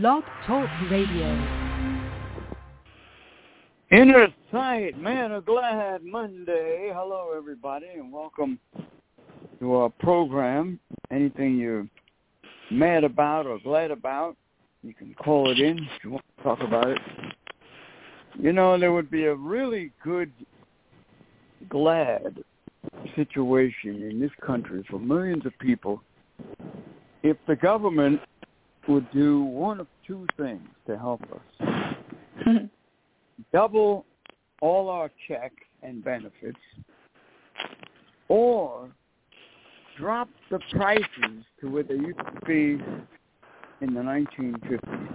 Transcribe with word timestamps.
Blog 0.00 0.24
Talk 0.46 0.70
Radio. 0.90 1.28
Inner 3.90 4.28
Sight, 4.50 4.98
Mad 4.98 5.32
or 5.32 5.42
Glad 5.42 6.02
Monday. 6.02 6.90
Hello, 6.94 7.34
everybody, 7.36 7.88
and 7.96 8.10
welcome 8.10 8.58
to 9.60 9.74
our 9.74 9.90
program. 9.90 10.80
Anything 11.10 11.58
you're 11.58 11.86
mad 12.70 13.04
about 13.04 13.44
or 13.44 13.58
glad 13.58 13.90
about, 13.90 14.34
you 14.82 14.94
can 14.94 15.12
call 15.12 15.50
it 15.50 15.58
in 15.58 15.76
if 15.80 16.04
you 16.04 16.12
want 16.12 16.24
to 16.38 16.42
talk 16.42 16.62
about 16.62 16.88
it. 16.88 16.98
You 18.40 18.54
know, 18.54 18.78
there 18.78 18.92
would 18.92 19.10
be 19.10 19.26
a 19.26 19.34
really 19.34 19.92
good, 20.02 20.32
glad 21.68 22.42
situation 23.14 24.08
in 24.10 24.18
this 24.18 24.32
country 24.42 24.86
for 24.88 24.98
millions 24.98 25.44
of 25.44 25.52
people 25.58 26.02
if 27.22 27.36
the 27.46 27.56
government 27.56 28.22
would 28.88 29.10
do 29.12 29.42
one 29.42 29.80
of 29.80 29.86
two 30.06 30.26
things 30.36 30.68
to 30.86 30.98
help 30.98 31.22
us. 31.32 32.68
Double 33.52 34.04
all 34.60 34.88
our 34.88 35.10
checks 35.28 35.54
and 35.82 36.04
benefits 36.04 36.58
or 38.28 38.88
drop 39.98 40.28
the 40.50 40.58
prices 40.70 41.44
to 41.60 41.70
where 41.70 41.82
they 41.82 41.94
used 41.94 42.18
to 42.18 42.46
be 42.46 42.82
in 43.80 43.94
the 43.94 44.00
1950s. 44.00 45.14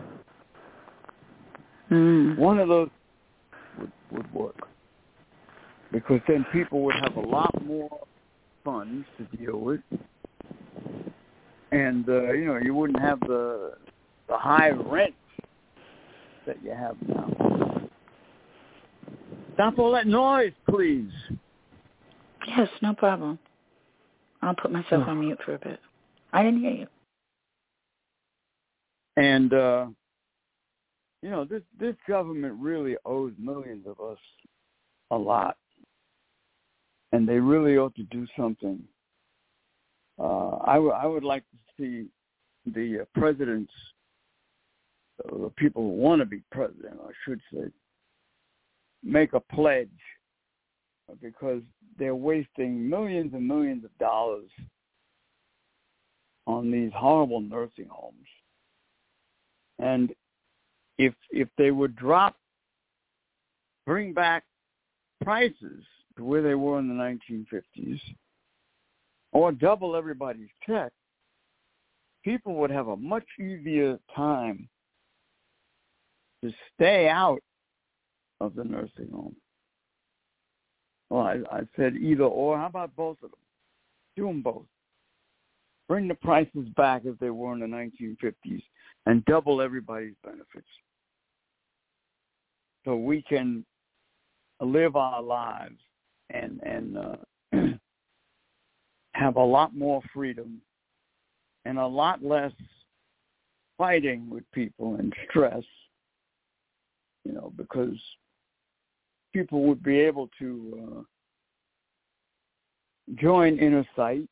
Mm. 1.90 2.38
One 2.38 2.60
of 2.60 2.68
those 2.68 2.90
would, 3.80 3.91
would 4.12 4.34
work 4.34 4.68
because 5.91 6.20
then 6.27 6.46
people 6.52 6.82
would 6.82 6.96
have 7.02 7.16
a 7.16 7.27
lot 7.27 7.66
more 7.66 8.05
funds 8.63 9.05
to 9.18 9.38
deal 9.38 9.58
with 9.60 9.80
and 11.71 12.07
uh, 12.07 12.31
you 12.34 12.45
know 12.45 12.57
you 12.57 12.73
wouldn't 12.73 12.99
have 12.99 13.20
the 13.21 13.73
the 14.27 14.38
high 14.38 14.70
rent 14.70 15.16
that 16.45 16.57
you 16.63 16.71
have 16.71 16.95
now. 17.07 17.90
Stop 19.54 19.79
all 19.79 19.91
that 19.91 20.07
noise, 20.07 20.54
please. 20.70 21.09
Yes, 22.48 22.70
no 22.82 22.93
problem. 22.93 23.40
I'll 24.41 24.55
put 24.55 24.71
myself 24.71 25.07
on 25.07 25.20
mute 25.20 25.40
for 25.43 25.55
a 25.55 25.59
bit. 25.59 25.79
I 26.32 26.43
didn't 26.43 26.62
hear 26.62 26.71
you. 26.71 26.87
And 29.18 29.54
uh, 29.54 29.87
you 31.21 31.29
know 31.29 31.43
this 31.43 31.63
this 31.79 31.96
government 32.07 32.55
really 32.59 32.96
owes 33.05 33.34
millions 33.40 33.85
of 33.87 33.99
us 33.99 34.20
a 35.12 35.18
lot, 35.18 35.57
and 37.12 37.27
they 37.27 37.40
really 37.40 37.77
ought 37.77 37.96
to 37.96 38.04
do 38.04 38.27
something 38.37 38.81
uh, 40.20 40.57
I, 40.65 40.76
w- 40.76 40.91
I 40.91 41.05
would 41.05 41.23
like 41.23 41.43
to 41.43 41.57
see 41.77 42.07
the 42.73 43.01
uh, 43.01 43.20
presidents, 43.20 43.71
uh, 45.26 45.37
the 45.37 45.49
people 45.57 45.84
who 45.84 45.90
want 45.90 46.20
to 46.21 46.26
be 46.26 46.41
president, 46.51 46.99
I 47.04 47.12
should 47.26 47.41
say, 47.54 47.65
make 49.04 49.34
a 49.34 49.40
pledge 49.40 49.90
because 51.21 51.62
they're 51.98 52.15
wasting 52.15 52.90
millions 52.90 53.34
and 53.34 53.48
millions 53.48 53.85
of 53.85 53.98
dollars 53.98 54.49
on 56.46 56.71
these 56.71 56.91
horrible 56.96 57.41
nursing 57.41 57.87
homes. 57.90 58.15
And 59.79 60.13
if 60.98 61.13
if 61.29 61.48
they 61.57 61.71
would 61.71 61.96
drop, 61.96 62.35
bring 63.85 64.13
back 64.13 64.44
prices 65.24 65.84
to 66.18 66.24
where 66.24 66.41
they 66.41 66.56
were 66.56 66.79
in 66.79 66.88
the 66.88 66.94
1950s, 66.94 68.00
or 69.38 69.52
double 69.52 69.96
everybody's 69.96 70.50
check, 70.66 70.91
people 72.25 72.56
would 72.56 72.72
have 72.72 72.88
a 72.88 72.97
much 72.97 73.25
easier 73.40 74.00
time 74.16 74.68
to 76.44 76.52
stay 76.74 77.07
out 77.07 77.44
of 78.41 78.56
the 78.56 78.63
nursing 78.63 79.09
home. 79.13 79.35
Well, 81.12 81.22
I, 81.22 81.35
I 81.52 81.59
said 81.75 81.98
either 81.98 82.24
or. 82.24 82.58
How 82.58 82.66
about 82.66 82.96
both 82.96 83.18
of 83.18 83.30
them? 83.30 83.40
Do 84.16 84.25
them 84.25 84.42
both. 84.42 84.66
Bring 85.88 86.08
the 86.08 86.16
prices 86.16 86.68
back 86.75 87.06
as 87.06 87.14
they 87.22 87.30
were 87.30 87.54
in 87.54 87.59
the 87.59 87.68
1950s 87.68 88.64
and 89.06 89.24
double 89.25 89.62
everybody's 89.62 90.16
benefits 90.24 90.66
so 92.86 92.96
we 92.96 93.22
can 93.22 93.64
live 94.62 94.96
our 94.96 95.22
lives 95.22 95.78
and 96.31 96.59
and 96.64 96.98
uh, 96.98 97.16
have 99.18 99.36
a 99.36 99.44
lot 99.44 99.76
more 99.76 100.02
freedom 100.14 100.62
and 101.66 101.80
a 101.80 101.86
lot 101.86 102.24
less 102.24 102.52
fighting 103.78 104.30
with 104.30 104.44
people 104.54 104.96
and 104.96 105.14
stress, 105.30 105.64
you 107.26 107.34
know, 107.34 107.52
because 107.58 107.96
people 109.34 109.64
would 109.64 109.82
be 109.84 110.00
able 110.00 110.30
to 110.40 110.88
uh, 110.98 111.02
join 113.16 113.58
Inner 113.58 113.86
Sight 113.96 114.28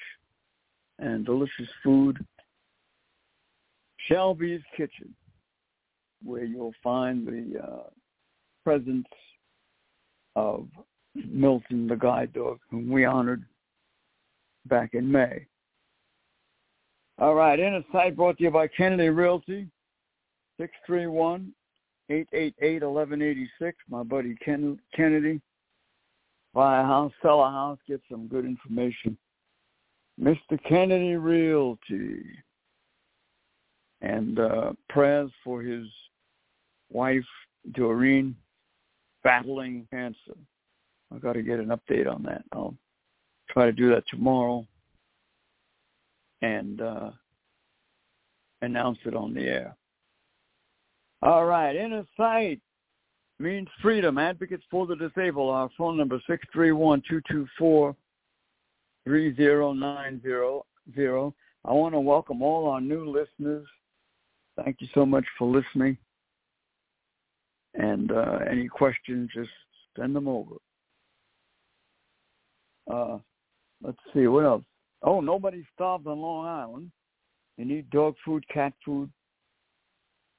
and 1.00 1.26
delicious 1.26 1.70
food. 1.84 2.24
Shelby's 4.08 4.62
Kitchen, 4.78 5.14
where 6.24 6.46
you'll 6.46 6.74
find 6.84 7.28
the 7.28 7.60
uh, 7.60 7.90
presence 8.64 9.08
of 10.36 10.68
Milton 11.16 11.88
the 11.88 11.96
guide 11.96 12.34
dog, 12.34 12.60
whom 12.70 12.90
we 12.90 13.06
honored 13.06 13.46
back 14.68 14.94
in 14.94 15.12
May. 15.12 15.48
All 17.18 17.36
right, 17.36 17.60
Inner 17.60 17.84
Sight 17.92 18.16
brought 18.16 18.38
to 18.38 18.44
you 18.44 18.52
by 18.52 18.68
Kennedy 18.68 19.10
Realty, 19.10 19.68
631-888-1186. 22.10 23.48
My 23.90 24.04
buddy 24.04 24.36
Ken- 24.44 24.80
Kennedy. 24.94 25.42
Buy 26.54 26.82
a 26.82 26.84
house, 26.84 27.12
sell 27.22 27.42
a 27.44 27.50
house, 27.52 27.80
get 27.88 28.02
some 28.10 28.28
good 28.28 28.46
information 28.46 29.18
Mr. 30.22 30.62
Kennedy 30.68 31.16
Realty. 31.16 32.24
And 34.02 34.40
uh, 34.40 34.74
prayers 34.90 35.32
for 35.44 35.62
his 35.62 35.88
wife, 36.92 37.26
Doreen, 37.74 38.36
battling 39.24 39.88
cancer. 39.92 40.38
I've 41.14 41.22
got 41.22 41.34
to 41.34 41.42
get 41.42 41.60
an 41.60 41.68
update 41.68 42.12
on 42.12 42.24
that. 42.24 42.44
I'll 42.52 42.76
try 43.50 43.66
to 43.66 43.72
do 43.72 43.90
that 43.90 44.04
tomorrow 44.10 44.66
and 46.42 46.82
uh, 46.82 47.10
announce 48.62 49.00
it 49.06 49.16
on 49.16 49.34
the 49.34 49.42
air. 49.42 49.76
All 51.22 51.46
right, 51.46 51.76
Inner 51.76 52.06
Sight 52.18 52.60
means 53.40 53.68
freedom. 53.82 54.18
Advocates 54.18 54.64
for 54.70 54.86
the 54.86 54.96
disabled. 54.96 55.54
Our 55.54 55.70
phone 55.78 55.98
number 55.98 56.22
six 56.30 56.46
three 59.06 59.30
one 59.30 59.36
two 59.36 60.20
two 60.24 60.32
four 60.40 60.66
3090. 60.94 61.36
I 61.64 61.72
want 61.72 61.94
to 61.94 62.00
welcome 62.00 62.42
all 62.42 62.68
our 62.68 62.82
new 62.82 63.10
listeners. 63.10 63.66
Thank 64.64 64.78
you 64.80 64.88
so 64.94 65.06
much 65.06 65.26
for 65.38 65.48
listening. 65.48 65.98
And 67.74 68.12
And 68.12 68.12
uh, 68.12 68.40
any 68.50 68.68
questions, 68.68 69.30
just 69.34 69.50
send 69.98 70.16
them 70.16 70.28
over. 70.28 70.56
Uh, 72.92 73.18
let's 73.84 73.98
see, 74.14 74.28
what 74.28 74.46
else? 74.46 74.64
Oh, 75.02 75.22
nobody 75.22 75.66
starved 75.74 76.08
on 76.08 76.20
Long 76.20 76.46
Island. 76.46 76.92
You 77.58 77.66
need 77.66 77.90
dog 77.90 78.16
food, 78.24 78.46
cat 78.54 78.74
food. 78.84 79.10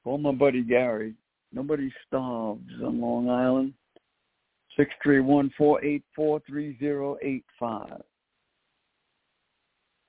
Call 0.04 0.18
my 0.18 0.32
buddy 0.32 0.62
Gary. 0.62 1.14
Nobody 1.52 1.92
starves 2.06 2.70
on 2.84 3.00
Long 3.00 3.28
Island. 3.28 3.74
Six 4.76 4.90
three 5.02 5.20
one 5.20 5.50
four 5.56 5.82
eight 5.84 6.04
four 6.14 6.40
three 6.46 6.78
zero 6.78 7.16
eight 7.22 7.44
five. 7.58 8.02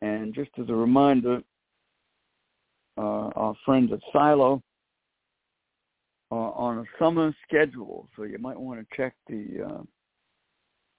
And 0.02 0.34
just 0.34 0.50
as 0.60 0.70
a 0.70 0.74
reminder, 0.74 1.42
uh, 2.98 3.30
our 3.36 3.54
friends 3.66 3.92
at 3.92 4.00
Silo 4.12 4.64
are 6.32 6.54
on 6.54 6.80
a 6.80 6.86
summer 7.00 7.34
schedule, 7.48 8.10
so 8.16 8.24
you 8.24 8.40
might 8.40 8.60
want 8.60 8.80
to 8.80 8.86
check 8.96 9.14
the. 9.28 9.66
Uh, 9.66 9.82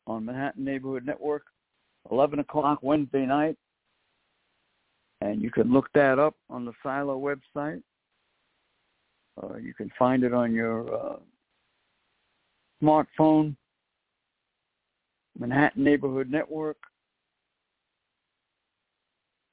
on 0.07 0.25
Manhattan 0.25 0.65
Neighborhood 0.65 1.05
Network, 1.05 1.43
11 2.11 2.39
o'clock 2.39 2.79
Wednesday 2.81 3.25
night. 3.25 3.57
And 5.21 5.41
you 5.41 5.51
can 5.51 5.71
look 5.71 5.87
that 5.93 6.19
up 6.19 6.35
on 6.49 6.65
the 6.65 6.73
Silo 6.83 7.17
website. 7.17 7.81
Uh, 9.41 9.55
you 9.57 9.73
can 9.73 9.89
find 9.97 10.23
it 10.23 10.33
on 10.33 10.53
your 10.53 10.93
uh, 10.93 11.15
smartphone, 12.83 13.55
Manhattan 15.39 15.83
Neighborhood 15.83 16.29
Network, 16.29 16.77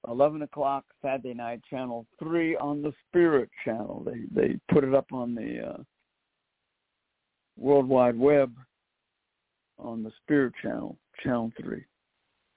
11 0.09 0.43
o'clock 0.43 0.85
Saturday 1.03 1.35
night, 1.35 1.61
Channel 1.71 2.07
3 2.19 2.57
on 2.57 2.83
the 2.83 2.93
Spirit 3.09 3.49
Channel. 3.65 4.03
They 4.05 4.25
they 4.35 4.59
put 4.73 4.85
it 4.85 4.95
up 4.95 5.07
on 5.13 5.35
the 5.35 5.75
uh, 5.75 5.83
World 7.57 7.89
Wide 7.89 8.19
Web 8.19 8.53
on 9.83 10.03
the 10.03 10.13
Spirit 10.23 10.53
Channel, 10.63 10.97
Channel 11.23 11.53
3, 11.61 11.85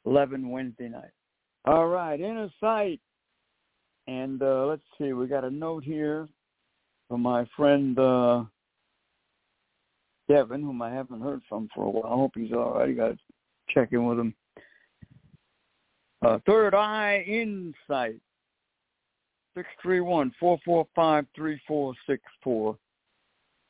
11 0.05 0.49
Wednesday 0.49 0.89
night. 0.89 1.11
All 1.65 1.87
right, 1.87 2.19
Inner 2.19 2.49
Sight. 2.59 2.99
And 4.07 4.41
uh, 4.41 4.65
let's 4.65 4.81
see, 4.97 5.13
we 5.13 5.27
got 5.27 5.45
a 5.45 5.49
note 5.49 5.83
here 5.83 6.27
from 7.07 7.21
my 7.21 7.47
friend 7.55 7.97
uh, 7.97 8.43
Devin, 10.27 10.61
whom 10.61 10.81
I 10.81 10.91
haven't 10.91 11.21
heard 11.21 11.41
from 11.47 11.69
for 11.73 11.85
a 11.85 11.89
while. 11.89 12.11
I 12.11 12.15
hope 12.15 12.33
he's 12.35 12.51
all 12.51 12.79
right. 12.79 12.89
I 12.89 12.93
got 12.93 13.07
to 13.09 13.17
check 13.69 13.93
in 13.93 14.05
with 14.05 14.19
him. 14.19 14.35
Uh, 16.21 16.39
Third 16.45 16.75
Eye 16.75 17.23
Insight, 17.27 18.19
631-445-3464. 19.85 22.77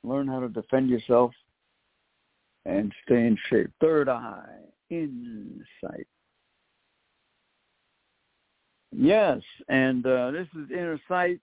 Learn 0.03 0.27
how 0.27 0.39
to 0.39 0.49
defend 0.49 0.89
yourself 0.89 1.31
and 2.65 2.92
stay 3.06 3.27
in 3.27 3.38
shape. 3.50 3.69
Third 3.81 4.10
Eye 4.10 4.60
Insight. 4.89 6.07
Yes, 8.92 9.42
and 9.69 10.06
uh, 10.06 10.31
this 10.31 10.48
is 10.56 10.69
Inner 10.69 11.00
Sight, 11.07 11.39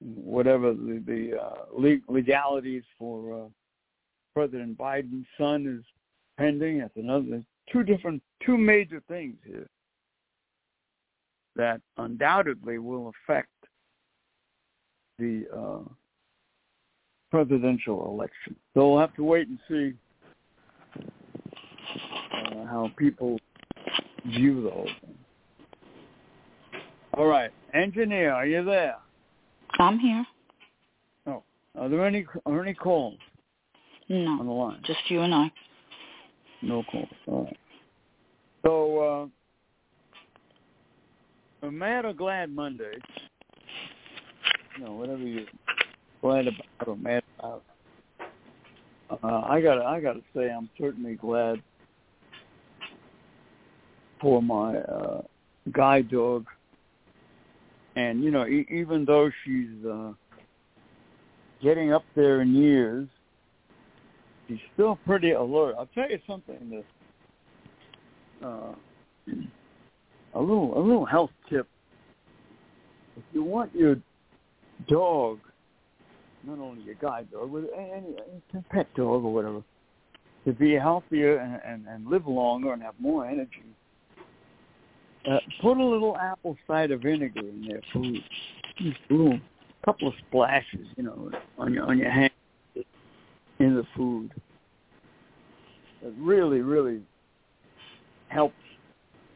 whatever 0.00 0.72
the, 0.72 1.02
the 1.06 1.38
uh, 1.40 1.64
legalities 2.08 2.84
for 2.98 3.44
uh, 3.44 3.48
President 4.34 4.78
Biden's 4.78 5.26
son 5.36 5.78
is 5.78 5.84
pending. 6.38 6.78
That's 6.78 6.96
another 6.96 7.42
two 7.72 7.82
different, 7.82 8.22
two 8.44 8.56
major 8.56 9.02
things 9.08 9.36
here 9.44 9.68
that 11.56 11.80
undoubtedly 11.96 12.78
will 12.78 13.12
affect 13.26 13.48
the 15.18 15.44
uh, 15.54 15.80
presidential 17.30 18.06
election. 18.06 18.54
So 18.74 18.90
we'll 18.90 19.00
have 19.00 19.14
to 19.16 19.24
wait 19.24 19.48
and 19.48 19.58
see 19.68 19.92
uh, 20.96 22.64
how 22.66 22.90
people 22.96 23.38
view 24.26 24.70
thing. 25.00 25.17
All 27.18 27.26
right, 27.26 27.50
engineer, 27.74 28.32
are 28.32 28.46
you 28.46 28.64
there? 28.64 28.94
I'm 29.80 29.98
here. 29.98 30.24
Oh, 31.26 31.42
are 31.76 31.88
there 31.88 32.06
any 32.06 32.24
are 32.46 32.62
any 32.62 32.74
calls? 32.74 33.18
No. 34.08 34.38
On 34.38 34.46
the 34.46 34.52
line, 34.52 34.80
just 34.86 35.00
you 35.08 35.22
and 35.22 35.34
I. 35.34 35.50
No 36.62 36.84
calls. 36.88 37.08
All 37.26 37.42
right. 37.42 37.56
So, 38.64 39.30
uh, 41.60 41.66
a 41.66 41.72
mad 41.72 42.04
or 42.04 42.12
glad 42.12 42.54
Monday? 42.54 42.92
No, 44.78 44.92
whatever 44.92 45.18
you're 45.18 45.46
glad 46.22 46.46
about 46.46 46.86
or 46.86 46.96
mad 46.96 47.24
about. 47.36 47.64
Uh, 49.10 49.42
I 49.44 49.60
gotta, 49.60 49.82
I 49.82 50.00
gotta 50.00 50.20
say, 50.36 50.52
I'm 50.52 50.70
certainly 50.78 51.16
glad 51.16 51.60
for 54.20 54.40
my 54.40 54.76
uh, 54.76 55.22
guide 55.72 56.08
dog 56.12 56.46
and 57.96 58.22
you 58.22 58.30
know, 58.30 58.46
e- 58.46 58.66
even 58.70 59.04
though 59.04 59.30
she's 59.44 59.84
uh, 59.84 60.12
getting 61.62 61.92
up 61.92 62.04
there 62.14 62.42
in 62.42 62.54
years, 62.54 63.08
she's 64.46 64.58
still 64.74 64.98
pretty 65.06 65.32
alert. 65.32 65.74
I'll 65.78 65.88
tell 65.94 66.10
you 66.10 66.18
something. 66.26 66.84
That, 68.40 68.46
uh, 68.46 68.74
a 70.34 70.40
little 70.40 70.78
a 70.78 70.80
little 70.80 71.06
health 71.06 71.30
tip. 71.48 71.66
If 73.16 73.24
you 73.32 73.42
want 73.42 73.74
your 73.74 73.96
dog, 74.88 75.40
not 76.44 76.58
only 76.58 76.82
your 76.82 76.94
guide 76.94 77.30
dog, 77.32 77.52
but 77.52 77.64
any, 77.76 78.14
any 78.54 78.64
pet 78.70 78.86
dog 78.94 79.24
or 79.24 79.32
whatever, 79.32 79.62
to 80.44 80.52
be 80.52 80.74
healthier 80.74 81.38
and, 81.38 81.60
and, 81.64 81.86
and 81.88 82.06
live 82.08 82.26
longer 82.26 82.72
and 82.72 82.82
have 82.82 82.94
more 83.00 83.26
energy, 83.26 83.64
uh, 85.26 85.38
put 85.60 85.76
a 85.76 85.84
little 85.84 86.16
apple 86.16 86.56
cider 86.66 86.96
vinegar 86.96 87.40
in 87.40 87.66
their 87.66 87.80
food. 87.92 88.18
Just 88.78 88.96
boom, 89.08 89.42
a 89.82 89.86
couple 89.86 90.08
of 90.08 90.14
splashes, 90.28 90.86
you 90.96 91.02
know, 91.02 91.30
on 91.58 91.72
your 91.74 91.84
on 91.84 91.98
your 91.98 92.10
hand 92.10 92.30
in 93.58 93.74
the 93.74 93.84
food. 93.96 94.30
that 96.02 96.12
really, 96.18 96.60
really 96.60 97.00
helps 98.28 98.54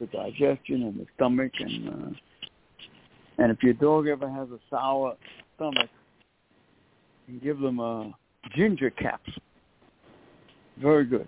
the 0.00 0.06
digestion 0.06 0.82
and 0.82 0.98
the 0.98 1.06
stomach 1.16 1.52
and 1.58 1.88
uh, 1.88 2.16
and 3.38 3.50
if 3.50 3.62
your 3.62 3.72
dog 3.74 4.06
ever 4.06 4.30
has 4.30 4.48
a 4.50 4.58
sour 4.70 5.16
stomach, 5.56 5.88
you 7.26 7.40
give 7.40 7.58
them 7.58 7.80
a 7.80 8.12
ginger 8.54 8.90
capsule. 8.90 9.42
Very 10.80 11.04
good. 11.04 11.26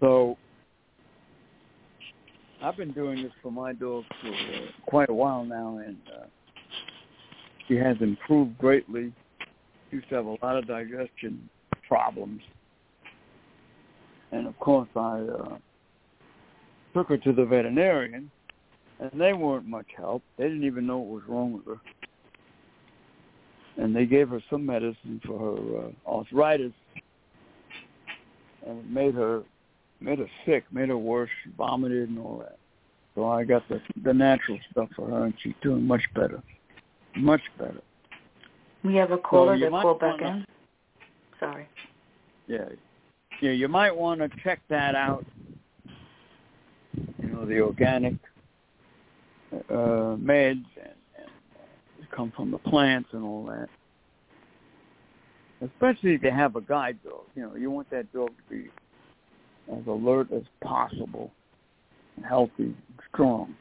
So 0.00 0.36
I've 2.62 2.76
been 2.76 2.92
doing 2.92 3.22
this 3.22 3.32
for 3.42 3.52
my 3.52 3.72
dog 3.74 4.04
for 4.22 4.28
uh, 4.28 4.60
quite 4.86 5.10
a 5.10 5.14
while 5.14 5.44
now, 5.44 5.78
and 5.84 5.96
uh, 6.08 6.26
she 7.68 7.74
has 7.74 7.96
improved 8.00 8.56
greatly. 8.58 9.12
She 9.90 9.96
used 9.96 10.08
to 10.08 10.14
have 10.16 10.26
a 10.26 10.36
lot 10.42 10.56
of 10.56 10.66
digestion 10.66 11.48
problems, 11.86 12.40
and 14.32 14.46
of 14.46 14.58
course 14.58 14.88
I 14.96 15.20
uh, 15.20 15.58
took 16.94 17.08
her 17.08 17.18
to 17.18 17.32
the 17.32 17.44
veterinarian, 17.44 18.30
and 19.00 19.10
they 19.20 19.34
weren't 19.34 19.66
much 19.66 19.86
help. 19.96 20.22
They 20.38 20.44
didn't 20.44 20.64
even 20.64 20.86
know 20.86 20.98
what 20.98 21.20
was 21.20 21.28
wrong 21.28 21.52
with 21.52 21.66
her, 21.66 21.80
and 23.82 23.94
they 23.94 24.06
gave 24.06 24.30
her 24.30 24.42
some 24.48 24.64
medicine 24.64 25.20
for 25.26 25.38
her 25.38 25.78
uh, 25.78 26.10
arthritis, 26.10 26.72
and 28.66 28.78
it 28.78 28.90
made 28.90 29.14
her 29.14 29.42
made 30.00 30.18
her 30.18 30.30
sick, 30.44 30.64
made 30.70 30.88
her 30.88 30.98
worse. 30.98 31.30
She 31.44 31.50
vomited 31.56 32.08
and 32.08 32.18
all 32.18 32.38
that. 32.38 32.58
So 33.14 33.26
I 33.28 33.44
got 33.44 33.66
the 33.68 33.80
the 34.04 34.12
natural 34.12 34.58
stuff 34.70 34.90
for 34.94 35.08
her, 35.08 35.24
and 35.24 35.34
she's 35.42 35.54
doing 35.62 35.86
much 35.86 36.02
better, 36.14 36.42
much 37.16 37.40
better. 37.58 37.80
We 38.84 38.94
have 38.96 39.10
a 39.10 39.18
caller 39.18 39.56
so 39.56 39.64
that 39.64 39.70
called 39.70 40.00
back 40.00 40.20
wanna, 40.20 40.36
in. 40.36 40.46
Sorry. 41.40 41.68
Yeah, 42.46 42.68
yeah. 43.40 43.52
You 43.52 43.68
might 43.68 43.96
want 43.96 44.20
to 44.20 44.28
check 44.44 44.60
that 44.68 44.94
out. 44.94 45.24
You 46.94 47.28
know, 47.28 47.46
the 47.46 47.60
organic 47.60 48.14
uh, 49.70 50.16
meds 50.16 50.64
and, 50.76 50.94
and 51.98 52.10
come 52.14 52.32
from 52.36 52.50
the 52.50 52.58
plants 52.58 53.08
and 53.12 53.24
all 53.24 53.44
that. 53.46 53.68
Especially 55.62 56.14
if 56.14 56.22
you 56.22 56.30
have 56.30 56.56
a 56.56 56.60
guide 56.60 56.98
dog. 57.02 57.24
You 57.34 57.42
know, 57.42 57.56
you 57.56 57.70
want 57.70 57.88
that 57.90 58.12
dog 58.12 58.28
to 58.28 58.54
be 58.54 58.68
as 59.72 59.86
alert 59.86 60.32
as 60.32 60.42
possible, 60.62 61.30
healthy, 62.28 62.74
strong. 63.12 63.54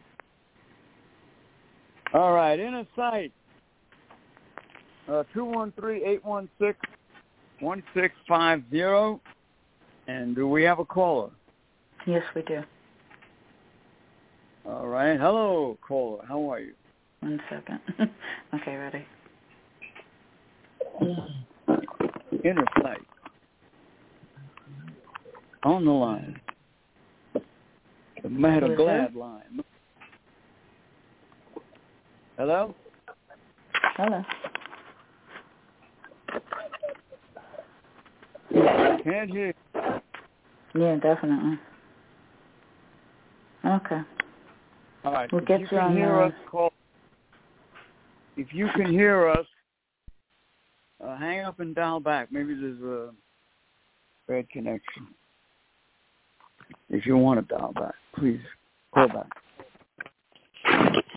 All 2.13 2.33
right, 2.33 2.59
inner 2.59 2.85
sight. 2.95 3.31
Uh, 5.07 5.23
213-816-1650. 7.61 9.19
And 10.07 10.35
do 10.35 10.47
we 10.47 10.63
have 10.63 10.79
a 10.79 10.85
caller? 10.85 11.31
Yes, 12.05 12.23
we 12.35 12.43
do. 12.43 12.61
All 14.67 14.87
right. 14.87 15.19
Hello, 15.19 15.77
caller. 15.87 16.23
How 16.27 16.51
are 16.51 16.59
you? 16.59 16.73
One 17.19 17.39
second. 17.49 17.79
okay, 18.53 18.75
ready. 18.75 19.05
Inner 22.43 22.65
sight. 22.81 23.01
On 25.65 25.83
the 25.83 25.91
line. 25.91 26.39
The 28.21 28.29
Mad 28.29 28.61
or 28.61 28.75
Glad 28.75 29.15
line. 29.15 29.63
Hello? 32.37 32.75
Hello. 33.97 34.23
Can't 39.03 39.31
hear. 39.31 39.53
Yeah, 40.75 40.97
definitely. 40.97 41.57
Okay. 43.65 44.01
All 45.03 45.13
right. 45.13 45.31
We'll 45.31 45.41
if 45.41 45.47
get 45.47 45.61
you 45.61 45.67
you 45.71 45.77
can 45.79 45.93
hear 45.93 46.21
us, 46.21 46.33
call. 46.51 46.71
If 48.37 48.53
you 48.53 48.67
can 48.75 48.91
hear 48.91 49.29
us, 49.29 49.45
uh, 51.03 51.17
hang 51.17 51.39
up 51.39 51.59
and 51.59 51.73
dial 51.73 51.99
back. 51.99 52.31
Maybe 52.31 52.53
there's 52.53 52.81
a 52.81 53.11
bad 54.27 54.47
connection. 54.51 55.07
If 56.89 57.05
you 57.05 57.17
want 57.17 57.47
to 57.47 57.55
dial 57.55 57.73
back, 57.73 57.95
please 58.17 58.39
call 58.93 59.07
back. 59.07 59.29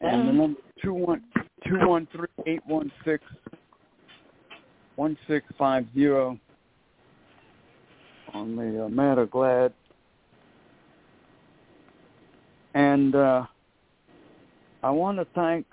And 0.01 0.29
the 0.29 0.33
number 0.33 0.61
two 0.83 0.95
one 0.95 1.23
two 1.67 1.79
one 1.87 2.09
three 2.13 2.29
eight 2.47 2.63
one 2.67 2.91
six 3.05 3.23
one 4.97 5.17
six 5.27 5.47
five 5.59 5.87
zero 5.95 6.39
on 8.35 8.57
the 8.57 8.85
uh, 8.85 8.89
Mad 8.89 9.19
or 9.19 9.27
Glad. 9.27 9.73
And 12.75 13.15
uh, 13.15 13.45
I 14.83 14.91
want 14.91 15.19
to 15.19 15.27
thank 15.35 15.67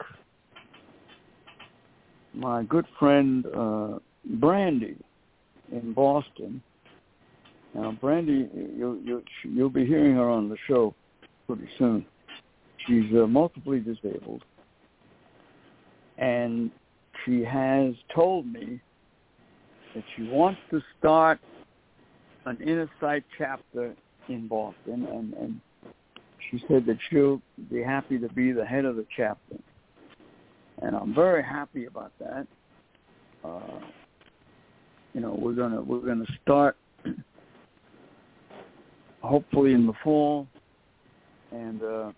my 2.34 2.64
good 2.64 2.86
friend 3.00 3.46
uh, 3.56 4.00
Brandy 4.40 4.98
in 5.72 5.94
Boston. 5.94 6.62
Now, 7.76 7.92
Brandy, 7.92 8.50
you'll, 8.78 8.98
you'll 9.04 9.22
you'll 9.44 9.70
be 9.70 9.86
hearing 9.86 10.16
her 10.16 10.30
on 10.30 10.48
the 10.48 10.56
show 10.66 10.96
pretty 11.46 11.68
soon. 11.78 12.06
She's 12.88 13.14
uh, 13.14 13.28
multiply 13.28 13.80
disabled, 13.80 14.44
and 16.18 16.72
she 17.26 17.44
has 17.44 17.94
told 18.14 18.46
me 18.46 18.80
that 19.94 20.04
she 20.16 20.24
wants 20.24 20.60
to 20.72 20.82
start 20.98 21.40
an 22.46 22.58
inner 22.62 22.90
sight 23.02 23.26
chapter 23.38 23.94
in 24.30 24.48
Boston, 24.48 25.06
and, 25.12 25.34
and 25.34 25.62
she 26.50 26.64
said 26.70 26.86
that 26.86 26.98
she'll 27.10 27.42
be 27.70 27.84
happy 27.84 28.18
to 28.20 28.30
be 28.30 28.54
the 28.54 28.66
head 28.66 28.86
of 28.86 28.96
the 28.96 29.06
chapter. 29.18 29.58
And 30.82 30.96
I'm 30.96 31.14
very 31.14 31.44
happy 31.44 31.88
about 31.88 32.14
that. 32.20 32.48
Uh, 33.44 33.80
you 35.14 35.20
know, 35.20 35.38
we're 35.38 35.54
gonna 35.54 35.82
we're 35.82 36.00
gonna 36.00 36.26
start 36.42 36.78
hopefully 39.26 39.74
in 39.74 39.86
the 39.86 39.94
fall, 40.04 40.48
and 41.52 41.82
uh, 41.84 42.12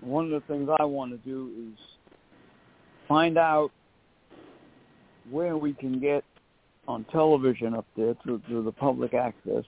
one 0.00 0.24
of 0.24 0.30
the 0.30 0.42
things 0.46 0.68
I 0.78 0.84
want 0.84 1.12
to 1.12 1.18
do 1.18 1.50
is 1.72 1.78
find 3.08 3.38
out 3.38 3.70
where 5.30 5.56
we 5.56 5.72
can 5.72 6.00
get 6.00 6.24
on 6.86 7.04
television 7.10 7.74
up 7.74 7.86
there 7.96 8.14
through, 8.22 8.42
through 8.46 8.64
the 8.64 8.72
public 8.72 9.14
access 9.14 9.64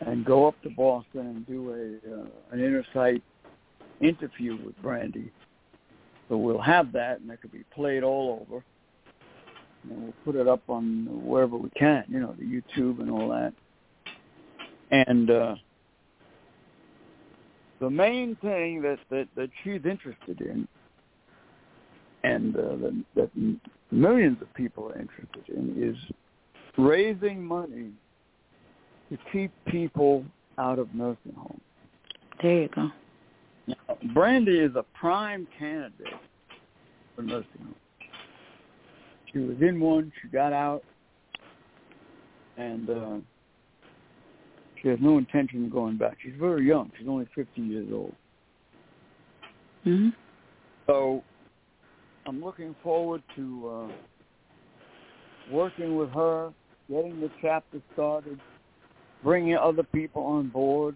and 0.00 0.24
go 0.24 0.46
up 0.46 0.60
to 0.62 0.70
Boston 0.70 1.20
and 1.20 1.46
do 1.46 1.70
a 1.70 2.14
uh, 2.14 2.26
an 2.52 2.60
inner 2.60 2.84
sight 2.92 3.22
interview 4.00 4.58
with 4.64 4.80
Brandy. 4.82 5.30
So 6.28 6.36
we'll 6.36 6.60
have 6.60 6.92
that, 6.92 7.20
and 7.20 7.30
that 7.30 7.40
could 7.40 7.52
be 7.52 7.64
played 7.74 8.02
all 8.02 8.46
over. 8.46 8.64
And 9.82 10.02
we'll 10.02 10.14
put 10.24 10.36
it 10.36 10.48
up 10.48 10.62
on 10.68 11.06
wherever 11.24 11.56
we 11.56 11.70
can, 11.70 12.04
you 12.08 12.20
know, 12.20 12.34
the 12.38 12.44
YouTube 12.44 13.00
and 13.00 13.10
all 13.10 13.28
that. 13.30 13.52
And 14.90 15.30
uh, 15.30 15.54
the 17.80 17.90
main 17.90 18.36
thing 18.36 18.82
that, 18.82 18.98
that, 19.10 19.28
that 19.36 19.50
she's 19.62 19.80
interested 19.84 20.40
in, 20.40 20.68
and 22.22 22.56
uh, 22.56 22.60
that, 22.60 23.04
that 23.16 23.30
millions 23.90 24.38
of 24.40 24.52
people 24.54 24.88
are 24.88 24.98
interested 24.98 25.48
in, 25.48 25.74
is 25.82 25.96
raising 26.78 27.44
money 27.44 27.90
to 29.10 29.18
keep 29.32 29.50
people 29.66 30.24
out 30.58 30.78
of 30.78 30.94
nursing 30.94 31.34
homes. 31.36 31.60
There 32.42 32.62
you 32.62 32.68
go. 32.68 32.90
Now, 33.66 33.74
Brandy 34.14 34.58
is 34.58 34.72
a 34.76 34.84
prime 34.98 35.46
candidate 35.58 36.06
for 37.14 37.22
nursing 37.22 37.46
homes. 37.58 37.74
She 39.32 39.38
was 39.40 39.56
in 39.60 39.80
one, 39.80 40.12
she 40.22 40.28
got 40.28 40.52
out, 40.52 40.84
and 42.56 42.88
uh, 42.88 43.16
she 44.84 44.90
has 44.90 44.98
no 45.00 45.16
intention 45.16 45.64
of 45.64 45.72
going 45.72 45.96
back. 45.96 46.18
She's 46.22 46.34
very 46.38 46.66
young. 46.66 46.92
She's 46.98 47.08
only 47.08 47.26
50 47.34 47.60
years 47.62 47.88
old. 47.90 48.14
hmm 49.82 50.10
So 50.86 51.24
I'm 52.26 52.44
looking 52.44 52.76
forward 52.82 53.22
to 53.34 53.70
uh, 53.70 53.92
working 55.50 55.96
with 55.96 56.10
her, 56.10 56.52
getting 56.90 57.18
the 57.18 57.30
chapter 57.40 57.80
started, 57.94 58.38
bringing 59.22 59.56
other 59.56 59.84
people 59.84 60.22
on 60.22 60.50
board. 60.50 60.94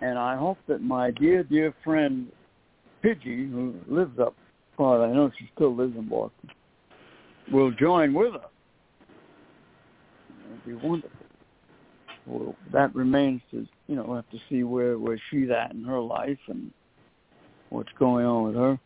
And 0.00 0.18
I 0.18 0.36
hope 0.36 0.58
that 0.66 0.82
my 0.82 1.12
dear, 1.12 1.44
dear 1.44 1.72
friend 1.84 2.26
Pidgey, 3.04 3.48
who 3.48 3.74
lives 3.86 4.18
up 4.18 4.34
far, 4.76 5.04
I 5.04 5.12
know 5.12 5.30
she 5.38 5.48
still 5.54 5.76
lives 5.76 5.94
in 5.96 6.08
Boston, 6.08 6.50
will 7.52 7.70
join 7.70 8.12
with 8.14 8.34
us. 8.34 8.50
It'd 10.50 10.66
be 10.66 10.74
wonderful. 10.74 11.19
Well, 12.30 12.54
that 12.72 12.94
remains 12.94 13.40
to, 13.50 13.66
you 13.88 13.96
know, 13.96 14.14
have 14.14 14.30
to 14.30 14.38
see 14.48 14.62
where, 14.62 14.98
where 14.98 15.20
she's 15.30 15.50
at 15.50 15.72
in 15.72 15.82
her 15.82 15.98
life 15.98 16.38
and 16.46 16.70
what's 17.70 17.90
going 17.98 18.24
on 18.24 18.44
with 18.44 18.54
her. 18.54 18.78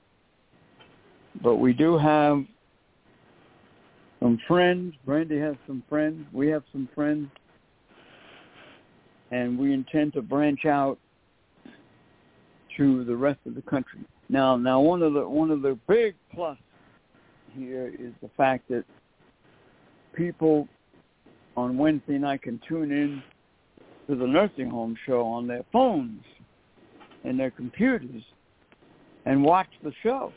But 1.43 1.57
we 1.57 1.75
do 1.75 1.99
have 1.99 2.43
some 4.21 4.41
friends. 4.49 4.95
Brandy 5.05 5.39
has 5.39 5.57
some 5.67 5.83
friends. 5.91 6.27
We 6.33 6.49
have 6.49 6.63
some 6.73 6.89
friends. 6.95 7.29
And 9.31 9.59
we 9.59 9.75
intend 9.75 10.15
to 10.15 10.23
branch 10.23 10.65
out 10.65 10.99
to 12.79 13.05
the 13.05 13.17
rest 13.17 13.41
of 13.47 13.55
the 13.55 13.63
country. 13.63 14.01
Now, 14.31 14.57
now 14.57 14.81
one 14.81 15.03
of 15.03 15.13
the 15.13 15.29
one 15.29 15.51
of 15.51 15.61
the 15.61 15.79
big 15.87 16.15
plus 16.33 16.57
here 17.55 17.93
is 17.99 18.13
the 18.23 18.31
fact 18.37 18.69
that 18.71 18.85
people 20.15 20.67
on 21.57 21.77
Wednesday 21.77 22.19
night 22.19 22.43
can 22.43 22.61
tune 22.67 22.91
in 22.91 23.23
to 24.09 24.15
the 24.15 24.27
nursing 24.27 24.69
home 24.69 24.97
show 25.07 25.23
on 25.23 25.47
their 25.47 25.65
phones 25.73 26.23
and 27.25 27.39
their 27.39 27.51
computers 27.51 28.23
and 29.25 29.43
watch 29.43 29.69
the 29.83 29.93
show. 30.03 30.33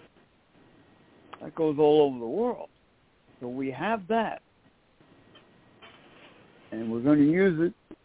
That 1.41 1.53
goes 1.55 1.77
all 1.77 2.01
over 2.01 2.19
the 2.19 2.25
world. 2.25 2.69
So 3.39 3.47
we 3.47 3.69
have 3.71 4.07
that. 4.07 4.41
And 6.71 6.91
we're 6.91 7.01
going 7.01 7.19
to 7.19 7.31
use 7.31 7.71
it. 7.71 7.97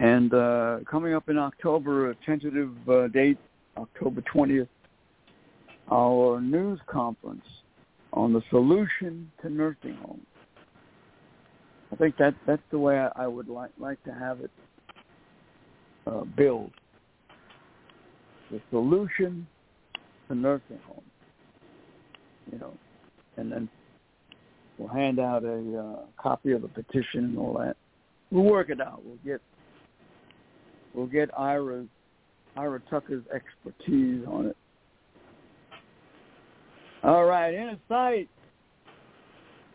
And 0.00 0.34
uh, 0.34 0.78
coming 0.90 1.14
up 1.14 1.28
in 1.28 1.38
October, 1.38 2.10
a 2.10 2.16
tentative 2.26 2.72
uh, 2.88 3.08
date, 3.08 3.38
October 3.76 4.22
20th, 4.34 4.68
our 5.90 6.40
news 6.40 6.80
conference 6.86 7.44
on 8.12 8.32
the 8.32 8.42
solution 8.50 9.30
to 9.42 9.48
nursing 9.48 9.94
homes. 10.04 10.26
I 11.92 11.96
think 11.96 12.16
that 12.16 12.34
that's 12.46 12.62
the 12.70 12.78
way 12.78 12.98
I, 12.98 13.10
I 13.24 13.26
would 13.26 13.48
like 13.48 13.70
like 13.78 14.02
to 14.04 14.12
have 14.12 14.40
it 14.40 14.50
uh, 16.06 16.24
build. 16.36 16.70
The 18.50 18.60
solution 18.70 19.46
to 20.28 20.34
nursing 20.34 20.78
homes, 20.86 21.02
you 22.50 22.58
know, 22.58 22.72
and 23.36 23.52
then 23.52 23.68
we'll 24.78 24.88
hand 24.88 25.18
out 25.18 25.44
a 25.44 25.78
uh, 25.78 26.22
copy 26.22 26.52
of 26.52 26.62
the 26.62 26.68
petition 26.68 27.24
and 27.24 27.38
all 27.38 27.54
that. 27.58 27.76
We'll 28.30 28.44
work 28.44 28.70
it 28.70 28.80
out. 28.80 29.02
We'll 29.04 29.18
get 29.24 29.40
we'll 30.94 31.06
get 31.06 31.30
Ira's 31.38 31.88
Ira 32.56 32.80
Tucker's 32.90 33.24
expertise 33.34 34.24
on 34.26 34.46
it. 34.46 34.56
All 37.02 37.24
right, 37.24 37.52
in 37.52 37.78
sight. 37.88 38.28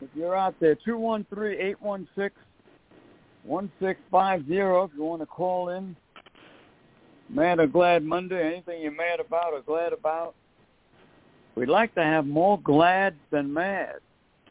If 0.02 0.10
you're 0.16 0.36
out 0.36 0.56
there, 0.60 0.76
213-816-1650 0.88 2.30
if 3.50 4.92
you 4.96 5.04
want 5.04 5.22
to 5.22 5.26
call 5.26 5.70
in. 5.70 5.96
Mad 7.30 7.60
or 7.60 7.68
glad 7.68 8.04
Monday, 8.04 8.54
anything 8.54 8.82
you're 8.82 8.92
mad 8.92 9.20
about 9.20 9.54
or 9.54 9.62
glad 9.62 9.92
about. 9.92 10.34
We'd 11.56 11.70
like 11.70 11.94
to 11.96 12.04
have 12.04 12.26
more 12.26 12.60
glad 12.62 13.16
than 13.32 13.52
mad. 13.52 13.96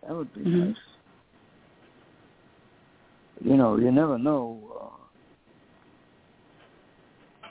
That 0.02 0.14
would 0.14 0.34
be 0.34 0.40
mm-hmm. 0.40 0.68
nice. 0.68 0.76
You 3.44 3.56
know, 3.56 3.76
you 3.78 3.90
never 3.92 4.18
know. 4.18 4.58
Uh, 7.44 7.48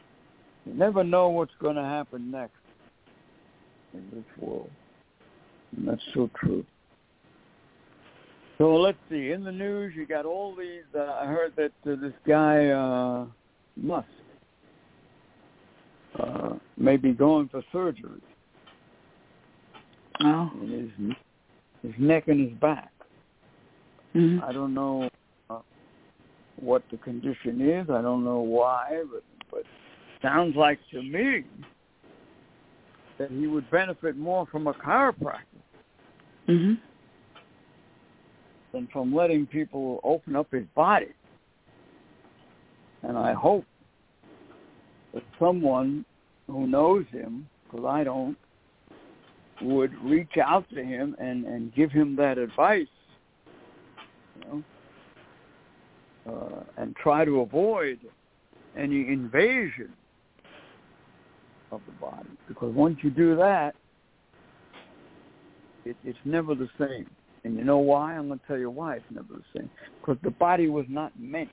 you 0.65 0.73
never 0.73 1.03
know 1.03 1.29
what's 1.29 1.53
going 1.59 1.75
to 1.75 1.83
happen 1.83 2.31
next 2.31 2.53
in 3.93 4.05
this 4.11 4.25
world. 4.37 4.69
And 5.75 5.87
that's 5.87 6.01
so 6.13 6.29
true. 6.35 6.65
So 8.57 8.75
let's 8.75 8.97
see. 9.09 9.31
In 9.31 9.43
the 9.43 9.51
news, 9.51 9.93
you 9.95 10.05
got 10.05 10.25
all 10.25 10.55
these. 10.55 10.83
Uh, 10.95 11.17
I 11.21 11.25
heard 11.25 11.53
that 11.57 11.73
uh, 11.85 11.95
this 12.01 12.13
guy 12.25 12.67
uh, 12.67 13.25
Musk 13.75 14.07
uh, 16.17 16.53
may 16.77 16.95
be 16.95 17.11
going 17.11 17.49
for 17.49 17.61
surgery. 17.71 18.21
Oh. 20.21 20.51
In 20.61 20.91
his 21.01 21.91
his 21.91 21.93
neck 21.99 22.29
and 22.29 22.49
his 22.49 22.57
back. 22.59 22.91
Mm-hmm. 24.15 24.43
I 24.43 24.53
don't 24.53 24.73
know 24.73 25.09
uh, 25.49 25.59
what 26.57 26.83
the 26.89 26.97
condition 26.97 27.59
is. 27.69 27.89
I 27.89 28.01
don't 28.01 28.23
know 28.23 28.39
why, 28.39 29.03
but 29.11 29.23
but 29.51 29.63
sounds 30.21 30.55
like 30.55 30.79
to 30.91 31.01
me 31.03 31.43
that 33.17 33.29
he 33.31 33.47
would 33.47 33.69
benefit 33.69 34.15
more 34.15 34.45
from 34.45 34.67
a 34.67 34.73
chiropractor. 34.73 35.43
Mm-hmm 36.47 36.75
and 38.75 38.89
from 38.91 39.15
letting 39.15 39.45
people 39.45 39.99
open 40.03 40.35
up 40.35 40.51
his 40.51 40.65
body. 40.75 41.13
And 43.03 43.17
I 43.17 43.33
hope 43.33 43.65
that 45.13 45.23
someone 45.39 46.05
who 46.47 46.67
knows 46.67 47.05
him, 47.11 47.47
because 47.63 47.85
I 47.85 48.03
don't, 48.03 48.37
would 49.61 49.93
reach 50.03 50.37
out 50.43 50.69
to 50.71 50.83
him 50.83 51.15
and, 51.19 51.45
and 51.45 51.73
give 51.73 51.91
him 51.91 52.15
that 52.17 52.37
advice, 52.37 52.87
you 54.35 54.47
know, 54.47 54.63
uh, 56.27 56.63
and 56.77 56.95
try 56.95 57.23
to 57.23 57.41
avoid 57.41 57.99
any 58.77 59.07
invasion 59.07 59.93
of 61.71 61.81
the 61.85 61.93
body. 61.93 62.29
Because 62.47 62.73
once 62.73 62.97
you 63.01 63.09
do 63.09 63.35
that, 63.37 63.75
it, 65.85 65.95
it's 66.03 66.17
never 66.25 66.55
the 66.55 66.67
same. 66.77 67.09
And 67.45 67.55
you 67.57 67.63
know 67.63 67.77
why? 67.77 68.15
I'm 68.15 68.27
going 68.27 68.39
to 68.39 68.47
tell 68.47 68.57
you 68.57 68.71
why 68.71 68.95
it's 68.95 69.05
never 69.11 69.27
the 69.29 69.43
same. 69.55 69.69
Because 70.01 70.17
the 70.23 70.31
body 70.31 70.67
was 70.67 70.85
not 70.89 71.11
meant 71.19 71.51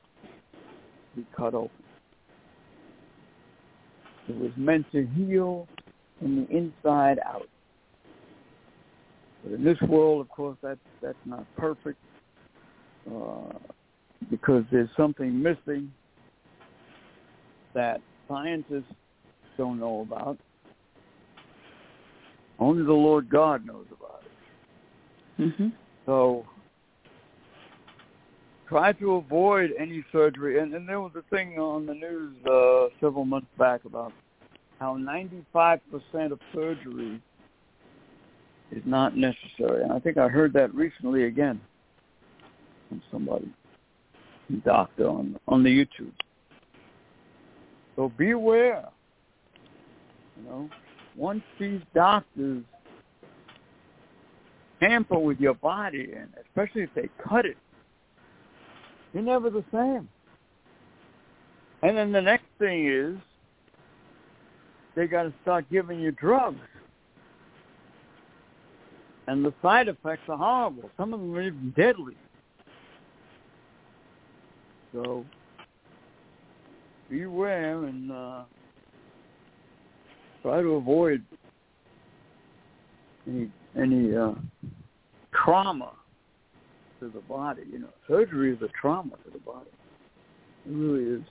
to 1.13 1.21
be 1.21 1.27
cut 1.37 1.55
open. 1.55 1.71
It 4.27 4.37
was 4.37 4.53
meant 4.57 4.91
to 4.93 5.07
heal 5.15 5.69
from 6.19 6.47
the 6.47 6.57
inside 6.57 7.19
out. 7.27 7.47
But 9.45 9.53
in 9.53 9.65
this 9.65 9.77
world, 9.83 10.23
of 10.23 10.31
course, 10.31 10.57
that's 10.63 10.81
that's 11.03 11.15
not 11.27 11.45
perfect 11.59 11.99
uh, 13.15 13.53
because 14.31 14.65
there's 14.73 14.89
something 14.97 15.43
missing 15.43 15.93
that 17.75 18.01
scientists 18.29 18.95
don't 19.59 19.79
know 19.79 20.01
about. 20.01 20.39
Only 22.59 22.83
the 22.83 22.93
Lord 22.93 23.29
God 23.29 23.67
knows 23.67 23.87
about 23.91 24.23
it. 24.25 25.43
Mm-hmm. 25.43 25.69
So 26.07 26.45
try 28.69 28.93
to 28.93 29.15
avoid 29.15 29.71
any 29.79 30.05
surgery. 30.11 30.61
And, 30.61 30.75
and 30.75 30.89
there 30.89 31.01
was 31.01 31.13
a 31.17 31.23
thing 31.35 31.59
on 31.59 31.87
the 31.87 31.95
news 31.95 32.35
uh, 32.47 32.89
several 33.01 33.25
months 33.25 33.49
back 33.59 33.85
about 33.85 34.13
how 34.81 34.97
95% 34.97 35.81
of 36.33 36.41
surgery 36.55 37.21
is 38.73 38.83
not 38.87 39.17
necessary. 39.17 39.83
And 39.83 39.93
I 39.93 39.99
think 39.99 40.17
I 40.17 40.29
heard 40.29 40.53
that 40.55 40.75
recently 40.75 41.25
again 41.25 41.61
from 42.89 43.03
somebody, 43.11 43.53
doctor 44.65 45.09
on 45.09 45.39
on 45.47 45.63
the 45.63 45.71
YouTube. 45.71 46.13
So 47.97 48.11
beware. 48.17 48.89
You 50.37 50.49
know, 50.49 50.71
once 51.15 51.43
these 51.61 51.81
doctors 51.95 52.65
tamper 54.83 55.19
with 55.19 55.39
your 55.39 55.55
body, 55.55 56.13
and 56.17 56.29
especially 56.47 56.83
if 56.83 56.91
they 56.95 57.09
cut 57.23 57.47
it, 57.47 57.57
you're 59.13 59.23
never 59.23 59.51
the 59.51 59.65
same. 59.73 60.09
And 61.83 61.97
then 61.97 62.13
the 62.13 62.21
next 62.21 62.47
thing 62.59 62.89
is 62.89 63.17
they 64.95 65.07
got 65.07 65.25
to 65.25 65.33
start 65.43 65.67
giving 65.71 66.01
you 66.01 66.13
drugs. 66.13 66.61
And 69.27 69.45
the 69.45 69.55
side 69.63 69.89
effects 69.89 70.23
are 70.29 70.37
horrible. 70.37 70.91
Some 70.97 71.15
of 71.15 71.21
them 71.21 71.35
are 71.35 71.43
even 71.43 71.73
deadly. 71.77 72.17
So 74.93 75.25
beware 77.09 77.85
and 77.85 78.11
uh, 78.11 78.43
try 80.43 80.61
to 80.61 80.69
avoid 80.71 81.23
any 83.29 83.51
any 83.81 84.15
uh, 84.15 84.33
trauma 85.33 85.93
to 87.01 87.09
the 87.09 87.21
body. 87.21 87.63
You 87.71 87.81
know, 87.81 87.89
surgery 88.09 88.53
is 88.53 88.63
a 88.63 88.69
trauma 88.81 89.13
to 89.25 89.31
the 89.33 89.39
body. 89.39 89.71
It 90.67 90.73
really 90.73 91.21
is. 91.21 91.23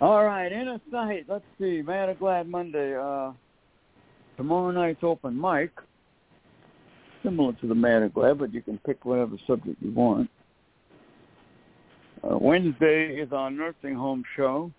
All 0.00 0.24
right, 0.24 0.52
inner 0.52 0.78
sight. 0.90 1.24
Let's 1.28 1.44
see. 1.58 1.82
Mad 1.82 2.10
or 2.10 2.14
Glad 2.14 2.48
Monday. 2.48 2.94
Uh, 2.94 3.32
tomorrow 4.36 4.70
night's 4.70 5.02
open 5.02 5.40
mic. 5.40 5.70
Similar 7.22 7.54
to 7.54 7.66
the 7.66 7.74
Mad 7.74 8.02
or 8.02 8.08
Glad, 8.10 8.38
but 8.38 8.52
you 8.52 8.60
can 8.60 8.78
pick 8.84 9.04
whatever 9.04 9.36
subject 9.46 9.76
you 9.80 9.92
want. 9.92 10.28
Uh, 12.22 12.36
Wednesday 12.38 13.16
is 13.16 13.32
our 13.32 13.50
nursing 13.50 13.94
home 13.94 14.22
show 14.36 14.70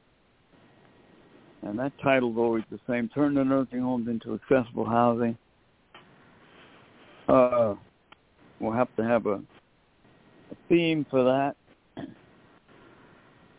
and 1.64 1.78
that 1.80 1.92
title 2.02 2.32
is 2.32 2.38
always 2.38 2.64
the 2.72 2.80
same: 2.88 3.10
"Turn 3.10 3.34
the 3.34 3.44
nursing 3.44 3.82
homes 3.82 4.08
into 4.08 4.34
accessible 4.34 4.86
housing." 4.86 5.38
Uh, 7.28 7.76
we'll 8.60 8.72
have 8.72 8.94
to 8.96 9.04
have 9.04 9.26
a, 9.26 9.36
a 9.36 10.56
theme 10.70 11.06
for 11.10 11.24
that, 11.24 11.56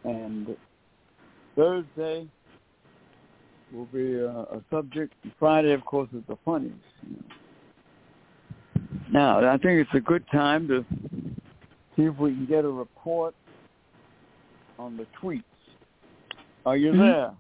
and 0.05 0.57
Thursday 1.55 2.27
will 3.73 3.87
be 3.87 4.15
a, 4.15 4.31
a 4.31 4.63
subject. 4.71 5.13
Friday, 5.39 5.73
of 5.73 5.85
course, 5.85 6.09
is 6.15 6.23
the 6.29 6.39
funnies. 6.45 6.73
Now, 9.13 9.47
I 9.47 9.57
think 9.59 9.81
it's 9.81 9.95
a 9.95 10.01
good 10.01 10.25
time 10.31 10.69
to 10.69 10.85
see 11.97 12.03
if 12.05 12.17
we 12.19 12.35
can 12.35 12.47
get 12.47 12.65
a 12.65 12.71
report 12.71 13.35
on 14.79 14.97
the 14.97 15.07
tweets. 15.21 15.43
Are 16.65 16.77
you 16.77 16.93
Mhm. 16.93 16.99
there? 16.99 17.33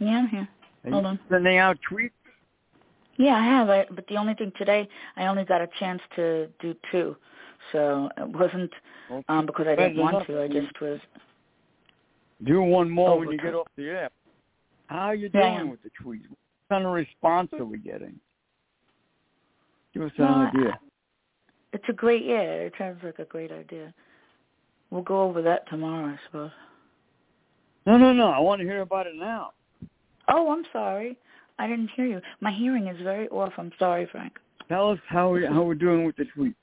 Yeah, 0.00 0.18
I'm 0.18 0.28
here. 0.28 0.48
Are 0.84 0.90
Hold 0.90 1.06
on. 1.06 1.20
sending 1.30 1.58
out 1.58 1.78
tweets? 1.90 2.10
Yeah, 3.16 3.34
I 3.34 3.44
have. 3.44 3.68
I, 3.68 3.86
but 3.90 4.06
the 4.08 4.16
only 4.16 4.34
thing 4.34 4.52
today, 4.56 4.88
I 5.16 5.26
only 5.26 5.44
got 5.44 5.60
a 5.60 5.68
chance 5.78 6.00
to 6.16 6.48
do 6.60 6.74
two, 6.90 7.16
so 7.70 8.08
it 8.16 8.28
wasn't 8.28 8.70
um 9.28 9.46
because 9.46 9.66
I 9.68 9.76
didn't 9.76 9.98
want 9.98 10.26
to. 10.26 10.42
I 10.42 10.48
just 10.48 10.80
was. 10.80 10.98
Do 12.44 12.62
one 12.62 12.90
more 12.90 13.18
when 13.18 13.30
you 13.30 13.38
get 13.38 13.54
off 13.54 13.68
the 13.76 13.84
air. 13.84 14.10
How 14.86 15.06
are 15.08 15.14
you 15.14 15.30
Yeah, 15.32 15.58
doing 15.58 15.70
with 15.70 15.82
the 15.82 15.90
tweets? 16.02 16.28
What 16.28 16.38
kind 16.70 16.86
of 16.86 16.92
response 16.92 17.50
are 17.52 17.64
we 17.64 17.78
getting? 17.78 18.18
Give 19.94 20.02
us 20.02 20.12
an 20.16 20.24
Well, 20.24 20.46
idea. 20.48 20.80
It's 21.72 21.84
a 21.88 21.92
great 21.92 22.24
yeah. 22.24 22.40
It 22.40 22.72
sounds 22.78 23.00
like 23.04 23.18
a 23.18 23.24
great 23.26 23.52
idea. 23.52 23.94
We'll 24.90 25.02
go 25.02 25.22
over 25.22 25.40
that 25.42 25.68
tomorrow, 25.68 26.06
I 26.06 26.18
suppose. 26.26 26.50
No, 27.86 27.96
no, 27.96 28.12
no. 28.12 28.28
I 28.28 28.38
want 28.40 28.60
to 28.60 28.66
hear 28.66 28.80
about 28.80 29.06
it 29.06 29.14
now. 29.16 29.52
Oh, 30.28 30.52
I'm 30.52 30.64
sorry. 30.72 31.18
I 31.58 31.66
didn't 31.66 31.90
hear 31.94 32.06
you. 32.06 32.20
My 32.40 32.52
hearing 32.52 32.88
is 32.88 33.00
very 33.02 33.28
off. 33.28 33.52
I'm 33.58 33.72
sorry, 33.78 34.08
Frank. 34.10 34.32
Tell 34.68 34.90
us 34.90 34.98
how 35.08 35.30
we 35.30 35.44
how 35.46 35.62
we're 35.62 35.74
doing 35.74 36.04
with 36.04 36.16
the 36.16 36.24
tweets. 36.36 36.54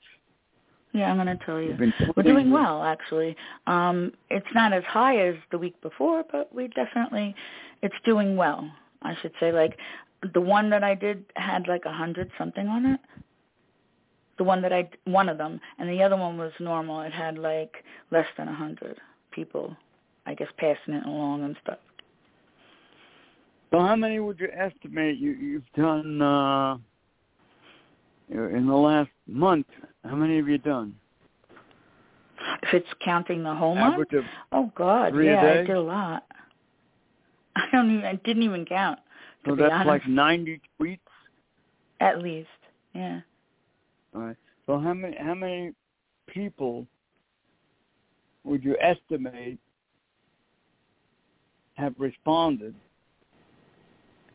Yeah, 0.92 1.10
I'm 1.10 1.16
going 1.24 1.38
to 1.38 1.44
tell 1.44 1.60
you. 1.60 1.76
We're 2.16 2.24
doing 2.24 2.50
well, 2.50 2.82
actually. 2.82 3.36
Um, 3.68 4.12
it's 4.28 4.46
not 4.54 4.72
as 4.72 4.82
high 4.84 5.18
as 5.28 5.36
the 5.52 5.58
week 5.58 5.80
before, 5.82 6.24
but 6.32 6.52
we 6.52 6.66
definitely, 6.68 7.34
it's 7.82 7.94
doing 8.04 8.36
well. 8.36 8.68
I 9.02 9.14
should 9.22 9.32
say, 9.38 9.52
like 9.52 9.78
the 10.34 10.40
one 10.40 10.68
that 10.70 10.82
I 10.82 10.94
did 10.94 11.24
had 11.36 11.68
like 11.68 11.84
a 11.84 11.92
hundred 11.92 12.30
something 12.36 12.66
on 12.66 12.86
it. 12.86 13.00
The 14.36 14.44
one 14.44 14.62
that 14.62 14.72
I, 14.72 14.88
one 15.04 15.28
of 15.28 15.38
them, 15.38 15.60
and 15.78 15.88
the 15.88 16.02
other 16.02 16.16
one 16.16 16.38
was 16.38 16.52
normal. 16.58 17.02
It 17.02 17.12
had 17.12 17.38
like 17.38 17.84
less 18.10 18.26
than 18.36 18.48
a 18.48 18.54
hundred 18.54 18.98
people, 19.30 19.76
I 20.26 20.34
guess, 20.34 20.48
passing 20.56 20.94
it 20.94 21.06
along 21.06 21.44
and 21.44 21.56
stuff. 21.62 21.78
So 23.70 23.78
how 23.78 23.94
many 23.94 24.18
would 24.18 24.40
you 24.40 24.48
estimate 24.52 25.18
you, 25.18 25.32
you've 25.32 25.72
done 25.76 26.20
uh, 26.20 26.76
in 28.28 28.66
the 28.66 28.74
last 28.74 29.10
month? 29.28 29.66
How 30.04 30.16
many 30.16 30.36
have 30.38 30.48
you 30.48 30.58
done? 30.58 30.94
If 32.62 32.74
it's 32.74 32.88
counting 33.04 33.42
the 33.44 33.54
whole 33.54 33.74
month, 33.74 33.94
Average 33.94 34.14
of 34.14 34.24
oh 34.52 34.72
God, 34.74 35.14
yeah, 35.22 35.60
I 35.62 35.66
did 35.66 35.76
a 35.76 35.80
lot. 35.80 36.24
I 37.56 37.66
don't 37.72 37.90
even, 37.90 38.04
I 38.04 38.14
didn't 38.16 38.42
even 38.42 38.64
count. 38.64 38.98
So 39.46 39.54
that's 39.54 39.72
honest. 39.72 39.86
like 39.86 40.08
90 40.08 40.60
tweets. 40.80 40.98
At 42.00 42.22
least, 42.22 42.48
yeah. 42.94 43.20
All 44.14 44.22
right. 44.22 44.36
So 44.66 44.78
how 44.78 44.94
many 44.94 45.16
how 45.16 45.34
many 45.34 45.72
people 46.28 46.86
would 48.44 48.64
you 48.64 48.76
estimate 48.80 49.58
have 51.74 51.94
responded 51.98 52.74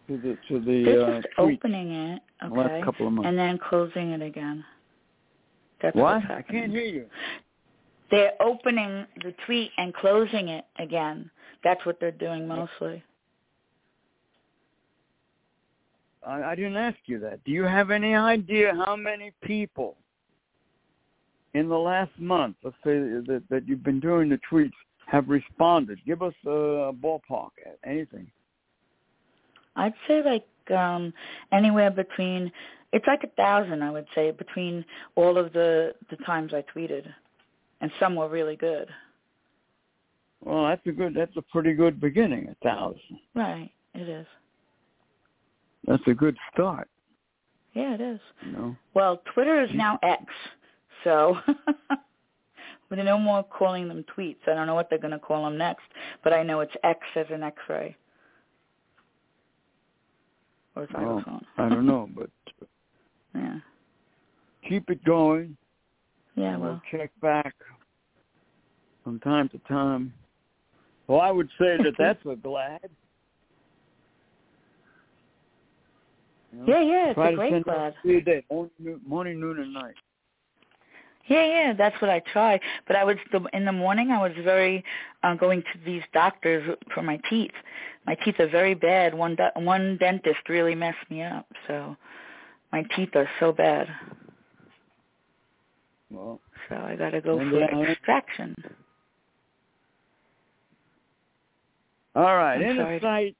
to 0.08 0.18
the 0.18 0.38
to 0.48 0.60
the 0.60 0.84
They're 0.84 1.16
uh, 1.16 1.22
opening 1.38 1.92
it, 1.92 2.22
in 2.42 2.50
the 2.50 2.56
last 2.56 2.72
okay, 2.72 2.82
couple 2.84 3.08
of 3.08 3.14
months? 3.14 3.28
and 3.28 3.38
then 3.38 3.58
closing 3.58 4.12
it 4.12 4.22
again. 4.22 4.64
That's 5.82 5.96
what? 5.96 6.16
what's 6.16 6.26
I 6.30 6.42
can't 6.42 6.72
hear 6.72 6.84
you. 6.84 7.06
They're 8.12 8.34
opening 8.42 9.06
the 9.24 9.34
tweet 9.46 9.72
and 9.78 9.94
closing 9.94 10.50
it 10.50 10.66
again. 10.80 11.30
That's 11.64 11.84
what 11.86 12.00
they're 12.00 12.12
doing 12.12 12.48
mostly. 12.48 13.04
I, 16.26 16.44
I 16.44 16.56
didn't 16.56 16.78
ask 16.78 16.98
you 17.06 17.20
that. 17.20 17.44
Do 17.44 17.52
you 17.52 17.64
have 17.64 17.92
any 17.92 18.16
idea 18.16 18.74
how 18.86 18.96
many 18.96 19.32
people 19.44 19.96
in 21.54 21.68
the 21.68 21.78
last 21.78 22.12
month, 22.20 22.58
let's 22.64 22.76
say 22.84 22.94
that, 22.94 23.44
that 23.50 23.68
you've 23.68 23.84
been 23.84 24.00
doing 24.00 24.30
the 24.30 24.40
tweets, 24.52 24.72
have 25.08 25.30
responded? 25.30 26.00
Give 26.06 26.22
us 26.22 26.34
a 26.46 26.92
ballpark, 26.94 27.50
anything. 27.86 28.28
I'd 29.76 29.94
say 30.08 30.22
like 30.24 30.46
um 30.78 31.14
anywhere 31.52 31.92
between 31.92 32.52
it's 32.94 33.08
like 33.08 33.24
a 33.24 33.36
thousand 33.36 33.84
I 33.84 33.92
would 33.92 34.08
say 34.16 34.32
between 34.32 34.86
all 35.16 35.38
of 35.38 35.54
the 35.54 35.94
the 36.10 36.18
times 36.18 36.54
I 36.54 36.64
tweeted. 36.76 37.06
And 37.82 37.92
some 38.00 38.16
were 38.16 38.30
really 38.30 38.56
good. 38.56 38.88
Well, 40.42 40.68
that's 40.68 40.86
a 40.86 40.92
good. 40.92 41.14
That's 41.16 41.36
a 41.38 41.42
pretty 41.42 41.74
good 41.74 42.00
beginning. 42.00 42.48
A 42.50 42.56
thousand. 42.64 43.20
Right, 43.34 43.72
it 43.94 44.08
is. 44.08 44.28
That's 45.88 46.04
a 46.08 46.14
good 46.14 46.38
start. 46.54 46.88
Yeah, 47.74 47.96
it 47.96 48.02
is. 48.02 48.20
You 48.46 48.52
know. 48.52 48.76
Well, 48.94 49.22
Twitter 49.34 49.62
is 49.64 49.70
now 49.74 50.00
X, 50.04 50.24
so 51.04 51.38
we're 52.90 53.04
no 53.04 53.18
more 53.18 53.44
calling 53.44 53.88
them 53.88 54.06
tweets. 54.16 54.48
I 54.48 54.54
don't 54.54 54.68
know 54.68 54.76
what 54.76 54.90
they're 54.90 55.00
going 55.00 55.12
to 55.12 55.20
call 55.20 55.44
them 55.44 55.58
next, 55.58 55.86
but 56.24 56.32
I 56.32 56.44
know 56.44 56.62
it's 56.62 56.76
X 56.84 57.00
as 57.16 57.26
an 57.32 57.44
X-ray 57.44 57.96
or 60.76 60.88
xylophone. 60.92 61.46
I 61.58 61.70
don't 61.70 61.86
know, 61.86 62.10
but 62.16 62.30
yeah, 63.36 63.60
keep 64.68 64.90
it 64.90 65.04
going. 65.04 65.58
yeah. 66.36 66.58
Well, 66.58 66.82
we'll 66.92 67.00
check 67.00 67.12
back 67.22 67.54
from 69.04 69.20
time 69.20 69.50
to 69.50 69.60
time. 69.60 70.14
Well, 71.08 71.22
I 71.22 71.32
would 71.32 71.50
say 71.60 71.78
that 71.78 71.94
that's 71.98 72.26
a 72.26 72.36
glad. 72.36 72.80
You 76.52 76.60
know, 76.60 76.66
yeah, 76.68 76.82
yeah. 76.82 77.10
It's 77.10 77.20
a 77.20 77.36
great 77.36 77.64
glad. 77.64 77.78
out 77.78 77.94
three 78.02 78.18
a 78.18 78.22
day, 78.22 78.44
morning, 78.50 78.72
noon- 78.80 79.02
morning, 79.06 79.40
noon, 79.40 79.60
and 79.60 79.74
night. 79.74 79.96
Yeah, 81.28 81.46
yeah, 81.46 81.74
that's 81.74 82.00
what 82.02 82.12
I 82.12 82.20
try. 82.32 82.60
But 82.88 82.96
I 82.98 83.04
was 83.04 83.18
the, 83.32 83.44
in 83.54 83.66
the 83.66 83.72
morning. 83.72 84.12
I 84.12 84.22
was 84.22 84.32
very 84.44 84.84
uh, 85.24 85.34
going 85.36 85.62
to 85.62 85.80
these 85.86 86.04
doctors 86.14 86.78
for 86.94 87.02
my 87.02 87.20
teeth. 87.30 87.52
My 88.06 88.16
teeth 88.16 88.40
are 88.40 88.48
very 88.50 88.76
bad. 88.76 89.14
One 89.14 89.36
one 89.56 89.98
dentist 89.98 90.48
really 90.50 90.76
messed 90.76 91.10
me 91.10 91.24
up. 91.24 91.48
So 91.68 91.96
my 92.72 92.84
teeth 92.96 93.10
are 93.16 93.30
so 93.40 93.52
bad. 93.52 93.88
Well, 96.12 96.40
So 96.70 96.76
I 96.76 96.96
got 96.96 97.10
to 97.12 97.22
go 97.22 97.40
for 97.40 97.64
I- 97.64 97.84
extraction. 97.92 98.56
all 102.16 102.36
right. 102.38 102.56
I'm 102.62 102.70
In 102.70 102.78
sorry. 102.78 103.00
the 103.00 103.06
site, 103.06 103.36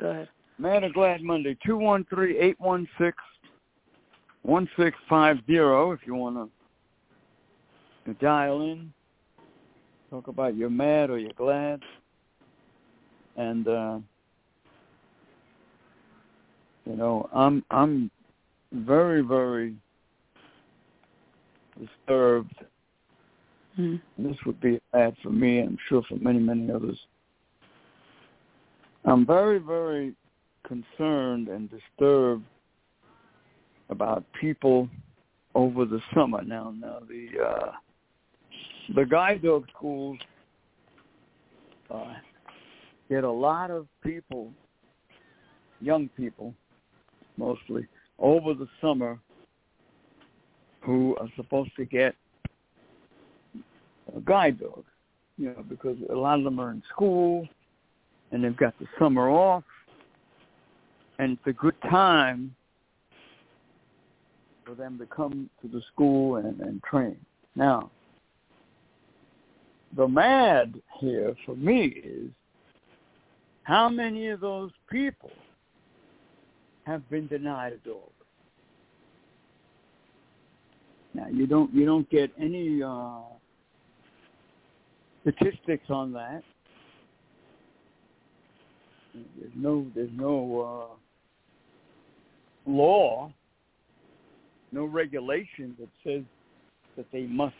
Go 0.00 0.10
ahead. 0.10 0.28
Mad 0.58 0.84
or 0.84 0.90
Glad 0.90 1.22
Monday, 1.22 1.56
two 1.66 1.76
one 1.76 2.04
three 2.08 2.38
eight 2.38 2.60
one 2.60 2.86
six 2.98 3.16
one 4.42 4.68
six 4.78 4.96
five 5.08 5.38
zero. 5.46 5.90
If 5.92 6.00
you 6.06 6.14
want 6.14 6.36
to 6.36 6.48
dial 8.12 8.60
in, 8.60 8.92
talk 10.10 10.28
about 10.28 10.56
your 10.56 10.68
mad 10.68 11.08
or 11.08 11.18
your 11.18 11.32
glad, 11.32 11.80
and 13.36 13.66
uh, 13.66 13.98
you 16.84 16.96
know, 16.96 17.28
I'm 17.32 17.64
I'm 17.70 18.10
very 18.72 19.22
very 19.22 19.74
disturbed. 21.78 22.54
Mm. 23.78 24.00
This 24.18 24.36
would 24.46 24.60
be 24.60 24.80
bad 24.92 25.16
for 25.22 25.30
me, 25.30 25.60
I'm 25.60 25.78
sure 25.88 26.02
for 26.08 26.16
many 26.16 26.38
many 26.38 26.70
others. 26.70 26.98
I'm 29.04 29.26
very 29.26 29.58
very 29.58 30.14
concerned 30.66 31.48
and 31.48 31.70
disturbed 31.70 32.44
about 33.90 34.24
people 34.40 34.88
over 35.54 35.84
the 35.84 36.00
summer. 36.14 36.42
Now, 36.42 36.72
now 36.76 37.00
the 37.08 37.28
uh, 37.42 37.72
the 38.94 39.04
guide 39.04 39.42
dog 39.42 39.66
schools 39.74 40.18
uh, 41.90 42.14
get 43.08 43.24
a 43.24 43.30
lot 43.30 43.70
of 43.70 43.86
people, 44.02 44.52
young 45.80 46.08
people, 46.16 46.54
mostly 47.36 47.86
over 48.18 48.54
the 48.54 48.68
summer, 48.80 49.18
who 50.80 51.16
are 51.16 51.28
supposed 51.36 51.70
to 51.76 51.84
get 51.84 52.14
a 54.14 54.20
guide 54.20 54.60
dog. 54.60 54.84
You 55.36 55.46
know, 55.46 55.64
because 55.68 55.96
a 56.10 56.14
lot 56.14 56.38
of 56.38 56.44
them 56.44 56.60
are 56.60 56.70
in 56.70 56.82
school 56.92 57.48
and 58.30 58.44
they've 58.44 58.56
got 58.56 58.78
the 58.78 58.86
summer 58.98 59.28
off 59.28 59.64
and 61.18 61.32
it's 61.32 61.46
a 61.46 61.52
good 61.52 61.74
time 61.82 62.54
for 64.64 64.74
them 64.74 64.98
to 64.98 65.06
come 65.06 65.50
to 65.62 65.68
the 65.68 65.82
school 65.92 66.36
and, 66.36 66.60
and 66.60 66.82
train. 66.82 67.16
Now, 67.56 67.90
the 69.96 70.08
mad 70.08 70.80
here 71.00 71.34
for 71.44 71.56
me 71.56 71.86
is 71.86 72.30
how 73.62 73.88
many 73.88 74.28
of 74.28 74.40
those 74.40 74.70
people 74.90 75.30
have 76.84 77.08
been 77.10 77.26
denied 77.26 77.72
a 77.72 77.88
dog? 77.88 78.10
Now 81.14 81.26
you 81.30 81.46
don't 81.46 81.72
you 81.72 81.86
don't 81.86 82.08
get 82.10 82.30
any 82.38 82.82
uh, 82.82 83.20
statistics 85.22 85.88
on 85.88 86.12
that. 86.12 86.42
There's 89.14 89.52
no 89.54 89.86
there's 89.94 90.10
no 90.12 90.96
uh, 92.66 92.70
law 92.70 93.32
no 94.74 94.84
regulation 94.84 95.76
that 95.78 95.88
says 96.04 96.24
that 96.96 97.06
they 97.12 97.22
must 97.22 97.54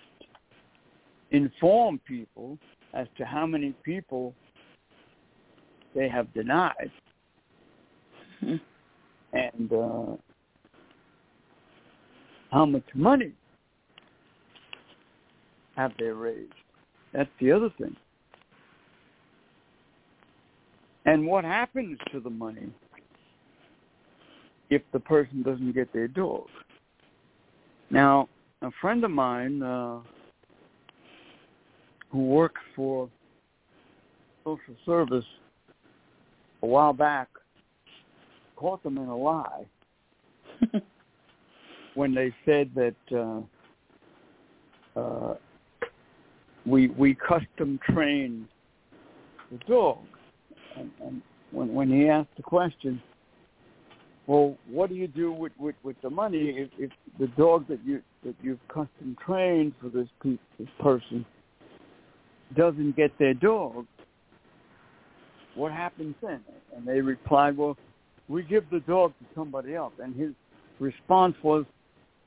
inform 1.35 2.01
people 2.07 2.59
as 2.93 3.07
to 3.19 3.25
how 3.25 3.47
many 3.47 3.75
people 3.85 4.35
they 5.95 6.09
have 6.09 6.33
denied 6.35 6.91
Mm-hmm. 8.45 8.57
and 9.33 9.73
uh, 9.73 10.17
how 12.51 12.67
much 12.67 12.85
money 12.95 13.33
have 15.77 15.93
they 15.99 16.07
raised. 16.07 16.53
That's 17.13 17.31
the 17.41 17.53
other 17.53 17.71
thing. 17.79 17.97
And 21.07 21.27
what 21.27 21.45
happens 21.45 21.99
to 22.13 22.21
the 22.21 22.31
money 22.31 22.69
if 24.71 24.83
the 24.93 25.01
person 25.01 25.43
doesn't 25.43 25.73
get 25.73 25.93
their 25.93 26.09
dog? 26.09 26.47
Now, 27.91 28.29
a 28.63 28.71
friend 28.81 29.05
of 29.05 29.11
mine 29.11 29.63
uh, 29.63 30.01
who 32.15 32.21
works 32.21 32.61
for 32.77 33.11
social 34.45 34.77
service 34.87 35.25
a 36.63 36.67
while 36.67 36.93
back 36.93 37.27
caught 38.55 38.81
them 38.85 38.99
in 38.99 39.09
a 39.09 39.17
lie 39.17 39.67
when 41.95 42.15
they 42.15 42.33
said 42.45 42.71
that 42.77 42.95
uh, 43.13 43.41
uh, 45.01 45.35
we 46.65 46.87
we 46.91 47.17
custom 47.17 47.81
train 47.91 48.47
the 49.51 49.59
dog, 49.67 49.99
and, 50.77 50.93
and 51.05 51.21
when 51.51 51.75
when 51.75 51.91
he 51.91 52.09
asked 52.09 52.37
the 52.37 52.45
question, 52.45 53.03
well, 54.29 54.57
what 54.71 54.89
do 54.89 54.95
you 54.95 55.09
do 55.09 55.33
with 55.33 55.53
with, 55.59 55.75
with 55.83 55.97
the 56.01 56.11
money 56.11 56.51
if, 56.57 56.71
if 56.79 56.93
the 57.19 57.27
dog 57.37 57.67
that 57.67 57.81
you 57.85 58.01
that 58.25 58.37
you've 58.41 58.67
custom 58.69 59.17
trained 59.27 59.73
for 59.81 59.89
this 59.89 60.07
pe- 60.23 60.39
this 60.61 60.69
person 60.79 61.27
doesn't 62.57 62.97
get 62.97 63.17
their 63.19 63.35
dog? 63.35 63.87
What 65.55 65.73
happens 65.73 66.15
then? 66.23 66.41
And 66.77 66.87
they 66.87 67.01
replied, 67.01 67.57
well, 67.57 67.77
we 68.29 68.43
give 68.43 68.65
the 68.71 68.81
dog 68.81 69.13
to 69.21 69.27
somebody 69.35 69.75
else. 69.75 69.93
And 70.03 70.15
his 70.15 70.33
response 70.81 71.37
was, 71.43 71.65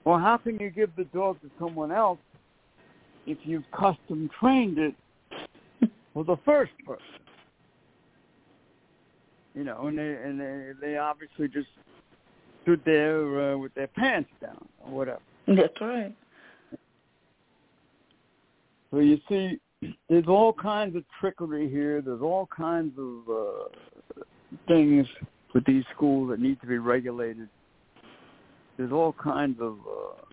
well, 0.04 0.20
how 0.20 0.38
can 0.38 0.58
you 0.60 0.70
give 0.70 0.90
the 0.96 1.04
dog 1.06 1.42
to 1.42 1.50
someone 1.60 1.92
else 1.92 2.20
if 3.26 3.38
you've 3.44 3.70
custom 3.72 4.30
trained 4.40 4.78
it 4.78 4.96
for 6.14 6.24
the 6.24 6.38
first 6.46 6.72
person? 6.86 7.04
You 9.54 9.64
know, 9.64 9.88
and 9.88 9.98
they 9.98 10.16
and 10.24 10.40
they, 10.40 10.72
they 10.80 10.98
obviously 10.98 11.48
just 11.48 11.68
stood 12.62 12.82
there 12.86 13.54
uh, 13.54 13.58
with 13.58 13.74
their 13.74 13.88
pants 13.88 14.30
down 14.40 14.68
or 14.86 14.92
whatever. 14.92 15.22
That's 15.48 15.82
right. 15.82 16.16
So 18.92 19.00
you 19.00 19.20
see, 19.28 19.60
there's 20.10 20.28
all 20.28 20.54
kinds 20.54 20.96
of 20.96 21.04
trickery 21.20 21.70
here. 21.70 22.02
There's 22.02 22.22
all 22.22 22.48
kinds 22.56 22.94
of 22.98 23.30
uh, 23.30 24.24
things 24.68 25.08
with 25.54 25.66
these 25.66 25.84
schools 25.96 26.30
that 26.30 26.40
need 26.40 26.60
to 26.62 26.68
be 26.68 26.78
regulated. 26.78 27.50
There's 28.78 28.92
all 28.92 29.14
kinds 29.14 29.60
of 29.60 29.78
uh, 29.80 30.24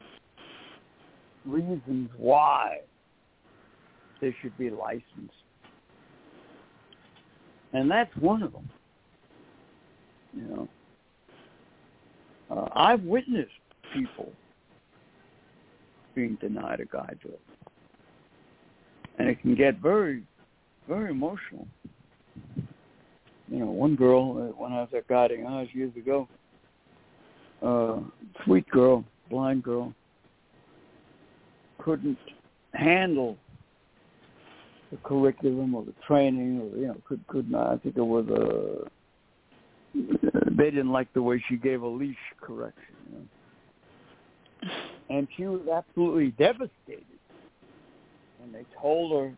reasons 1.44 2.10
why 2.16 2.78
they 4.20 4.34
should 4.40 4.56
be 4.58 4.70
licensed. 4.70 5.34
And 7.72 7.90
that's 7.90 8.14
one 8.16 8.42
of 8.42 8.52
them. 8.52 8.70
You 10.34 10.42
know, 10.42 10.68
uh, 12.50 12.68
I've 12.72 13.02
witnessed 13.02 13.50
people 13.92 14.32
being 16.14 16.36
denied 16.40 16.80
a 16.80 16.84
guide 16.84 17.18
dog, 17.22 17.38
and 19.18 19.28
it 19.28 19.40
can 19.40 19.54
get 19.54 19.78
very, 19.78 20.22
very 20.88 21.10
emotional. 21.10 21.66
You 23.48 23.58
know, 23.60 23.66
one 23.66 23.94
girl 23.94 24.32
uh, 24.32 24.60
when 24.60 24.72
I 24.72 24.80
was 24.80 24.88
at 24.96 25.06
Guiding 25.06 25.46
Eyes 25.46 25.68
years 25.72 25.94
ago, 25.96 26.28
uh, 27.62 28.00
sweet 28.44 28.68
girl, 28.70 29.04
blind 29.30 29.62
girl, 29.62 29.94
couldn't 31.78 32.18
handle 32.72 33.36
the 34.90 34.96
curriculum 34.98 35.74
or 35.74 35.84
the 35.84 35.94
training, 36.06 36.60
or 36.60 36.78
you 36.78 36.86
know, 36.86 36.96
could 37.06 37.24
could 37.26 37.50
not. 37.50 37.72
I 37.72 37.76
think 37.78 37.96
it 37.96 38.02
was 38.02 38.26
a 38.28 38.88
they 40.56 40.70
didn't 40.70 40.90
like 40.92 41.12
the 41.12 41.22
way 41.22 41.42
she 41.48 41.56
gave 41.56 41.82
a 41.82 41.86
leash 41.86 42.16
correction. 42.40 42.94
You 43.12 43.18
know? 43.18 44.70
And 45.10 45.28
she 45.36 45.44
was 45.44 45.60
absolutely 45.72 46.30
devastated. 46.32 47.04
And 48.44 48.54
they 48.54 48.66
told 48.80 49.12
her 49.12 49.34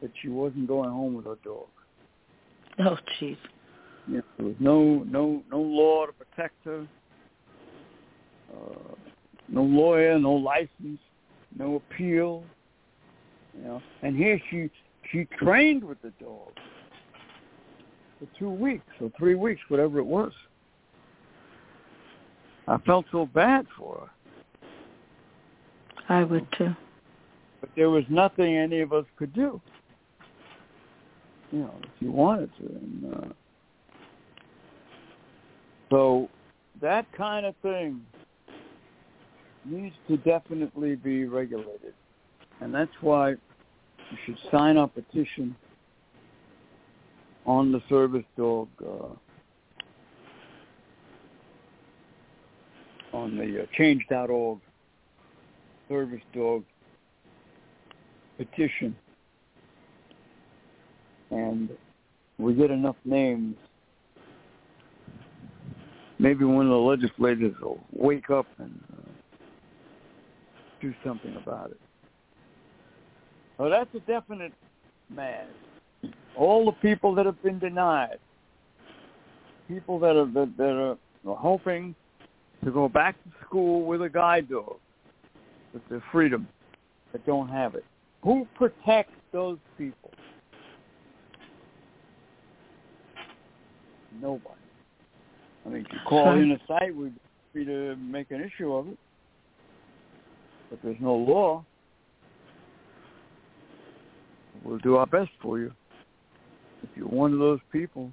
that 0.00 0.12
she 0.22 0.28
wasn't 0.28 0.68
going 0.68 0.88
home 0.88 1.14
with 1.14 1.26
her 1.26 1.38
dog. 1.44 1.66
Oh, 2.78 2.96
jeez. 3.20 3.36
Know, 4.06 4.22
there 4.38 4.46
was 4.46 4.54
no 4.60 5.04
no 5.08 5.42
no 5.50 5.60
law 5.60 6.06
to 6.06 6.12
protect 6.12 6.64
her. 6.64 6.86
Uh, 8.54 8.94
no 9.48 9.62
lawyer, 9.62 10.18
no 10.18 10.32
license, 10.32 11.00
no 11.58 11.76
appeal. 11.76 12.44
You 13.56 13.64
know, 13.64 13.82
and 14.02 14.16
here 14.16 14.40
she 14.48 14.70
she 15.10 15.26
trained 15.36 15.82
with 15.82 16.00
the 16.02 16.12
dog 16.20 16.52
for 18.18 18.28
two 18.38 18.50
weeks 18.50 18.86
or 19.00 19.10
three 19.18 19.34
weeks, 19.34 19.60
whatever 19.68 19.98
it 19.98 20.06
was. 20.06 20.32
I 22.68 22.78
felt 22.78 23.06
so 23.10 23.26
bad 23.26 23.66
for 23.76 24.08
her. 26.08 26.14
I 26.14 26.22
would 26.22 26.46
too. 26.56 26.74
There 27.78 27.90
was 27.90 28.02
nothing 28.08 28.56
any 28.56 28.80
of 28.80 28.92
us 28.92 29.04
could 29.16 29.32
do. 29.32 29.60
You 31.52 31.60
know, 31.60 31.74
if 31.84 31.90
you 32.00 32.10
wanted 32.10 32.50
to. 32.58 32.66
And, 32.66 33.14
uh, 33.14 33.28
so 35.88 36.28
that 36.80 37.06
kind 37.16 37.46
of 37.46 37.54
thing 37.62 38.00
needs 39.64 39.94
to 40.08 40.16
definitely 40.16 40.96
be 40.96 41.26
regulated. 41.26 41.94
And 42.60 42.74
that's 42.74 42.90
why 43.00 43.30
you 43.30 44.16
should 44.26 44.38
sign 44.50 44.76
a 44.76 44.88
petition 44.88 45.54
on 47.46 47.70
the 47.70 47.80
service 47.88 48.26
dog 48.36 48.66
uh, 48.84 49.14
on 53.16 53.36
the 53.36 53.62
uh, 53.62 53.66
change.org 53.76 54.58
service 55.88 56.22
dog 56.34 56.64
petition 58.38 58.96
and 61.30 61.68
we 62.38 62.54
get 62.54 62.70
enough 62.70 62.96
names 63.04 63.56
maybe 66.18 66.44
one 66.44 66.64
of 66.66 66.70
the 66.70 66.76
legislators 66.76 67.54
will 67.60 67.80
wake 67.92 68.30
up 68.30 68.46
and 68.58 68.80
uh, 68.92 69.10
do 70.80 70.94
something 71.04 71.36
about 71.36 71.70
it. 71.70 71.80
Well, 73.58 73.70
that's 73.70 73.92
a 73.94 74.00
definite 74.00 74.52
mad 75.10 75.48
all 76.38 76.64
the 76.64 76.72
people 76.72 77.14
that 77.16 77.26
have 77.26 77.42
been 77.42 77.58
denied, 77.58 78.18
people 79.66 79.98
that 79.98 80.16
are 80.16 80.26
that, 80.26 80.56
that 80.56 80.96
are 81.26 81.36
hoping 81.36 81.94
to 82.64 82.70
go 82.70 82.88
back 82.88 83.22
to 83.24 83.30
school 83.44 83.84
with 83.84 84.02
a 84.02 84.08
guide 84.08 84.48
dog, 84.48 84.76
with 85.72 85.82
their 85.90 86.02
freedom, 86.12 86.46
that 87.12 87.26
don't 87.26 87.48
have 87.48 87.74
it. 87.74 87.84
Who 88.22 88.46
protects 88.54 89.14
those 89.32 89.58
people? 89.76 90.10
Nobody. 94.20 94.54
I 95.64 95.68
mean, 95.68 95.86
if 95.86 95.92
you 95.92 95.98
call 96.08 96.32
in 96.32 96.50
a 96.52 96.58
site, 96.66 96.94
we'd 96.94 97.14
be 97.14 97.20
free 97.52 97.64
to 97.66 97.96
make 97.96 98.30
an 98.30 98.40
issue 98.40 98.72
of 98.74 98.88
it. 98.88 98.98
But 100.70 100.80
there's 100.82 100.96
no 101.00 101.14
law. 101.14 101.64
We'll 104.64 104.78
do 104.78 104.96
our 104.96 105.06
best 105.06 105.30
for 105.40 105.58
you 105.58 105.72
if 106.82 106.90
you're 106.96 107.06
one 107.06 107.32
of 107.32 107.38
those 107.38 107.60
people 107.72 108.12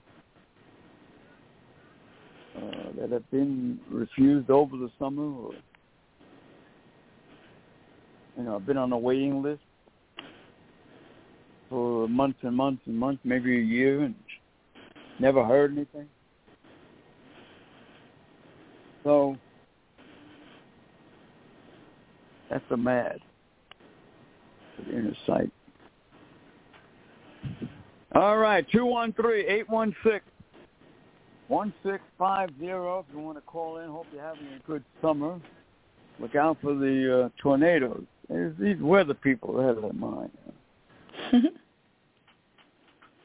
uh, 2.55 2.91
that 2.99 3.11
have 3.11 3.29
been 3.31 3.79
refused 3.89 4.49
over 4.49 4.77
the 4.77 4.89
summer 4.97 5.23
or 5.23 5.51
you 8.37 8.43
know 8.43 8.59
been 8.59 8.77
on 8.77 8.91
a 8.91 8.97
waiting 8.97 9.41
list 9.41 9.61
for 11.75 12.07
months 12.07 12.39
and 12.43 12.55
months 12.55 12.81
and 12.85 12.97
months, 12.97 13.19
maybe 13.25 13.57
a 13.57 13.61
year, 13.61 14.03
and 14.03 14.15
never 15.19 15.43
heard 15.43 15.73
anything. 15.73 16.07
So 19.03 19.35
that's 22.49 22.63
a 22.71 22.77
mad 22.77 23.19
inner 24.89 25.13
sight. 25.27 25.51
All 28.13 28.38
right, 28.38 28.65
213-816-1650 28.71 30.21
if 31.49 33.05
you 33.11 33.19
want 33.19 33.38
to 33.38 33.41
call 33.45 33.79
in. 33.79 33.89
Hope 33.89 34.05
you're 34.13 34.23
having 34.23 34.47
a 34.47 34.65
good 34.65 34.85
summer. 35.01 35.41
look 36.21 36.35
out 36.35 36.57
for 36.61 36.73
the 36.73 37.25
uh, 37.25 37.29
tornadoes. 37.43 38.05
These 38.29 38.79
weather 38.79 39.13
people 39.13 39.57
that 39.57 39.63
have 39.63 39.81
that 39.81 39.93
mind. 39.93 40.31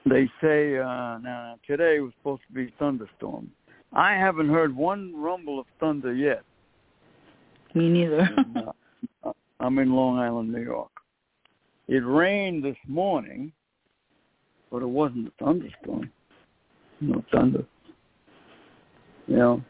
They 0.07 0.29
say 0.41 0.79
uh, 0.79 1.19
now 1.19 1.57
today 1.67 2.01
was 2.01 2.13
supposed 2.19 2.43
to 2.49 2.55
be 2.55 2.73
thunderstorm. 2.79 3.51
I 3.93 4.13
haven't 4.13 4.49
heard 4.49 4.75
one 4.75 5.13
rumble 5.17 5.59
of 5.59 5.67
thunder 5.79 6.15
yet. 6.15 6.43
Me 7.75 7.89
neither. 7.89 8.21
And, 8.21 8.57
uh, 9.25 9.33
I'm 9.61 9.79
in 9.79 9.93
Long 9.93 10.19
Island, 10.19 10.53
New 10.53 10.63
York. 10.63 10.91
It 11.89 12.05
rained 12.07 12.65
this 12.65 12.77
morning, 12.87 13.53
but 14.71 14.83
it 14.83 14.89
wasn't 14.89 15.29
a 15.29 15.45
thunderstorm. 15.45 16.11
No 17.01 17.25
thunder. 17.33 17.65
You 19.27 19.37
know, 19.37 19.65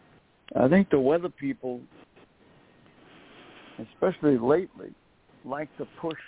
I 0.56 0.68
think 0.68 0.90
the 0.90 1.00
weather 1.00 1.28
people, 1.28 1.80
especially 3.78 4.38
lately, 4.38 4.92
like 5.44 5.74
to 5.78 5.86
push 6.00 6.18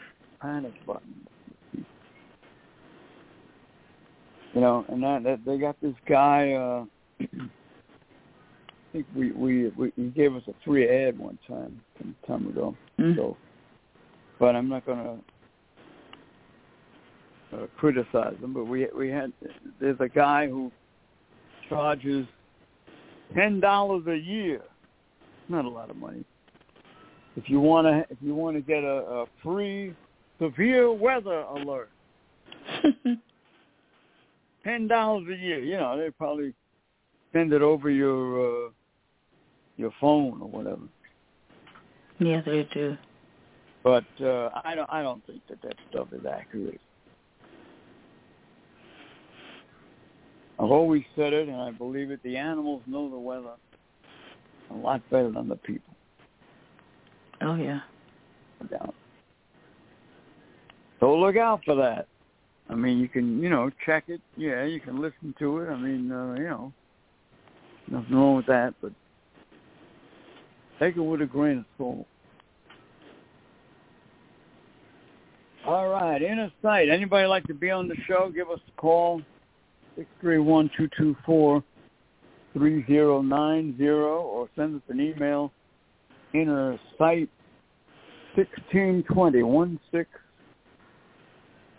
panic 0.40 0.74
buttons. 0.86 1.28
You 4.54 4.60
know, 4.60 4.84
and 4.88 5.02
that, 5.02 5.22
that 5.24 5.40
they 5.46 5.58
got 5.58 5.80
this 5.80 5.94
guy. 6.08 6.52
uh 6.52 6.84
I 8.92 8.96
think 8.96 9.06
we, 9.16 9.32
we 9.32 9.68
we 9.68 9.92
he 9.96 10.08
gave 10.08 10.36
us 10.36 10.42
a 10.48 10.52
free 10.66 10.86
ad 10.86 11.18
one 11.18 11.38
time 11.48 11.80
some 11.98 12.14
time 12.26 12.46
ago. 12.48 12.76
Mm. 13.00 13.16
So, 13.16 13.38
but 14.38 14.54
I'm 14.54 14.68
not 14.68 14.84
gonna 14.84 15.16
uh, 17.54 17.66
criticize 17.78 18.34
them. 18.42 18.52
But 18.52 18.64
we 18.64 18.86
we 18.96 19.08
had 19.08 19.32
there's 19.80 19.96
a 20.00 20.08
guy 20.08 20.46
who 20.46 20.70
charges 21.70 22.26
ten 23.34 23.60
dollars 23.60 24.06
a 24.08 24.16
year. 24.16 24.60
Not 25.48 25.64
a 25.64 25.70
lot 25.70 25.88
of 25.88 25.96
money. 25.96 26.24
If 27.36 27.48
you 27.48 27.60
want 27.60 27.86
to 27.86 28.04
if 28.12 28.18
you 28.20 28.34
want 28.34 28.56
to 28.56 28.60
get 28.60 28.84
a, 28.84 28.96
a 29.06 29.26
free 29.42 29.94
severe 30.38 30.92
weather 30.92 31.40
alert, 31.40 31.88
ten 34.64 34.88
dollars 34.88 35.26
a 35.28 35.36
year. 35.36 35.60
You 35.60 35.76
know 35.76 35.98
they 35.98 36.10
probably 36.10 36.54
send 37.32 37.52
it 37.52 37.62
over 37.62 37.90
your 37.90 38.66
uh, 38.66 38.70
your 39.76 39.92
phone 40.00 40.40
or 40.42 40.48
whatever. 40.48 40.82
yeah, 42.18 42.40
they 42.44 42.68
do. 42.72 42.96
But 43.82 44.04
uh, 44.20 44.50
I 44.64 44.74
don't 44.74 44.90
I 44.90 45.02
don't 45.02 45.24
think 45.26 45.42
that 45.48 45.62
that 45.62 45.74
stuff 45.90 46.08
is 46.12 46.24
accurate. 46.26 46.80
I've 50.58 50.70
always 50.70 51.02
said 51.16 51.32
it, 51.32 51.48
and 51.48 51.60
I 51.60 51.72
believe 51.72 52.10
it. 52.10 52.22
The 52.22 52.36
animals 52.36 52.82
know 52.86 53.10
the 53.10 53.18
weather 53.18 53.54
a 54.70 54.74
lot 54.74 55.02
better 55.10 55.30
than 55.30 55.48
the 55.48 55.56
people. 55.56 55.94
Oh 57.40 57.56
yeah. 57.56 57.80
no 58.60 58.66
doubt. 58.68 58.94
So 61.00 61.16
look 61.16 61.36
out 61.36 61.62
for 61.64 61.74
that. 61.74 62.06
I 62.68 62.74
mean, 62.74 62.98
you 62.98 63.08
can, 63.08 63.42
you 63.42 63.50
know, 63.50 63.70
check 63.84 64.04
it. 64.08 64.20
Yeah, 64.36 64.64
you 64.64 64.80
can 64.80 65.00
listen 65.00 65.34
to 65.38 65.58
it. 65.58 65.68
I 65.68 65.76
mean, 65.76 66.10
uh, 66.10 66.34
you 66.34 66.44
know, 66.44 66.72
nothing 67.88 68.14
wrong 68.14 68.36
with 68.36 68.46
that, 68.46 68.74
but 68.80 68.92
take 70.78 70.96
it 70.96 71.00
with 71.00 71.22
a 71.22 71.26
grain 71.26 71.58
of 71.58 71.64
salt. 71.76 72.06
All 75.66 75.88
right, 75.88 76.20
inner 76.20 76.50
sight. 76.60 76.88
Anybody 76.88 77.26
like 77.26 77.44
to 77.44 77.54
be 77.54 77.70
on 77.70 77.86
the 77.88 77.94
show? 78.08 78.32
Give 78.34 78.50
us 78.50 78.58
a 78.66 78.80
call. 78.80 79.22
Six 79.96 80.08
three 80.20 80.38
one 80.38 80.70
two 80.76 80.88
two 80.98 81.14
four 81.24 81.62
three 82.52 82.84
zero 82.86 83.22
nine 83.22 83.76
zero, 83.76 84.22
or 84.22 84.48
send 84.56 84.76
us 84.76 84.82
an 84.88 85.00
email. 85.00 85.52
Inner 86.32 86.80
sight 86.98 87.28
sixteen 88.34 89.04
twenty 89.12 89.42
one 89.42 89.78
six 89.92 90.08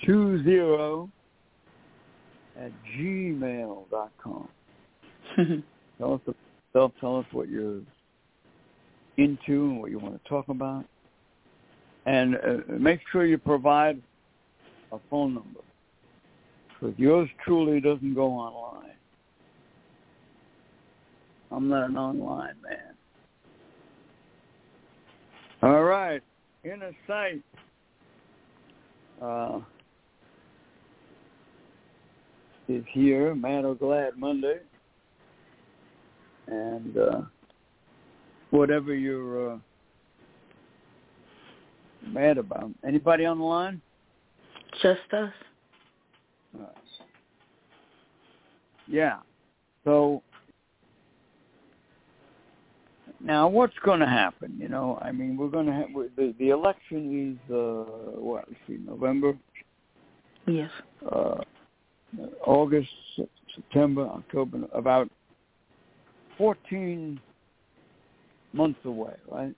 two 0.06 0.44
zero 0.44 1.10
at 2.60 2.72
gmail 2.96 3.90
dot 3.90 4.12
com. 4.22 4.48
Tell 5.98 6.16
us, 6.16 6.36
tell, 6.74 6.92
tell 7.00 7.18
us 7.18 7.26
what 7.32 7.50
you're 7.50 7.82
into 9.18 9.66
and 9.66 9.80
what 9.80 9.92
you 9.92 10.00
want 10.00 10.22
to 10.22 10.30
talk 10.30 10.50
about, 10.50 10.86
and 12.06 12.36
uh, 12.36 12.74
make 12.80 13.00
sure 13.12 13.26
you 13.26 13.38
provide 13.38 14.02
a 14.92 14.98
phone 15.10 15.36
number 15.36 15.60
because 16.68 16.98
yours 16.98 17.30
truly 17.46 17.80
doesn't 17.80 18.16
go 18.16 18.28
online. 18.28 18.90
I'm 21.52 21.70
not 21.70 21.90
an 21.90 21.98
online 21.98 22.56
man. 22.64 22.96
All 25.62 25.84
right, 25.84 26.22
inner 26.66 26.92
sight. 27.08 27.44
Uh, 29.22 29.60
is 32.68 32.84
here, 32.92 33.36
Mad 33.36 33.66
or 33.66 33.76
Glad 33.76 34.18
Monday. 34.18 34.60
And 36.48 36.98
uh, 36.98 37.22
whatever 38.52 38.94
you're 38.94 39.54
uh, 39.54 39.58
mad 42.08 42.38
about. 42.38 42.70
Anybody 42.86 43.26
on 43.26 43.40
the 43.40 43.46
line? 43.46 43.82
Just 44.82 45.02
us. 45.14 45.32
Yeah. 48.88 49.20
So 49.86 50.22
now, 53.24 53.48
what's 53.48 53.78
going 53.86 54.02
to 54.02 54.06
happen? 54.06 54.58
You 54.60 54.68
know, 54.68 55.00
I 55.02 55.12
mean, 55.12 55.38
we're 55.38 55.48
going 55.48 55.66
to 55.66 55.72
have 55.72 55.88
the 56.18 56.36
the 56.38 56.50
election 56.50 57.40
is 57.48 57.54
uh, 57.54 58.20
what? 58.20 58.46
Let's 58.50 58.60
see, 58.68 58.78
November, 58.86 59.38
Yes. 60.46 60.70
uh, 61.10 61.42
August, 62.46 62.90
September, 63.56 64.08
October, 64.08 64.68
about 64.74 65.10
fourteen 66.38 67.20
months 68.54 68.80
away, 68.86 69.14
right? 69.32 69.56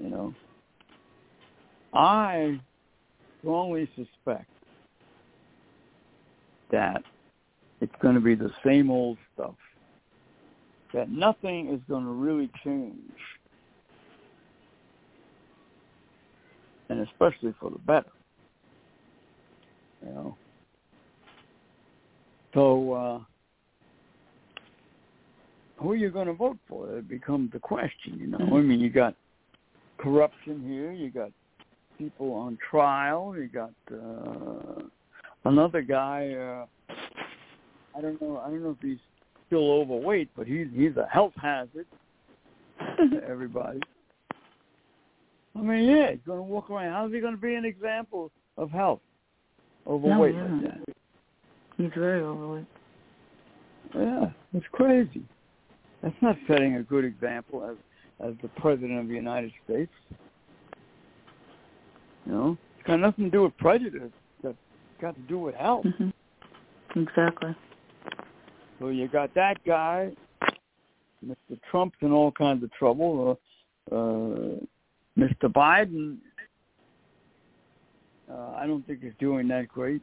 You 0.00 0.08
know, 0.08 0.34
I 1.92 2.60
strongly 3.40 3.88
suspect 3.96 4.48
that 6.70 7.02
it's 7.80 7.92
going 8.00 8.14
to 8.14 8.20
be 8.20 8.34
the 8.34 8.50
same 8.64 8.90
old 8.90 9.18
stuff. 9.34 9.54
That 10.94 11.10
nothing 11.10 11.68
is 11.72 11.80
going 11.88 12.04
to 12.04 12.10
really 12.10 12.50
change. 12.64 12.96
And 16.88 17.06
especially 17.06 17.54
for 17.60 17.70
the 17.70 17.78
better. 17.78 18.10
You 20.04 20.12
know. 20.12 20.36
So 22.54 22.92
uh 22.92 23.18
who 25.76 25.92
are 25.92 25.96
you 25.96 26.10
going 26.10 26.26
to 26.26 26.34
vote 26.34 26.58
for? 26.68 26.98
It 26.98 27.08
becomes 27.08 27.52
the 27.52 27.58
question, 27.58 28.18
you 28.18 28.26
know. 28.26 28.38
I 28.38 28.60
mean, 28.60 28.80
you 28.80 28.90
got 28.90 29.14
corruption 29.96 30.62
here, 30.62 30.92
you 30.92 31.10
got 31.10 31.30
people 31.96 32.34
on 32.34 32.58
trial, 32.70 33.34
you 33.36 33.48
got 33.48 33.72
uh 33.92 34.82
another 35.44 35.82
guy 35.82 36.32
uh 36.32 36.94
I 37.96 38.00
don't 38.00 38.20
know 38.20 38.38
I 38.38 38.48
don't 38.48 38.62
know 38.62 38.70
if 38.70 38.82
he's 38.82 38.98
still 39.46 39.70
overweight, 39.70 40.30
but 40.36 40.46
he's 40.46 40.66
he's 40.74 40.96
a 40.96 41.06
health 41.12 41.32
hazard 41.40 41.86
to 42.78 43.22
everybody. 43.28 43.80
I 45.56 45.62
mean, 45.62 45.88
yeah, 45.88 46.12
he's 46.12 46.20
going 46.26 46.38
to 46.38 46.42
walk 46.42 46.70
around. 46.70 46.92
How's 46.92 47.12
he 47.12 47.20
going 47.20 47.34
to 47.34 47.40
be 47.40 47.54
an 47.54 47.64
example 47.64 48.30
of 48.56 48.70
health? 48.70 49.00
Overweight 49.86 50.34
No, 50.34 50.42
like 50.42 50.62
that. 50.62 50.89
He's 51.80 51.90
very 51.96 52.20
overweight. 52.20 52.66
Yeah, 53.94 54.30
it's 54.52 54.66
crazy. 54.72 55.22
That's 56.02 56.14
not 56.20 56.36
setting 56.46 56.76
a 56.76 56.82
good 56.82 57.06
example 57.06 57.64
as 57.64 57.76
as 58.26 58.34
the 58.42 58.48
president 58.60 58.98
of 58.98 59.08
the 59.08 59.14
United 59.14 59.50
States. 59.64 59.92
You 62.26 62.32
know, 62.32 62.58
it's 62.76 62.86
got 62.86 62.96
nothing 62.96 63.24
to 63.24 63.30
do 63.30 63.42
with 63.44 63.56
prejudice. 63.56 64.10
It's 64.44 64.58
got 65.00 65.14
to 65.14 65.20
do 65.22 65.38
with 65.38 65.54
health. 65.54 65.86
hmm 65.96 66.10
Exactly. 66.96 67.56
So 68.78 68.88
you 68.88 69.08
got 69.08 69.32
that 69.34 69.64
guy, 69.64 70.12
Mr. 71.24 71.58
Trump's 71.70 71.96
in 72.02 72.12
all 72.12 72.30
kinds 72.30 72.62
of 72.62 72.70
trouble. 72.72 73.38
Uh, 73.90 73.94
uh, 73.94 74.56
Mr. 75.18 75.44
Biden, 75.44 76.16
uh, 78.30 78.54
I 78.56 78.66
don't 78.66 78.86
think 78.86 79.00
is 79.02 79.14
doing 79.18 79.48
that 79.48 79.68
great. 79.68 80.02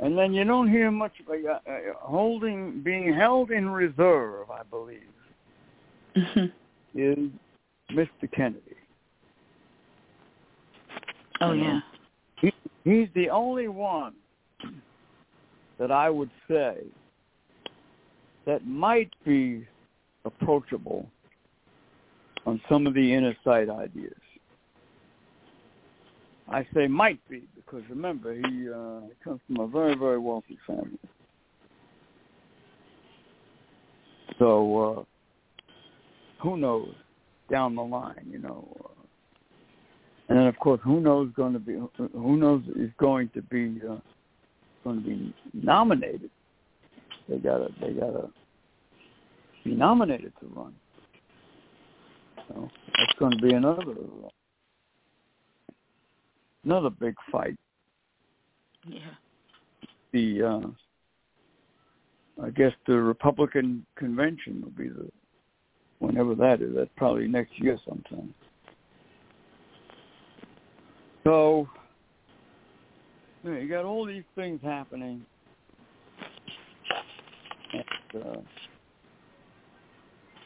And 0.00 0.16
then 0.16 0.32
you 0.32 0.44
don't 0.44 0.70
hear 0.70 0.90
much 0.90 1.12
about 1.24 1.62
uh, 1.66 1.70
uh, 1.70 1.78
holding, 2.00 2.80
being 2.82 3.12
held 3.12 3.50
in 3.50 3.68
reserve, 3.68 4.50
I 4.50 4.62
believe, 4.62 5.00
hmm 6.14 6.46
is 6.92 7.18
Mr. 7.92 8.30
Kennedy. 8.34 8.60
Oh 11.40 11.52
You 11.52 11.62
know, 11.62 11.80
yeah. 12.42 12.50
He, 12.50 12.52
he's 12.84 13.08
the 13.14 13.30
only 13.30 13.68
one 13.68 14.14
that 15.78 15.92
I 15.92 16.10
would 16.10 16.30
say 16.48 16.78
that 18.44 18.66
might 18.66 19.10
be 19.24 19.66
approachable 20.24 21.06
on 22.44 22.60
some 22.68 22.86
of 22.86 22.94
the 22.94 23.14
inner 23.14 23.36
sight 23.44 23.70
ideas. 23.70 24.12
I 26.48 26.66
say 26.74 26.88
might 26.88 27.20
be 27.28 27.44
because 27.70 27.88
remember 27.88 28.34
he 28.34 28.68
uh, 28.68 29.00
comes 29.22 29.40
from 29.46 29.60
a 29.60 29.66
very 29.66 29.94
very 29.94 30.18
wealthy 30.18 30.58
family. 30.66 30.98
So 34.38 35.06
uh, 36.38 36.42
who 36.42 36.56
knows 36.56 36.94
down 37.50 37.74
the 37.74 37.82
line, 37.82 38.26
you 38.30 38.38
know. 38.38 38.66
Uh, 38.80 38.88
and 40.28 40.38
then 40.38 40.46
of 40.46 40.56
course, 40.58 40.80
who 40.84 41.00
knows 41.00 41.30
going 41.36 41.52
to 41.52 41.58
be 41.58 41.78
who 42.12 42.36
knows 42.36 42.62
is 42.76 42.90
going 42.98 43.30
to 43.34 43.42
be 43.42 43.80
uh, 43.88 43.96
going 44.84 45.02
to 45.02 45.08
be 45.08 45.34
nominated. 45.52 46.30
They 47.28 47.38
gotta 47.38 47.68
they 47.80 47.92
gotta 47.92 48.30
be 49.64 49.74
nominated 49.74 50.32
to 50.40 50.46
run. 50.54 50.74
So 52.48 52.68
that's 52.96 53.18
going 53.18 53.32
to 53.32 53.42
be 53.42 53.54
another 53.54 53.94
another 56.64 56.90
big 56.90 57.14
fight. 57.30 57.56
Yeah. 58.86 59.00
The 60.12 60.42
uh, 60.42 60.60
I 62.44 62.50
guess 62.50 62.72
the 62.86 62.94
Republican 62.94 63.84
convention 63.96 64.62
will 64.62 64.70
be 64.70 64.88
the 64.88 65.10
whenever 65.98 66.34
that 66.34 66.62
is. 66.62 66.74
That's 66.74 66.90
probably 66.96 67.28
next 67.28 67.52
year 67.58 67.78
sometime. 67.86 68.34
So 71.24 71.68
you, 73.44 73.50
know, 73.50 73.58
you 73.58 73.68
got 73.68 73.84
all 73.84 74.06
these 74.06 74.24
things 74.34 74.60
happening. 74.62 75.24
And, 77.72 78.24
uh, 78.24 78.40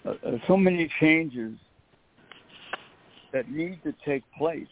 uh, 0.06 0.10
uh, 0.10 0.38
so 0.46 0.56
many 0.56 0.90
changes 1.00 1.56
that 3.32 3.50
need 3.50 3.82
to 3.84 3.94
take 4.04 4.22
place. 4.36 4.66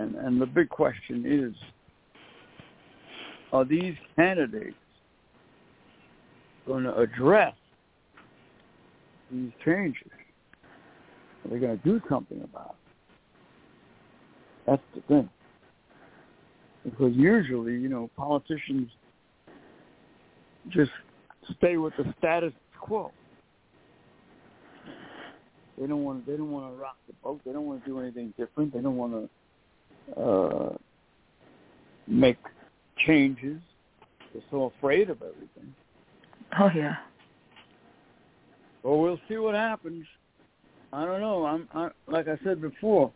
And, 0.00 0.14
and 0.14 0.40
the 0.40 0.46
big 0.46 0.70
question 0.70 1.24
is, 1.26 1.54
are 3.52 3.66
these 3.66 3.94
candidates 4.16 4.74
going 6.66 6.84
to 6.84 6.96
address 6.96 7.54
these 9.30 9.50
changes? 9.62 10.10
Are 11.44 11.50
they 11.50 11.58
going 11.58 11.78
to 11.78 11.84
do 11.84 12.00
something 12.08 12.40
about 12.42 12.76
it? 12.76 12.76
That's 14.66 14.82
the 14.94 15.02
thing. 15.02 15.28
Because 16.82 17.12
usually, 17.14 17.74
you 17.74 17.90
know, 17.90 18.08
politicians 18.16 18.88
just 20.70 20.92
stay 21.58 21.76
with 21.76 21.92
the 21.98 22.14
status 22.18 22.54
quo. 22.80 23.12
They 25.78 25.86
don't 25.86 26.04
want. 26.04 26.26
They 26.26 26.36
don't 26.36 26.50
want 26.50 26.74
to 26.74 26.80
rock 26.80 26.96
the 27.06 27.14
boat. 27.22 27.40
They 27.44 27.52
don't 27.52 27.66
want 27.66 27.84
to 27.84 27.90
do 27.90 28.00
anything 28.00 28.32
different. 28.38 28.72
They 28.72 28.80
don't 28.80 28.96
want 28.96 29.12
to 29.12 29.28
uh, 30.16 30.70
make 32.06 32.38
changes. 33.06 33.60
They're 34.32 34.42
so 34.50 34.72
afraid 34.78 35.10
of 35.10 35.18
everything. 35.22 35.74
Oh 36.58 36.70
yeah. 36.74 36.96
Well, 38.82 38.98
we'll 38.98 39.20
see 39.28 39.36
what 39.36 39.54
happens. 39.54 40.06
I 40.92 41.04
don't 41.04 41.20
know. 41.20 41.44
I'm 41.46 41.68
I, 41.74 41.90
like 42.06 42.28
I 42.28 42.38
said 42.44 42.60
before. 42.60 43.12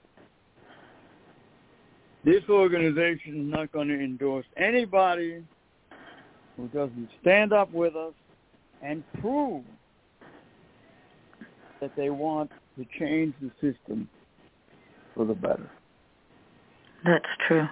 This 2.24 2.42
organization 2.48 3.44
is 3.44 3.52
not 3.52 3.70
going 3.72 3.88
to 3.88 3.94
endorse 3.94 4.46
anybody 4.56 5.44
who 6.56 6.68
doesn't 6.68 7.08
stand 7.20 7.52
up 7.52 7.70
with 7.72 7.94
us 7.96 8.14
and 8.82 9.02
prove 9.20 9.62
that 11.80 11.94
they 11.96 12.08
want 12.08 12.50
to 12.78 12.86
change 12.98 13.34
the 13.42 13.50
system 13.60 14.08
for 15.14 15.26
the 15.26 15.34
better. 15.34 15.70
That's 17.04 17.24
true. 17.46 17.66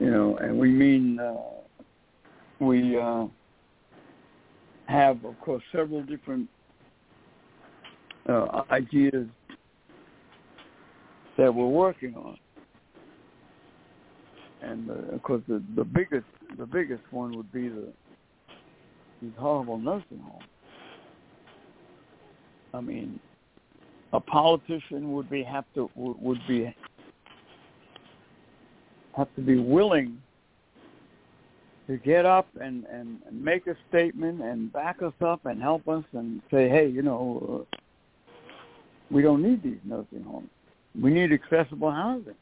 You 0.00 0.10
know, 0.10 0.36
and 0.38 0.58
we 0.58 0.70
mean 0.70 1.18
uh, 1.18 1.34
we 2.60 2.98
uh, 2.98 3.26
have, 4.86 5.24
of 5.24 5.38
course, 5.40 5.62
several 5.72 6.02
different 6.02 6.48
uh, 8.28 8.62
ideas 8.70 9.26
that 11.36 11.54
we're 11.54 11.66
working 11.66 12.14
on, 12.14 12.38
and 14.62 14.90
uh, 14.90 15.14
of 15.14 15.22
course, 15.22 15.42
the, 15.48 15.62
the 15.76 15.84
biggest 15.84 16.26
the 16.58 16.66
biggest 16.66 17.02
one 17.10 17.36
would 17.36 17.52
be 17.52 17.68
the 17.68 17.92
these 19.20 19.32
horrible 19.38 19.78
nursing 19.78 20.20
homes. 20.20 20.44
I 22.72 22.80
mean, 22.80 23.20
a 24.12 24.20
politician 24.20 25.12
would 25.12 25.28
be 25.28 25.42
have 25.42 25.64
to 25.74 25.90
would 25.94 26.40
be 26.48 26.74
have 29.16 29.34
to 29.36 29.40
be 29.40 29.56
willing 29.56 30.20
to 31.86 31.96
get 31.98 32.26
up 32.26 32.48
and 32.60 32.84
and 32.86 33.20
make 33.32 33.66
a 33.66 33.76
statement 33.88 34.42
and 34.42 34.72
back 34.72 35.02
us 35.02 35.14
up 35.24 35.46
and 35.46 35.62
help 35.62 35.88
us 35.88 36.04
and 36.12 36.42
say, 36.50 36.68
hey, 36.68 36.88
you 36.88 37.02
know, 37.02 37.66
uh, 37.72 37.76
we 39.10 39.22
don't 39.22 39.42
need 39.42 39.62
these 39.62 39.78
nursing 39.84 40.24
homes. 40.24 40.48
We 41.00 41.10
need 41.10 41.32
accessible 41.32 41.90
housing. 41.90 42.34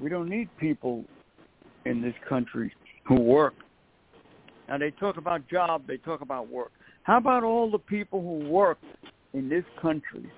We 0.00 0.08
don't 0.08 0.28
need 0.28 0.48
people 0.58 1.04
in 1.84 2.00
this 2.02 2.14
country 2.28 2.72
who 3.04 3.20
work. 3.20 3.54
Now 4.68 4.78
they 4.78 4.90
talk 4.92 5.16
about 5.16 5.48
job, 5.48 5.86
they 5.86 5.96
talk 5.98 6.20
about 6.20 6.48
work. 6.48 6.72
How 7.02 7.16
about 7.16 7.42
all 7.42 7.70
the 7.70 7.78
people 7.78 8.20
who 8.20 8.48
work 8.48 8.78
in 9.32 9.48
this 9.48 9.64
country? 9.80 10.30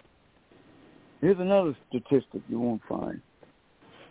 Here's 1.20 1.38
another 1.38 1.76
statistic 1.88 2.43
you 2.49 2.61
won't 2.61 2.82
find. 2.88 3.20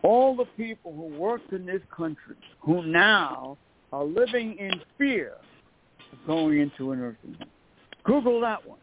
All 0.02 0.36
the 0.36 0.46
people 0.58 0.94
who 0.94 1.18
worked 1.18 1.52
in 1.52 1.66
this 1.66 1.82
country 1.96 2.36
who 2.62 2.84
now 2.84 3.58
are 3.92 4.04
living 4.04 4.58
in 4.58 4.82
fear 4.98 5.34
of 6.14 6.20
going 6.26 6.60
into 6.60 6.92
a 6.92 6.96
nursing 6.96 7.36
home. 7.38 7.50
Google 8.04 8.40
that 8.42 8.66
one. 8.66 8.80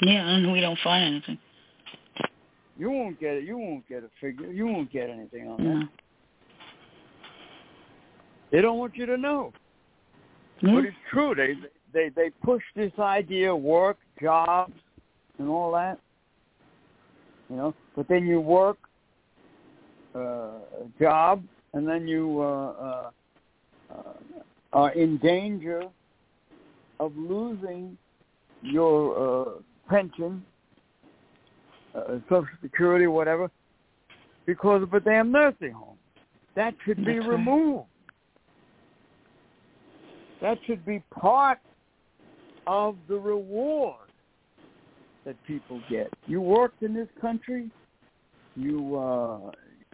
Yeah, 0.00 0.28
and 0.28 0.52
we 0.52 0.60
don't 0.60 0.78
find 0.84 1.04
anything. 1.04 1.38
You 2.78 2.90
won't 2.90 3.18
get 3.18 3.34
it. 3.34 3.44
You 3.44 3.58
won't 3.58 3.88
get 3.88 4.04
a 4.04 4.10
figure. 4.20 4.52
You 4.52 4.66
won't 4.66 4.92
get 4.92 5.10
anything 5.10 5.48
on 5.48 5.64
no. 5.64 5.80
that. 5.80 5.88
They 8.52 8.60
don't 8.60 8.78
want 8.78 8.96
you 8.96 9.06
to 9.06 9.16
know. 9.16 9.52
But 10.62 10.84
it's 10.84 10.96
true. 11.10 11.34
They 11.34 11.54
they 11.92 12.10
they 12.10 12.30
push 12.42 12.62
this 12.74 12.92
idea 12.98 13.54
of 13.54 13.60
work, 13.60 13.98
jobs, 14.20 14.72
and 15.38 15.48
all 15.48 15.72
that. 15.72 15.98
You 17.50 17.56
know, 17.56 17.74
but 17.96 18.08
then 18.08 18.26
you 18.26 18.40
work 18.40 18.78
uh, 20.22 20.84
job, 21.00 21.42
and 21.74 21.86
then 21.86 22.06
you 22.08 22.40
uh, 22.40 22.72
uh, 22.72 23.10
uh, 23.90 24.02
are 24.72 24.92
in 24.92 25.18
danger 25.18 25.82
of 27.00 27.16
losing 27.16 27.96
your 28.62 29.16
uh, 29.16 29.50
pension, 29.88 30.44
uh, 31.94 32.18
Social 32.28 32.46
Security, 32.62 33.06
whatever, 33.06 33.50
because 34.46 34.82
of 34.82 34.92
a 34.94 35.00
damn 35.00 35.30
nursing 35.30 35.72
home. 35.72 35.98
That 36.56 36.74
should 36.84 37.04
be 37.04 37.14
That's 37.14 37.26
right. 37.26 37.30
removed. 37.30 37.86
That 40.40 40.58
should 40.66 40.84
be 40.84 41.02
part 41.10 41.58
of 42.66 42.96
the 43.08 43.16
reward 43.16 44.08
that 45.24 45.36
people 45.46 45.80
get. 45.90 46.10
You 46.26 46.40
worked 46.40 46.82
in 46.82 46.94
this 46.94 47.08
country. 47.20 47.70
You 48.56 48.96
uh, 48.96 49.50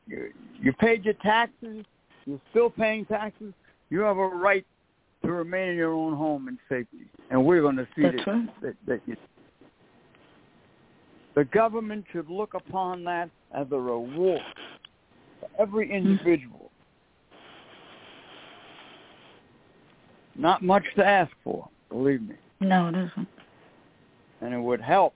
you, 0.07 0.33
you 0.61 0.73
paid 0.73 1.05
your 1.05 1.15
taxes. 1.15 1.85
You're 2.27 2.41
still 2.51 2.71
paying 2.71 3.05
taxes. 3.07 3.53
You 3.91 4.01
have 4.01 4.17
a 4.17 4.27
right 4.27 4.65
to 5.25 5.33
remain 5.33 5.71
in 5.71 5.77
your 5.77 5.93
own 5.93 6.15
home 6.15 6.49
in 6.49 6.59
safety, 6.69 7.07
and 7.31 7.45
we're 7.45 7.63
going 7.63 7.77
to 7.77 7.89
see 7.97 8.03
that, 8.03 8.27
right. 8.27 8.63
that, 8.63 8.75
that 8.87 9.01
you, 9.07 9.17
the 11.35 11.45
government 11.47 12.05
should 12.13 12.29
look 12.29 12.55
upon 12.55 13.05
that 13.05 13.31
as 13.55 13.67
a 13.73 13.79
reward 13.79 14.43
for 15.41 15.49
every 15.59 15.89
hmm. 15.89 15.95
individual. 15.95 16.71
Not 20.37 20.63
much 20.63 20.85
to 20.97 21.05
ask 21.05 21.33
for, 21.45 21.69
believe 21.89 22.23
me. 22.23 22.35
No, 22.61 22.89
it 22.89 22.97
isn't. 22.97 23.29
and 24.41 24.53
it 24.53 24.59
would 24.59 24.81
help. 24.81 25.15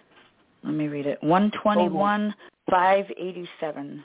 Let 0.63 0.73
me 0.73 0.87
read 0.87 1.07
it. 1.07 1.23
One 1.23 1.49
twenty 1.63 1.89
one 1.89 2.35
five 2.69 3.05
eighty 3.17 3.49
seven. 3.59 4.03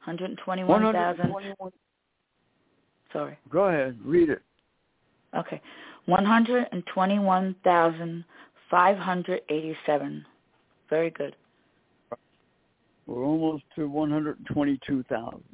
Hundred 0.00 0.36
twenty 0.38 0.64
one 0.64 0.92
thousand. 0.92 1.32
Sorry. 3.12 3.38
Go 3.50 3.64
ahead. 3.64 3.98
Read 4.04 4.30
it. 4.30 4.42
Okay. 5.36 5.60
One 6.06 6.24
hundred 6.24 6.66
and 6.72 6.84
twenty 6.86 7.18
one 7.18 7.54
thousand 7.64 8.24
five 8.70 8.96
hundred 8.96 9.42
eighty 9.48 9.76
seven. 9.86 10.24
Very 10.90 11.10
good. 11.10 11.34
We're 13.06 13.24
almost 13.24 13.64
to 13.76 13.88
one 13.88 14.10
hundred 14.10 14.38
and 14.38 14.46
twenty 14.46 14.78
two 14.86 15.02
thousand. 15.04 15.44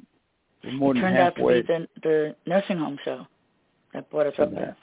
More 0.75 0.91
it 0.91 0.95
than 0.95 1.01
turned 1.03 1.17
out 1.17 1.35
to 1.35 1.47
be 1.47 1.61
the 1.61 1.87
the 2.01 2.35
nursing 2.45 2.77
home 2.77 2.97
show 3.03 3.27
that 3.93 4.09
brought 4.09 4.27
us 4.27 4.33
up 4.39 4.53
there. 4.53 4.75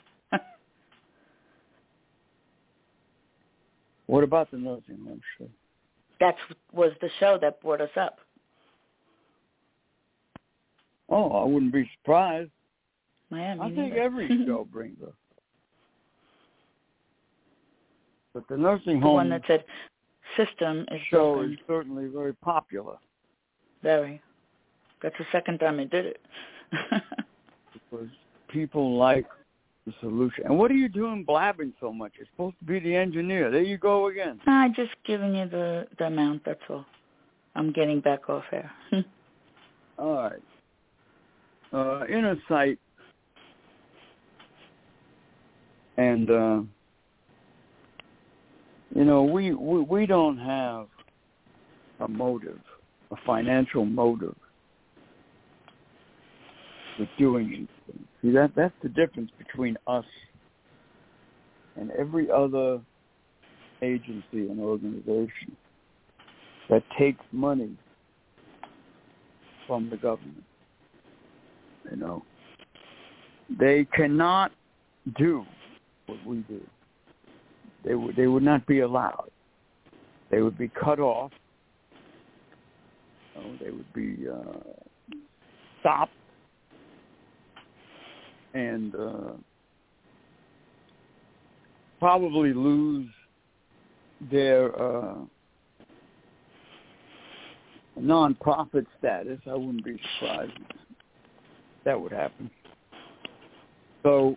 What 4.06 4.24
about 4.24 4.50
the 4.50 4.58
nursing 4.58 4.98
home 5.06 5.20
show? 5.38 5.46
That 6.18 6.34
was 6.72 6.92
the 7.00 7.08
show 7.20 7.38
that 7.40 7.62
brought 7.62 7.80
us 7.80 7.90
up. 7.96 8.18
Oh, 11.08 11.30
I 11.30 11.44
wouldn't 11.44 11.72
be 11.72 11.88
surprised. 12.00 12.50
Yeah, 13.30 13.56
I 13.60 13.70
think 13.74 13.94
every 13.94 14.28
show 14.46 14.66
brings 14.70 15.00
us. 15.02 15.12
But 18.34 18.46
the 18.48 18.56
nursing 18.56 19.00
the 19.00 19.06
home 19.06 19.14
one 19.14 19.30
that 19.30 19.42
said 19.46 19.64
system 20.36 20.86
is 20.90 21.00
show 21.10 21.34
broken. 21.34 21.52
is 21.52 21.58
certainly 21.66 22.06
very 22.06 22.34
popular 22.34 22.96
Very. 23.82 24.20
That's 25.02 25.16
the 25.18 25.26
second 25.32 25.58
time 25.58 25.80
I 25.80 25.84
did 25.84 26.06
it. 26.06 26.20
because 27.72 28.08
people 28.48 28.96
like 28.96 29.26
the 29.86 29.92
solution. 30.00 30.44
And 30.44 30.58
what 30.58 30.70
are 30.70 30.74
you 30.74 30.88
doing 30.88 31.24
blabbing 31.24 31.72
so 31.80 31.92
much? 31.92 32.12
You're 32.18 32.26
supposed 32.32 32.58
to 32.58 32.64
be 32.64 32.78
the 32.78 32.94
engineer. 32.94 33.50
There 33.50 33.62
you 33.62 33.78
go 33.78 34.08
again. 34.08 34.40
I'm 34.46 34.74
just 34.74 34.92
giving 35.06 35.34
you 35.34 35.48
the 35.48 35.86
the 35.98 36.06
amount. 36.06 36.44
That's 36.44 36.60
all. 36.68 36.84
I'm 37.56 37.72
getting 37.72 38.00
back 38.00 38.28
off 38.28 38.44
here. 38.50 38.70
All 39.98 40.14
right. 40.14 40.42
Uh, 41.72 42.06
inner 42.06 42.36
sight 42.48 42.78
and 46.00 46.30
uh, 46.30 46.60
you 48.94 49.04
know 49.04 49.22
we, 49.22 49.52
we 49.52 49.80
we 49.82 50.06
don't 50.06 50.38
have 50.38 50.86
a 52.00 52.08
motive, 52.08 52.58
a 53.10 53.16
financial 53.26 53.84
motive 53.84 54.34
for 56.96 57.06
doing 57.18 57.46
anything. 57.48 58.06
See 58.22 58.30
that 58.30 58.52
that's 58.56 58.74
the 58.82 58.88
difference 58.88 59.30
between 59.36 59.76
us 59.86 60.06
and 61.76 61.90
every 61.90 62.30
other 62.30 62.80
agency 63.82 64.22
and 64.32 64.58
organization 64.58 65.54
that 66.70 66.82
takes 66.98 67.24
money 67.30 67.76
from 69.66 69.90
the 69.90 69.98
government. 69.98 70.44
You 71.90 71.96
know, 71.98 72.22
they 73.58 73.86
cannot 73.94 74.52
do 75.18 75.44
what 76.10 76.26
we 76.26 76.38
do. 76.48 76.60
They 77.84 77.94
would 77.94 78.16
they 78.16 78.26
would 78.26 78.42
not 78.42 78.66
be 78.66 78.80
allowed. 78.80 79.30
They 80.30 80.42
would 80.42 80.58
be 80.58 80.68
cut 80.68 81.00
off. 81.00 81.32
Know, 83.36 83.56
they 83.62 83.70
would 83.70 83.92
be 83.92 84.26
uh, 84.28 84.58
stopped 85.80 86.12
and 88.54 88.94
uh, 88.94 89.32
probably 91.98 92.52
lose 92.52 93.08
their 94.30 94.78
uh, 94.80 95.14
non-profit 97.96 98.86
status. 98.98 99.38
I 99.46 99.54
wouldn't 99.54 99.84
be 99.84 99.98
surprised 100.18 100.52
that 101.84 101.98
would 102.00 102.12
happen. 102.12 102.50
So 104.02 104.36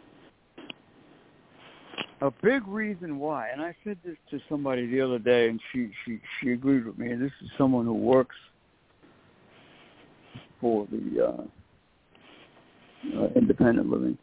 a 2.23 2.31
big 2.41 2.65
reason 2.69 3.19
why, 3.19 3.49
and 3.49 3.61
I 3.61 3.75
said 3.83 3.97
this 4.05 4.15
to 4.31 4.39
somebody 4.47 4.87
the 4.87 5.01
other 5.01 5.19
day, 5.19 5.49
and 5.49 5.59
she 5.71 5.91
she 6.05 6.21
she 6.39 6.51
agreed 6.51 6.85
with 6.85 6.97
me. 6.97 7.11
And 7.11 7.21
this 7.21 7.33
is 7.41 7.49
someone 7.57 7.85
who 7.85 7.93
works 7.93 8.35
for 10.61 10.87
the 10.89 11.27
uh, 11.27 13.19
uh, 13.19 13.27
independent 13.35 13.89
living, 13.89 14.17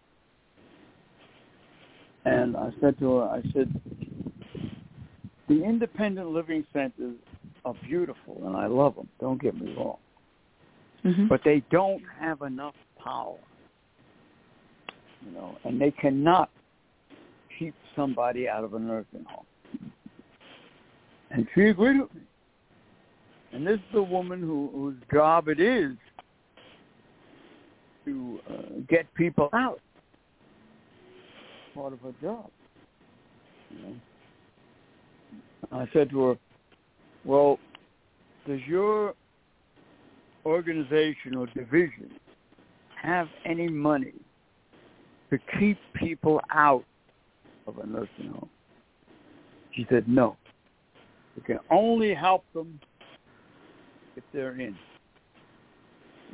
and 2.25 2.57
I 2.57 2.71
said 2.81 2.99
to 3.01 3.17
her, 3.17 3.25
I 3.25 3.43
said, 3.53 3.69
the 5.49 5.63
independent 5.63 6.31
living 6.31 6.65
centers 6.73 7.17
are 7.67 7.75
beautiful, 7.87 8.41
and 8.47 8.57
I 8.57 8.67
love 8.67 8.95
them. 8.95 9.11
Don't 9.21 9.41
get 9.43 9.61
me 9.61 9.75
wrong, 9.77 9.99
hmm 11.03 11.27
but 11.29 11.43
they 11.45 11.63
don't 11.71 12.03
have 12.19 12.41
enough 12.41 12.75
power, 13.05 13.37
you 15.27 15.33
know, 15.33 15.59
and 15.65 15.79
they 15.79 15.91
cannot 15.91 16.49
keep 17.61 17.75
somebody 17.95 18.49
out 18.49 18.65
of 18.65 18.75
a 18.75 18.79
nursing 18.79 19.25
home. 19.29 19.45
And 21.31 21.47
she 21.55 21.67
agreed 21.67 22.01
with 22.01 22.15
me. 22.15 22.23
And 23.53 23.67
this 23.67 23.77
is 23.77 23.95
a 23.95 24.03
woman 24.03 24.41
who, 24.41 24.71
whose 24.73 24.97
job 25.13 25.49
it 25.49 25.61
is 25.61 25.93
to 28.07 28.41
uh, 28.49 28.53
get 28.89 29.13
people 29.15 29.51
out. 29.53 29.81
Part 31.75 31.93
of 31.93 32.01
her 32.01 32.15
job. 32.23 32.51
You 33.71 33.79
know? 33.83 33.95
I 35.71 35.89
said 35.93 36.11
to 36.11 36.21
her, 36.23 36.39
well, 37.25 37.59
does 38.49 38.61
your 38.67 39.15
organization 40.47 41.37
or 41.37 41.47
division 41.49 42.11
have 43.03 43.29
any 43.45 43.69
money 43.69 44.15
to 45.29 45.39
keep 45.59 45.79
people 45.95 46.41
out 46.53 46.85
of 47.71 47.79
a 47.79 47.87
nursing 47.87 48.29
home? 48.33 48.49
She 49.73 49.87
said, 49.89 50.09
no. 50.09 50.37
We 51.37 51.43
can 51.43 51.59
only 51.71 52.13
help 52.13 52.45
them 52.53 52.79
if 54.17 54.25
they're 54.33 54.61
in. 54.61 54.77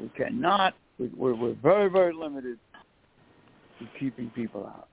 We 0.01 0.09
cannot, 0.17 0.75
we- 0.99 1.13
we're, 1.15 1.35
we're 1.35 1.55
very, 1.55 1.89
very 1.91 2.13
limited 2.13 2.59
to 3.79 3.87
keeping 4.01 4.31
people 4.31 4.67
out. 4.67 4.89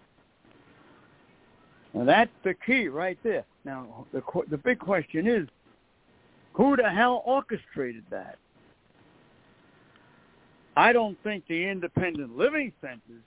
Now 1.93 2.05
that's 2.05 2.31
the 2.43 2.55
key 2.65 2.87
right 2.87 3.17
there. 3.23 3.45
Now 3.65 4.05
the 4.11 4.21
the 4.49 4.57
big 4.57 4.79
question 4.79 5.27
is, 5.27 5.47
who 6.53 6.75
the 6.75 6.89
hell 6.89 7.21
orchestrated 7.25 8.03
that? 8.09 8.37
I 10.75 10.91
don't 10.91 11.17
think 11.23 11.45
the 11.47 11.67
independent 11.67 12.35
living 12.35 12.73
centers 12.81 13.21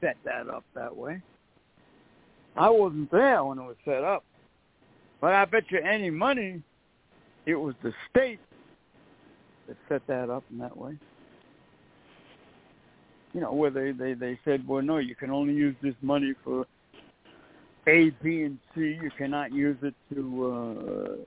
set 0.00 0.16
that 0.24 0.48
up 0.48 0.64
that 0.74 0.94
way. 0.94 1.22
I 2.58 2.68
wasn't 2.70 3.10
there 3.12 3.44
when 3.44 3.58
it 3.58 3.62
was 3.62 3.76
set 3.84 4.02
up, 4.02 4.24
but 5.20 5.32
I 5.32 5.44
bet 5.44 5.64
you 5.70 5.80
any 5.80 6.10
money 6.10 6.62
it 7.46 7.54
was 7.54 7.74
the 7.82 7.92
state 8.10 8.40
that 9.68 9.76
set 9.88 10.06
that 10.06 10.28
up 10.28 10.44
in 10.50 10.58
that 10.58 10.76
way. 10.76 10.98
You 13.32 13.40
know, 13.40 13.52
where 13.52 13.70
they, 13.70 13.92
they, 13.92 14.14
they 14.14 14.38
said, 14.44 14.66
well, 14.66 14.82
no, 14.82 14.98
you 14.98 15.14
can 15.14 15.30
only 15.30 15.54
use 15.54 15.76
this 15.82 15.94
money 16.02 16.34
for 16.44 16.66
A, 17.86 18.10
B, 18.22 18.42
and 18.42 18.58
C. 18.74 18.98
You 19.00 19.10
cannot 19.16 19.52
use 19.52 19.76
it 19.82 19.94
to 20.14 21.26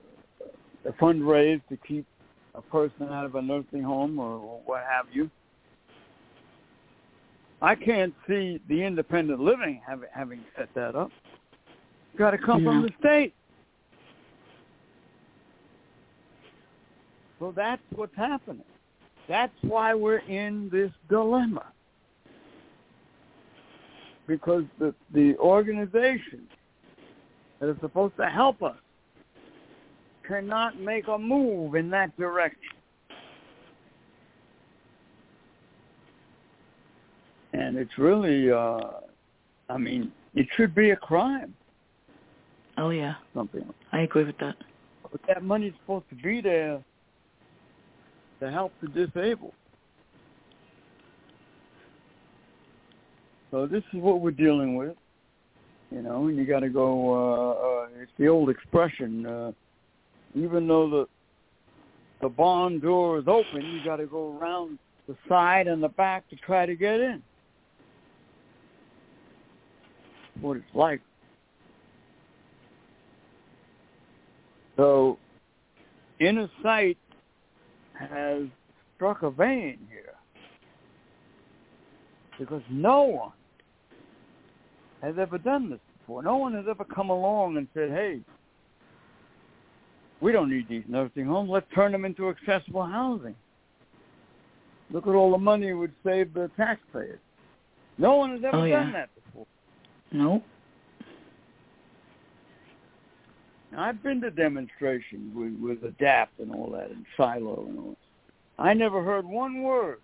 uh, 0.84 0.90
fundraise 1.00 1.62
to 1.70 1.76
keep 1.88 2.06
a 2.54 2.62
person 2.62 3.08
out 3.10 3.24
of 3.24 3.34
a 3.36 3.42
nursing 3.42 3.82
home 3.82 4.18
or 4.18 4.60
what 4.64 4.82
have 4.88 5.06
you. 5.12 5.30
I 7.62 7.76
can't 7.76 8.12
see 8.28 8.60
the 8.68 8.82
independent 8.82 9.40
living 9.40 9.80
having 9.86 10.08
having 10.12 10.40
set 10.56 10.68
that 10.74 10.96
up. 10.96 11.10
Got 12.16 12.32
to 12.32 12.38
come 12.38 12.64
from 12.64 12.82
the 12.82 12.90
state. 13.00 13.34
So 17.38 17.52
that's 17.56 17.82
what's 17.94 18.14
happening. 18.16 18.64
That's 19.28 19.52
why 19.62 19.94
we're 19.94 20.18
in 20.18 20.68
this 20.70 20.90
dilemma. 21.08 21.64
because 24.26 24.64
the 24.78 24.94
the 25.12 25.36
organizations 25.38 26.48
that 27.60 27.68
are 27.68 27.78
supposed 27.80 28.16
to 28.16 28.26
help 28.26 28.62
us 28.62 28.76
cannot 30.26 30.80
make 30.80 31.08
a 31.08 31.18
move 31.18 31.74
in 31.74 31.90
that 31.90 32.16
direction. 32.16 32.70
And 37.52 37.76
it's 37.76 37.98
really, 37.98 38.50
uh, 38.50 38.80
I 39.68 39.76
mean, 39.76 40.12
it 40.34 40.46
should 40.56 40.74
be 40.74 40.90
a 40.90 40.96
crime. 40.96 41.54
Oh 42.78 42.90
yeah, 42.90 43.14
something. 43.34 43.64
I 43.92 44.00
agree 44.00 44.24
with 44.24 44.38
that. 44.38 44.56
But 45.10 45.20
that 45.28 45.42
money's 45.42 45.74
supposed 45.82 46.08
to 46.08 46.14
be 46.14 46.40
there 46.40 46.82
to 48.40 48.50
help 48.50 48.72
the 48.80 48.88
disabled. 48.88 49.52
So 53.50 53.66
this 53.66 53.82
is 53.92 54.00
what 54.00 54.20
we're 54.20 54.30
dealing 54.30 54.76
with, 54.76 54.96
you 55.90 56.00
know. 56.00 56.26
And 56.26 56.36
you 56.38 56.46
got 56.46 56.60
to 56.60 56.70
go. 56.70 57.12
Uh, 57.12 57.50
uh, 57.50 58.02
it's 58.02 58.12
the 58.18 58.28
old 58.28 58.48
expression. 58.48 59.26
Uh, 59.26 59.52
even 60.34 60.66
though 60.66 60.88
the 60.88 61.06
the 62.22 62.28
barn 62.30 62.80
door 62.80 63.18
is 63.18 63.24
open, 63.26 63.60
you 63.60 63.84
got 63.84 63.96
to 63.96 64.06
go 64.06 64.38
around 64.38 64.78
the 65.06 65.16
side 65.28 65.66
and 65.66 65.82
the 65.82 65.88
back 65.88 66.28
to 66.30 66.36
try 66.36 66.64
to 66.64 66.74
get 66.74 67.00
in. 67.00 67.22
What 70.40 70.56
it's 70.56 70.66
like. 70.74 71.02
So, 74.76 75.18
inner 76.20 76.48
sight 76.62 76.98
has 77.94 78.44
struck 78.96 79.22
a 79.22 79.30
vein 79.30 79.78
here 79.90 80.14
because 82.38 82.62
no 82.70 83.02
one 83.02 83.32
has 85.02 85.14
ever 85.18 85.38
done 85.38 85.70
this 85.70 85.80
before. 85.98 86.22
No 86.22 86.36
one 86.36 86.54
has 86.54 86.64
ever 86.68 86.84
come 86.84 87.10
along 87.10 87.56
and 87.56 87.68
said, 87.74 87.90
hey, 87.90 88.20
we 90.20 90.32
don't 90.32 90.50
need 90.50 90.68
these 90.68 90.84
nursing 90.88 91.26
homes. 91.26 91.50
Let's 91.50 91.66
turn 91.74 91.92
them 91.92 92.04
into 92.04 92.28
accessible 92.28 92.86
housing. 92.86 93.34
Look 94.90 95.06
at 95.06 95.14
all 95.14 95.32
the 95.32 95.38
money 95.38 95.68
it 95.68 95.74
would 95.74 95.92
save 96.04 96.32
the 96.32 96.50
taxpayers. 96.56 97.18
No 97.98 98.16
one 98.16 98.30
has 98.32 98.40
ever 98.44 98.56
oh, 98.58 98.64
yeah. 98.64 98.84
done 98.84 98.92
that 98.92 99.10
before. 99.14 99.46
Nope. 100.12 100.42
Now, 100.42 100.42
I've 103.76 104.02
been 104.02 104.20
to 104.20 104.30
demonstrations 104.30 105.34
with, 105.34 105.54
with 105.60 105.82
ADAPT 105.82 106.28
and 106.40 106.52
all 106.52 106.70
that, 106.72 106.90
and 106.90 107.04
Silo 107.16 107.66
and 107.68 107.78
all 107.78 107.90
that. 107.90 108.62
I 108.62 108.74
never 108.74 109.02
heard 109.02 109.24
one 109.24 109.62
word 109.62 109.98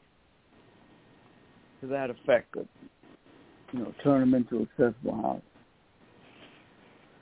to 1.80 1.86
that 1.88 2.10
effect 2.10 2.56
of, 2.56 2.66
you 3.72 3.80
know, 3.80 3.94
turn 4.02 4.20
them 4.20 4.34
into 4.34 4.62
accessible 4.62 5.14
housing. 5.14 5.42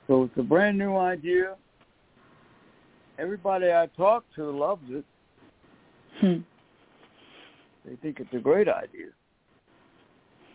So 0.07 0.23
it's 0.23 0.37
a 0.37 0.43
brand 0.43 0.77
new 0.77 0.95
idea. 0.95 1.55
Everybody 3.19 3.71
I 3.71 3.87
talk 3.97 4.23
to 4.35 4.49
loves 4.49 4.83
it. 4.89 5.05
Hmm. 6.19 6.37
They 7.85 7.95
think 7.97 8.19
it's 8.19 8.33
a 8.33 8.39
great 8.39 8.69
idea. 8.69 9.07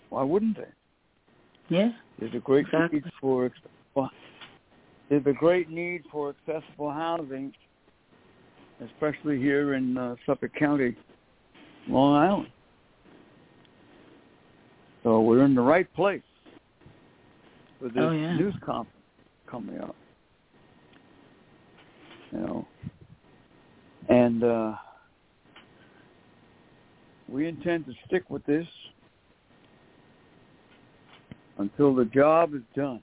Why 0.08 0.22
wouldn't 0.22 0.56
they? 0.56 0.64
Yeah. 1.68 1.90
There's 2.18 2.34
a 2.34 2.38
great 2.38 2.66
exactly. 2.66 3.00
need 3.00 3.12
for 3.20 3.50
there's 5.08 5.26
a 5.26 5.32
great 5.32 5.70
need 5.70 6.02
for 6.10 6.34
accessible 6.48 6.90
housing, 6.90 7.52
especially 8.84 9.38
here 9.38 9.74
in 9.74 9.96
uh, 9.96 10.16
Suffolk 10.26 10.52
County, 10.58 10.96
Long 11.88 12.16
Island. 12.16 12.48
So 15.02 15.20
we're 15.20 15.44
in 15.44 15.54
the 15.54 15.60
right 15.60 15.92
place 15.94 16.22
for 17.78 17.88
this 17.88 17.98
oh, 17.98 18.12
yeah. 18.12 18.36
news 18.36 18.54
conference 18.64 18.88
coming 19.50 19.80
up. 19.80 19.96
You 22.30 22.38
know, 22.38 22.68
and 24.08 24.44
uh, 24.44 24.74
we 27.28 27.46
intend 27.46 27.84
to 27.86 27.92
stick 28.06 28.30
with 28.30 28.44
this 28.46 28.66
until 31.58 31.94
the 31.94 32.04
job 32.06 32.54
is 32.54 32.62
done. 32.74 33.02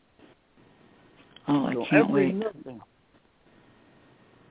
Oh, 1.51 1.65
I 1.65 1.73
so 1.73 1.85
can't 1.89 2.11
wait. 2.11 2.35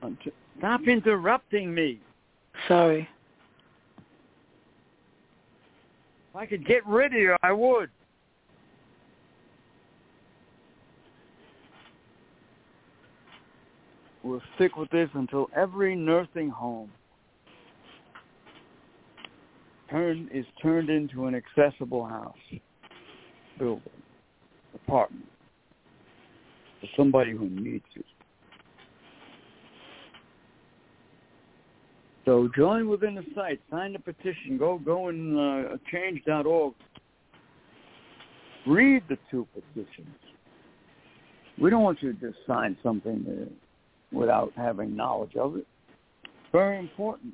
Until, 0.01 0.33
stop 0.57 0.81
interrupting 0.85 1.73
me. 1.73 2.01
Sorry. 2.67 3.07
If 6.29 6.35
I 6.35 6.45
could 6.45 6.67
get 6.67 6.85
rid 6.85 7.13
of 7.13 7.19
you, 7.19 7.35
I 7.41 7.53
would. 7.53 7.89
We'll 14.21 14.41
stick 14.55 14.75
with 14.75 14.89
this 14.89 15.09
until 15.13 15.49
every 15.55 15.95
nursing 15.95 16.49
home 16.49 16.91
turn 19.89 20.29
is 20.33 20.45
turned 20.61 20.89
into 20.89 21.27
an 21.27 21.33
accessible 21.33 22.05
house, 22.05 22.35
building, 23.57 23.81
apartment 24.75 25.28
for 26.79 26.87
somebody 26.95 27.31
who 27.31 27.49
needs 27.49 27.85
it. 27.95 28.05
So 32.25 32.49
join 32.55 32.87
within 32.87 33.15
the 33.15 33.25
site, 33.33 33.59
sign 33.71 33.93
the 33.93 33.99
petition, 33.99 34.57
go 34.57 34.77
go 34.77 35.07
and 35.07 35.37
uh, 35.37 35.77
change.org. 35.91 36.73
Read 38.67 39.03
the 39.09 39.17
two 39.31 39.47
petitions. 39.53 40.15
We 41.59 41.69
don't 41.69 41.81
want 41.81 42.03
you 42.03 42.13
to 42.13 42.19
just 42.19 42.37
sign 42.45 42.77
something 42.83 43.25
uh, 43.27 44.17
without 44.17 44.53
having 44.55 44.95
knowledge 44.95 45.35
of 45.35 45.55
it. 45.55 45.65
Very 46.51 46.77
important 46.77 47.33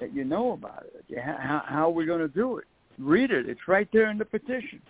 that 0.00 0.12
you 0.14 0.24
know 0.24 0.52
about 0.52 0.86
it. 0.86 1.18
How, 1.18 1.62
how 1.64 1.88
are 1.88 1.92
we 1.92 2.06
going 2.06 2.20
to 2.20 2.28
do 2.28 2.58
it? 2.58 2.64
Read 2.98 3.30
it. 3.30 3.48
It's 3.48 3.68
right 3.68 3.88
there 3.92 4.10
in 4.10 4.18
the 4.18 4.24
petition. 4.24 4.80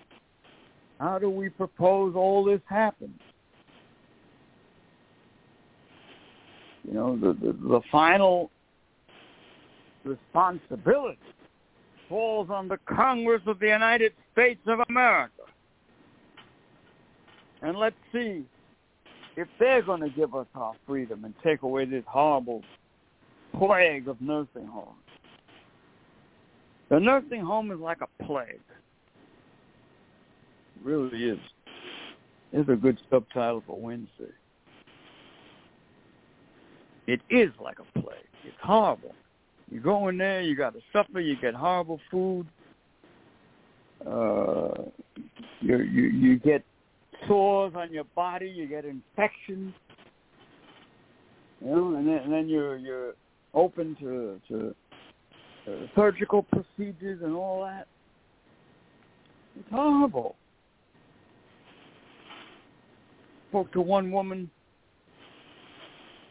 How 1.01 1.18
do 1.18 1.30
we 1.30 1.48
propose 1.48 2.14
all 2.14 2.44
this 2.44 2.61
happens? 2.68 3.18
You 6.86 6.92
know, 6.92 7.16
the, 7.16 7.32
the, 7.32 7.53
the 7.53 7.80
final 7.90 8.51
responsibility 10.05 11.18
falls 12.07 12.51
on 12.51 12.68
the 12.68 12.78
Congress 12.86 13.40
of 13.46 13.61
the 13.61 13.68
United 13.68 14.12
States 14.32 14.61
of 14.66 14.80
America. 14.90 15.32
And 17.62 17.78
let's 17.78 17.96
see 18.12 18.44
if 19.36 19.48
they're 19.59 19.82
going 19.82 20.01
to 20.01 20.11
give 20.11 20.34
us 20.34 20.46
our 20.55 20.74
freedom 20.86 21.24
and 21.24 21.32
take 21.42 21.62
away 21.62 21.86
this 21.86 22.05
horrible 22.07 22.62
plague 23.59 24.07
of 24.07 24.20
nursing 24.20 24.66
homes. 24.66 24.96
The 26.90 27.01
nursing 27.01 27.40
home 27.40 27.70
is 27.70 27.78
like 27.78 27.98
a 28.03 28.24
plague 28.24 28.61
really 30.85 31.24
is. 31.24 31.39
It's 32.53 32.68
a 32.68 32.74
good 32.74 32.99
subtitle 33.11 33.62
for 33.66 33.78
Wednesday. 33.78 34.33
It 37.07 37.20
is 37.31 37.51
like 37.62 37.78
a 37.78 38.01
plague. 38.01 38.16
It's 38.45 38.57
horrible. 38.62 39.14
You 39.70 39.81
go 39.81 40.09
in 40.09 40.18
there, 40.18 40.43
you 40.43 40.57
got 40.57 40.74
to 40.74 40.81
suffer. 40.93 41.20
You 41.20 41.37
get 41.41 41.55
horrible 41.55 42.01
food. 42.11 42.47
Uh, 44.07 44.83
you 45.61 45.78
you 45.78 46.03
you 46.05 46.39
get 46.39 46.64
sores 47.28 47.72
on 47.76 47.93
your 47.93 48.05
body. 48.16 48.49
You 48.49 48.66
get 48.66 48.85
infections. 48.85 49.74
You 51.61 51.66
know, 51.66 51.97
and 51.97 52.09
then, 52.09 52.16
and 52.16 52.33
then 52.33 52.49
you're 52.49 52.76
you're 52.78 53.12
open 53.55 53.97
to 54.01 54.41
to 54.49 54.74
uh, 55.68 55.87
surgical 55.95 56.43
procedures 56.43 57.20
and 57.22 57.35
all 57.35 57.62
that. 57.64 57.87
It's 59.59 59.68
horrible 59.70 60.37
spoke 63.51 63.72
to 63.72 63.80
one 63.80 64.12
woman 64.12 64.48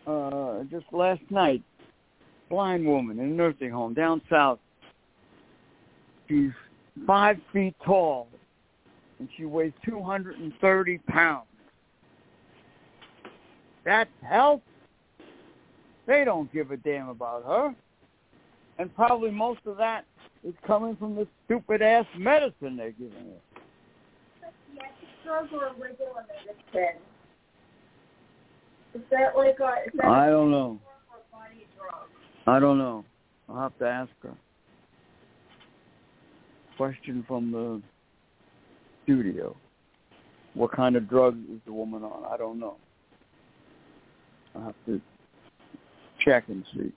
uh, 0.07 0.63
just 0.71 0.85
last 0.93 1.21
night, 1.29 1.61
blind 2.49 2.85
woman 2.85 3.19
in 3.19 3.25
a 3.25 3.33
nursing 3.33 3.69
home 3.69 3.93
down 3.93 4.21
south. 4.29 4.59
She's 6.27 6.51
five 7.05 7.37
feet 7.51 7.75
tall, 7.85 8.27
and 9.19 9.27
she 9.35 9.45
weighs 9.45 9.73
230 9.85 10.97
pounds. 11.09 11.45
That's 13.83 14.09
health. 14.27 14.61
They 16.07 16.23
don't 16.23 16.51
give 16.53 16.71
a 16.71 16.77
damn 16.77 17.09
about 17.09 17.43
her. 17.45 17.75
And 18.77 18.95
probably 18.95 19.31
most 19.31 19.59
of 19.65 19.77
that 19.77 20.05
is 20.43 20.53
coming 20.65 20.95
from 20.95 21.15
the 21.15 21.27
stupid 21.45 21.81
ass 21.81 22.05
medicine 22.17 22.77
they're 22.77 22.91
giving 22.91 23.11
her. 23.11 23.48
Drugs 25.29 25.49
or 25.53 25.59
regular 25.79 26.25
medicine. 26.27 26.99
Is 28.95 29.01
that 29.11 29.37
like 29.37 29.59
a? 29.59 29.85
Is 29.85 29.93
that 29.97 30.05
I 30.05 30.27
don't 30.27 30.49
know. 30.49 30.79
I 32.47 32.59
don't 32.59 32.79
know. 32.79 33.05
I'll 33.47 33.61
have 33.61 33.77
to 33.77 33.85
ask 33.85 34.09
her. 34.23 34.33
Question 36.77 37.23
from 37.27 37.51
the 37.51 37.79
studio. 39.03 39.55
What 40.55 40.71
kind 40.71 40.95
of 40.95 41.07
drug 41.07 41.37
is 41.53 41.59
the 41.67 41.73
woman 41.73 42.03
on? 42.03 42.23
I 42.25 42.35
don't 42.35 42.59
know. 42.59 42.77
I'll 44.55 44.63
have 44.63 44.75
to 44.87 44.99
check 46.25 46.45
and 46.47 46.65
see. 46.73 46.91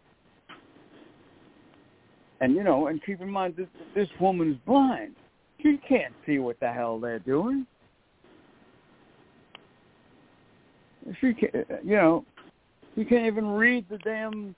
And 2.40 2.54
you 2.54 2.64
know, 2.64 2.86
and 2.86 2.98
keep 3.04 3.20
in 3.20 3.28
mind 3.28 3.56
this 3.58 3.68
this 3.94 4.08
woman 4.18 4.52
is 4.52 4.58
blind. 4.64 5.16
She 5.62 5.78
can't 5.86 6.14
see 6.24 6.38
what 6.38 6.58
the 6.60 6.72
hell 6.72 6.98
they're 6.98 7.18
doing. 7.18 7.66
She 11.20 11.34
can 11.34 11.64
you 11.84 11.96
know, 11.96 12.24
she 12.94 13.04
can't 13.04 13.26
even 13.26 13.48
read 13.48 13.86
the 13.88 13.98
damn 13.98 14.54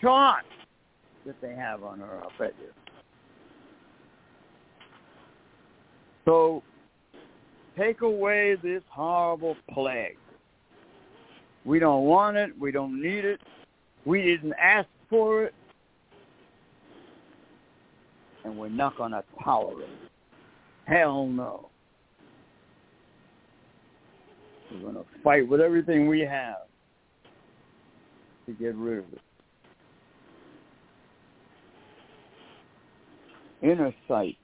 chart 0.00 0.44
that 1.26 1.40
they 1.40 1.54
have 1.54 1.82
on 1.82 2.00
her, 2.00 2.20
I'll 2.22 2.32
bet 2.38 2.54
you. 2.60 2.68
So 6.24 6.62
take 7.78 8.02
away 8.02 8.56
this 8.62 8.82
horrible 8.90 9.56
plague. 9.72 10.16
We 11.64 11.78
don't 11.78 12.04
want 12.04 12.36
it. 12.36 12.50
We 12.58 12.72
don't 12.72 13.00
need 13.00 13.24
it. 13.24 13.40
We 14.04 14.22
didn't 14.22 14.54
ask 14.60 14.88
for 15.08 15.44
it. 15.44 15.54
And 18.44 18.58
we're 18.58 18.68
not 18.68 18.96
going 18.98 19.12
to 19.12 19.24
tolerate 19.42 19.88
it. 19.88 20.10
Hell 20.86 21.26
no. 21.26 21.70
We're 24.74 24.92
going 24.92 24.94
to 24.94 25.04
fight 25.22 25.48
with 25.48 25.60
everything 25.60 26.08
we 26.08 26.20
have 26.20 26.56
to 28.46 28.52
get 28.52 28.74
rid 28.74 28.98
of 28.98 29.04
it. 29.12 29.20
Inner 33.62 33.94
sight. 34.08 34.36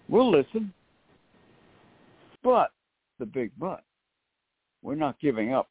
we'll 0.10 0.32
listen. 0.32 0.74
But 2.44 2.72
the 3.20 3.26
big 3.26 3.52
but, 3.60 3.84
we're 4.82 4.96
not 4.96 5.20
giving 5.20 5.54
up 5.54 5.70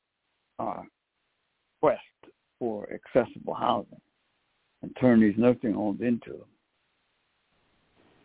our 0.58 0.86
quest 1.80 2.00
for 2.58 2.88
accessible 2.92 3.54
housing 3.54 4.00
and 4.82 4.94
turn 5.00 5.20
these 5.20 5.34
nursing 5.36 5.72
homes 5.72 6.00
into 6.00 6.30
them. 6.30 6.44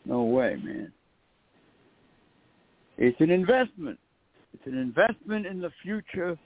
No 0.06 0.24
way, 0.24 0.58
man. 0.62 0.92
It's 2.98 3.20
an 3.22 3.32
investment. 3.32 3.98
It's 4.54 4.68
an 4.68 4.78
investment 4.78 5.46
in 5.46 5.62
the 5.62 5.72
future 5.82 6.38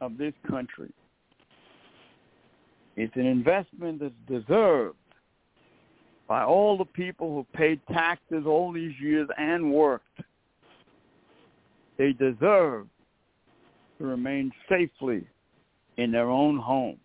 of 0.00 0.16
this 0.16 0.32
country. 0.48 0.90
It's 2.96 3.14
an 3.16 3.26
investment 3.26 4.00
that's 4.00 4.14
deserved 4.28 4.96
by 6.28 6.42
all 6.42 6.78
the 6.78 6.84
people 6.84 7.34
who 7.34 7.46
paid 7.56 7.80
taxes 7.92 8.44
all 8.46 8.72
these 8.72 8.94
years 9.00 9.28
and 9.38 9.72
worked. 9.72 10.20
They 11.98 12.12
deserve 12.12 12.86
to 13.98 14.04
remain 14.04 14.50
safely 14.68 15.26
in 15.96 16.10
their 16.10 16.30
own 16.30 16.58
home 16.58 16.98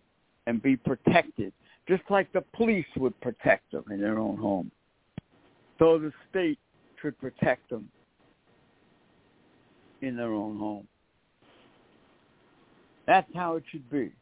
and 0.46 0.62
be 0.62 0.76
protected, 0.76 1.52
just 1.86 2.02
like 2.08 2.32
the 2.32 2.42
police 2.54 2.86
would 2.96 3.18
protect 3.20 3.70
them 3.70 3.84
in 3.90 4.00
their 4.00 4.18
own 4.18 4.36
home. 4.36 4.70
So 5.78 5.98
the 5.98 6.12
state 6.30 6.58
should 7.00 7.18
protect 7.20 7.68
them 7.70 7.88
in 10.00 10.16
their 10.16 10.32
own 10.32 10.58
home. 10.58 10.88
That's 13.06 13.28
how 13.34 13.56
it 13.56 13.64
should 13.70 13.88
be. 13.90 14.12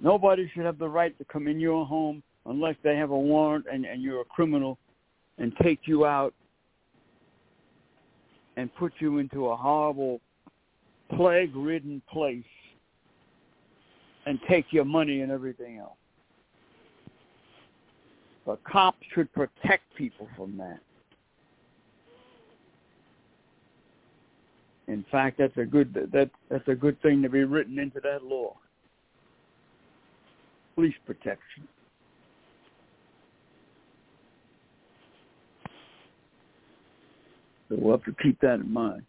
Nobody 0.00 0.50
should 0.54 0.64
have 0.64 0.78
the 0.78 0.88
right 0.88 1.16
to 1.18 1.24
come 1.24 1.48
in 1.48 1.58
your 1.58 1.84
home 1.84 2.22
unless 2.48 2.76
they 2.82 2.96
have 2.96 3.10
a 3.10 3.18
warrant 3.18 3.66
and, 3.70 3.84
and 3.84 4.02
you're 4.02 4.22
a 4.22 4.24
criminal 4.24 4.78
and 5.38 5.52
take 5.62 5.80
you 5.84 6.04
out 6.04 6.34
and 8.56 8.74
put 8.74 8.92
you 8.98 9.18
into 9.18 9.48
a 9.48 9.56
horrible 9.56 10.20
plague-ridden 11.14 12.02
place 12.10 12.42
and 14.26 14.38
take 14.48 14.66
your 14.72 14.84
money 14.84 15.20
and 15.20 15.30
everything 15.30 15.78
else. 15.78 15.96
But 18.44 18.62
cops 18.64 19.06
should 19.14 19.32
protect 19.32 19.84
people 19.96 20.28
from 20.36 20.56
that. 20.56 20.80
In 24.86 25.04
fact, 25.10 25.36
that's 25.38 25.56
a 25.58 25.66
good 25.66 25.92
that 26.12 26.30
that's 26.48 26.66
a 26.66 26.74
good 26.74 27.00
thing 27.02 27.22
to 27.22 27.28
be 27.28 27.44
written 27.44 27.78
into 27.78 28.00
that 28.00 28.24
law. 28.24 28.56
Police 30.74 30.94
protection. 31.04 31.68
So 37.68 37.76
we'll 37.78 37.96
have 37.96 38.04
to 38.04 38.22
keep 38.22 38.40
that 38.40 38.60
in 38.60 38.72
mind. 38.72 39.02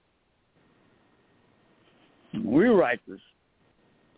We 2.43 2.68
write 2.68 2.99
this, 3.07 3.20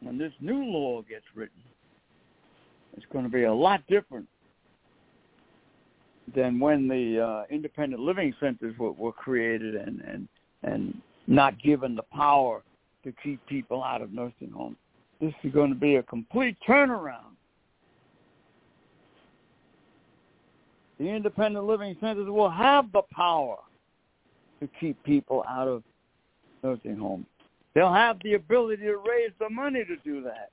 when 0.01 0.17
this 0.17 0.33
new 0.41 0.63
law 0.65 1.01
gets 1.03 1.25
written, 1.35 1.61
it's 2.97 3.05
going 3.13 3.23
to 3.23 3.31
be 3.31 3.43
a 3.43 3.53
lot 3.53 3.81
different 3.87 4.27
than 6.35 6.59
when 6.59 6.87
the 6.87 7.21
uh, 7.21 7.43
independent 7.49 8.01
living 8.01 8.33
centers 8.39 8.77
were, 8.77 8.91
were 8.91 9.13
created 9.13 9.75
and, 9.75 10.01
and 10.01 10.27
and 10.63 11.01
not 11.27 11.59
given 11.61 11.95
the 11.95 12.03
power 12.03 12.63
to 13.03 13.13
keep 13.23 13.43
people 13.47 13.83
out 13.83 14.01
of 14.01 14.13
nursing 14.13 14.51
homes. 14.51 14.77
This 15.19 15.33
is 15.43 15.53
going 15.53 15.69
to 15.69 15.79
be 15.79 15.95
a 15.95 16.03
complete 16.03 16.57
turnaround. 16.67 17.35
The 20.99 21.07
independent 21.07 21.65
living 21.65 21.95
centers 21.99 22.27
will 22.27 22.49
have 22.49 22.91
the 22.91 23.01
power 23.11 23.57
to 24.61 24.69
keep 24.79 25.01
people 25.03 25.43
out 25.49 25.67
of 25.67 25.83
nursing 26.63 26.95
homes. 26.95 27.25
They'll 27.73 27.93
have 27.93 28.17
the 28.23 28.35
ability 28.35 28.83
to 28.83 28.97
raise 28.97 29.31
the 29.39 29.49
money 29.49 29.83
to 29.83 29.95
do 29.97 30.21
that. 30.23 30.51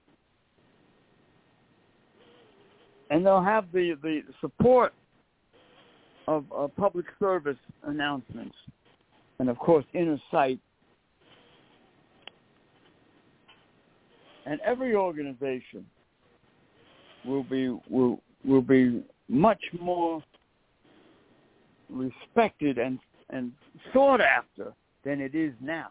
And 3.11 3.25
they'll 3.25 3.43
have 3.43 3.67
the, 3.73 3.97
the 4.03 4.23
support 4.41 4.93
of 6.27 6.45
uh, 6.57 6.69
public 6.69 7.07
service 7.19 7.57
announcements 7.85 8.55
and, 9.39 9.49
of 9.49 9.59
course, 9.59 9.85
inner 9.95 10.21
sight. 10.31 10.59
And 14.47 14.61
every 14.61 14.95
organization 14.95 15.85
will 17.27 17.43
be 17.43 17.69
will 17.91 18.21
will 18.45 18.63
be 18.63 19.03
much 19.29 19.63
more 19.79 20.23
respected 21.91 22.79
and 22.79 22.99
and 23.31 23.53
sought 23.93 24.21
after 24.21 24.73
than 25.05 25.21
it 25.21 25.35
is 25.35 25.53
now. 25.61 25.91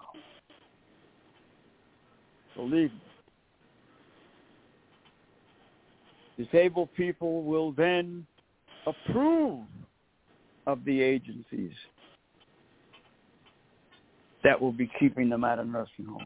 Believe 2.55 2.91
me. 2.91 3.01
Disabled 6.38 6.89
people 6.95 7.43
will 7.43 7.71
then 7.71 8.25
approve 8.85 9.63
of 10.67 10.83
the 10.85 11.01
agencies 11.01 11.73
that 14.43 14.59
will 14.59 14.71
be 14.71 14.89
keeping 14.99 15.29
them 15.29 15.43
out 15.43 15.59
of 15.59 15.67
nursing 15.67 16.05
homes. 16.05 16.25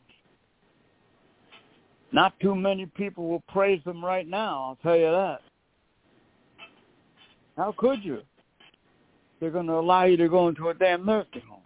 Not 2.12 2.34
too 2.42 2.56
many 2.56 2.86
people 2.86 3.30
will 3.30 3.44
praise 3.48 3.82
them 3.86 4.04
right 4.04 4.28
now, 4.28 4.66
I'll 4.70 4.78
tell 4.84 4.98
you 4.98 5.12
that. 5.12 5.40
How 7.56 7.74
could 7.78 8.04
you? 8.04 8.22
They're 9.42 9.50
going 9.50 9.66
to 9.68 9.74
allow 9.74 10.06
you 10.06 10.18
to 10.18 10.30
go 10.30 10.48
into 10.50 10.70
a 10.70 10.74
damn 10.76 11.04
nursing 11.04 11.42
home. 11.50 11.64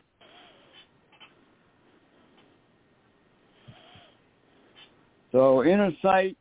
So 5.34 5.65
Inner 5.65 5.91
Sight 6.01 6.38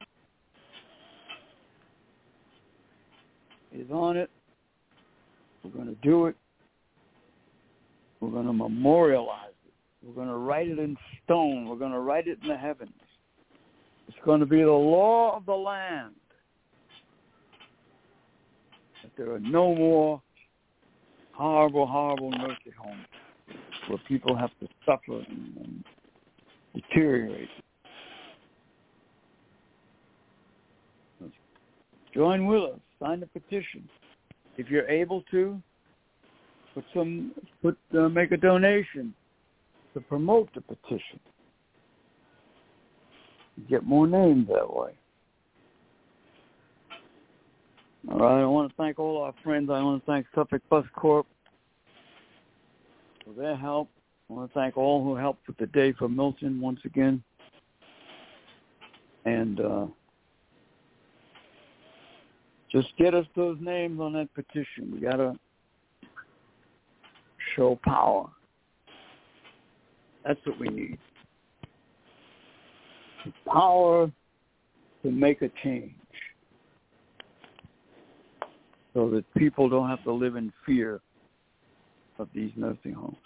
is 3.73 3.91
on 3.91 4.17
it. 4.17 4.31
We're 5.65 5.73
going 5.73 5.89
to 5.89 6.01
do 6.03 6.27
it. 6.27 6.37
We're 8.21 8.31
going 8.31 8.47
to 8.47 8.53
memorialize 8.53 9.51
it. 9.67 9.73
We're 10.07 10.15
going 10.15 10.29
to 10.29 10.37
write 10.37 10.69
it 10.69 10.79
in 10.79 10.97
stone. 11.25 11.67
We're 11.69 11.75
going 11.75 11.91
to 11.91 11.99
write 11.99 12.29
it 12.29 12.39
in 12.43 12.49
the 12.49 12.57
heavens. 12.57 12.93
It's 14.07 14.17
going 14.25 14.39
to 14.39 14.47
be 14.47 14.63
the 14.63 14.71
law 14.71 15.37
of 15.37 15.47
the 15.47 15.53
land 15.53 16.15
that 19.03 19.11
there 19.17 19.33
are 19.33 19.41
no 19.41 19.75
more 19.75 20.23
horrible, 21.37 21.87
horrible 21.87 22.31
nursing 22.31 22.73
homes 22.79 23.07
where 23.89 23.99
people 24.09 24.37
have 24.37 24.51
to 24.61 24.69
suffer 24.87 25.19
and, 25.29 25.57
and 25.57 25.85
deteriorate. 26.75 27.49
Join 32.15 32.47
with 32.47 32.63
us. 32.63 32.81
Sign 33.03 33.21
the 33.21 33.27
petition. 33.27 33.89
If 34.57 34.69
you're 34.69 34.89
able 34.89 35.23
to, 35.33 35.61
put 36.75 36.85
some, 36.95 37.33
put 37.61 37.77
uh, 37.99 38.09
make 38.09 38.31
a 38.31 38.37
donation 38.37 39.13
to 39.95 40.01
promote 40.01 40.49
the 40.55 40.61
petition. 40.61 41.19
Get 43.69 43.85
more 43.85 44.07
names 44.07 44.49
that 44.49 44.73
way. 44.73 44.93
All 48.11 48.19
right. 48.19 48.43
I 48.43 48.47
want 48.47 48.71
to 48.71 48.77
thank 48.77 48.99
all 48.99 49.23
our 49.23 49.35
friends. 49.43 49.71
I 49.71 49.83
want 49.83 50.05
to 50.05 50.11
thank 50.11 50.27
Suffolk 50.35 50.63
Bus 50.69 50.85
Corp 50.95 51.27
for 53.25 53.33
their 53.33 53.57
help. 53.57 53.89
I 54.29 54.33
want 54.35 54.53
to 54.53 54.55
thank 54.59 54.77
all 54.77 55.03
who 55.03 55.17
helped 55.17 55.47
with 55.47 55.57
the 55.57 55.67
day 55.67 55.93
for 55.93 56.09
Milton 56.09 56.61
once 56.61 56.81
again. 56.85 57.23
And 59.25 59.61
uh, 59.61 59.87
just 62.71 62.89
get 62.99 63.15
us 63.15 63.27
those 63.37 63.57
names 63.61 64.01
on 64.01 64.13
that 64.15 64.33
petition. 64.35 64.91
We 64.93 65.01
got 65.01 65.17
to 65.17 65.35
show 67.57 67.79
power. 67.83 68.29
That's 70.27 70.41
what 70.45 70.59
we 70.59 70.69
need. 70.69 70.99
The 73.25 73.33
power 73.51 74.11
to 75.03 75.11
make 75.11 75.41
a 75.41 75.51
change 75.63 75.93
so 78.95 79.11
that 79.11 79.25
people 79.35 79.69
don't 79.69 79.89
have 79.89 80.03
to 80.05 80.13
live 80.13 80.37
in 80.37 80.53
fear 80.65 81.01
of 82.19 82.29
these 82.33 82.53
nursing 82.57 82.93
homes. 82.93 83.17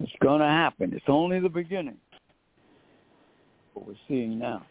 It's 0.00 0.12
going 0.20 0.40
to 0.40 0.46
happen. 0.46 0.92
It's 0.92 1.04
only 1.08 1.40
the 1.40 1.48
beginning. 1.48 1.96
What 3.72 3.86
we're 3.86 3.94
seeing 4.08 4.38
now. 4.38 4.66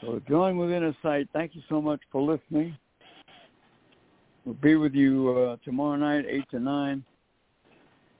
So 0.00 0.20
join 0.28 0.56
with 0.56 0.70
Inner 0.70 0.96
Sight. 1.02 1.28
Thank 1.32 1.54
you 1.54 1.60
so 1.68 1.82
much 1.82 2.00
for 2.10 2.22
listening. 2.22 2.76
We'll 4.44 4.54
be 4.54 4.76
with 4.76 4.94
you 4.94 5.30
uh, 5.30 5.56
tomorrow 5.64 5.96
night, 5.96 6.24
8 6.26 6.50
to 6.52 6.60
9. 6.60 7.04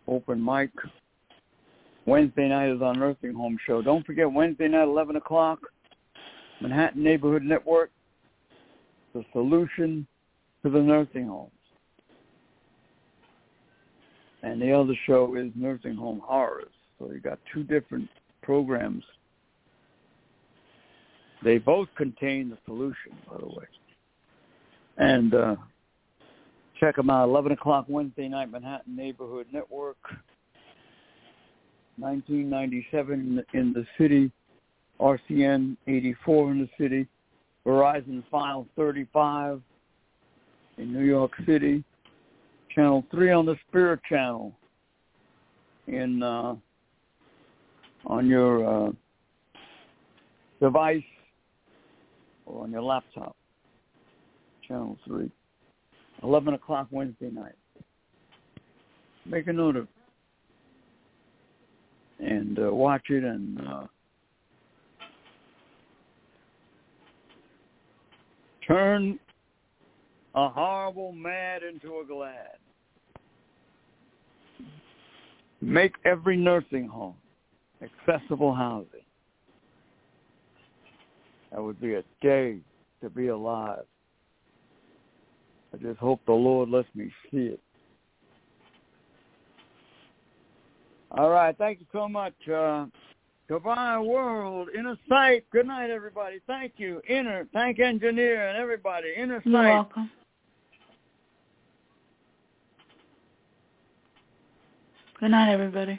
Open 0.06 0.44
mic. 0.44 0.70
Wednesday 2.04 2.48
night 2.48 2.70
is 2.70 2.82
our 2.82 2.94
nursing 2.94 3.32
home 3.32 3.56
show. 3.66 3.80
Don't 3.80 4.04
forget 4.04 4.30
Wednesday 4.30 4.68
night, 4.68 4.82
11 4.82 5.16
o'clock. 5.16 5.60
Manhattan 6.60 7.02
Neighborhood 7.02 7.42
Network, 7.42 7.90
the 9.14 9.24
solution 9.32 10.06
to 10.62 10.70
the 10.70 10.80
nursing 10.80 11.26
homes. 11.26 11.50
And 14.42 14.60
the 14.60 14.72
other 14.72 14.94
show 15.06 15.34
is 15.36 15.50
Nursing 15.54 15.94
Home 15.96 16.20
Horrors. 16.24 16.72
So 16.98 17.10
you 17.10 17.20
got 17.20 17.38
two 17.52 17.62
different 17.62 18.08
programs. 18.42 19.04
They 21.42 21.58
both 21.58 21.88
contain 21.96 22.50
the 22.50 22.58
solution, 22.66 23.12
by 23.28 23.38
the 23.38 23.46
way. 23.46 23.64
And 24.98 25.34
uh, 25.34 25.56
check 26.78 26.96
them 26.96 27.10
out, 27.10 27.28
11 27.28 27.52
o'clock 27.52 27.86
Wednesday 27.88 28.28
night, 28.28 28.50
Manhattan 28.50 28.96
Neighborhood 28.96 29.46
Network. 29.52 29.98
1997 31.98 33.44
in 33.52 33.72
the 33.74 33.86
city 33.98 34.30
RCN 35.00 35.76
84 35.86 36.50
in 36.52 36.58
the 36.60 36.68
city, 36.78 37.06
Verizon 37.66 38.22
FiOS 38.32 38.66
35 38.76 39.62
in 40.78 40.92
New 40.92 41.04
York 41.04 41.32
City, 41.46 41.82
Channel 42.74 43.04
3 43.10 43.32
on 43.32 43.46
the 43.46 43.56
Spirit 43.68 44.00
Channel 44.08 44.52
in 45.86 46.22
uh, 46.22 46.54
on 48.06 48.26
your 48.28 48.88
uh, 48.88 48.92
device 50.60 51.02
or 52.46 52.62
on 52.62 52.70
your 52.70 52.82
laptop. 52.82 53.36
Channel 54.66 54.96
3. 55.06 55.30
11 56.22 56.54
o'clock 56.54 56.86
Wednesday 56.90 57.30
night. 57.30 57.54
Make 59.26 59.46
a 59.48 59.52
note 59.52 59.76
of 59.76 59.84
it. 59.84 59.88
And 62.20 62.58
uh, 62.58 62.72
watch 62.72 63.08
it 63.08 63.24
and 63.24 63.58
Turn 68.70 69.18
a 70.36 70.48
horrible 70.48 71.10
mad 71.10 71.62
into 71.64 71.98
a 71.98 72.04
glad. 72.06 72.58
Make 75.60 75.94
every 76.04 76.36
nursing 76.36 76.86
home 76.86 77.16
accessible 77.82 78.54
housing. 78.54 79.00
That 81.50 81.60
would 81.60 81.80
be 81.80 81.94
a 81.94 82.04
day 82.22 82.58
to 83.02 83.10
be 83.10 83.26
alive. 83.26 83.86
I 85.74 85.76
just 85.78 85.98
hope 85.98 86.20
the 86.26 86.32
Lord 86.32 86.68
lets 86.68 86.86
me 86.94 87.10
see 87.32 87.38
it. 87.38 87.60
All 91.10 91.30
right. 91.30 91.58
Thank 91.58 91.80
you 91.80 91.86
so 91.92 92.08
much. 92.08 92.34
Uh, 92.48 92.86
Divine 93.50 94.06
World, 94.06 94.68
Inner 94.78 94.96
Sight. 95.08 95.44
Good 95.50 95.66
night, 95.66 95.90
everybody. 95.90 96.38
Thank 96.46 96.74
you. 96.76 97.02
Inner, 97.08 97.48
thank 97.52 97.80
engineer 97.80 98.48
and 98.48 98.56
everybody. 98.56 99.08
Inner 99.16 99.42
Sight. 99.42 99.50
You're 99.50 99.62
welcome. 99.62 100.10
Good 105.18 105.32
night, 105.32 105.52
everybody. 105.52 105.98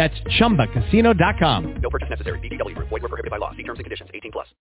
That's 0.00 0.18
ChumbaCasino.com. 0.40 1.74
No 1.82 1.90
purchase 1.90 2.08
necessary. 2.08 2.38
VGW. 2.40 2.74
Void 2.74 3.02
were 3.02 3.08
prohibited 3.10 3.30
by 3.30 3.36
law. 3.36 3.50
See 3.50 3.64
terms 3.64 3.80
and 3.80 3.84
conditions. 3.84 4.08
18 4.14 4.32
plus. 4.32 4.46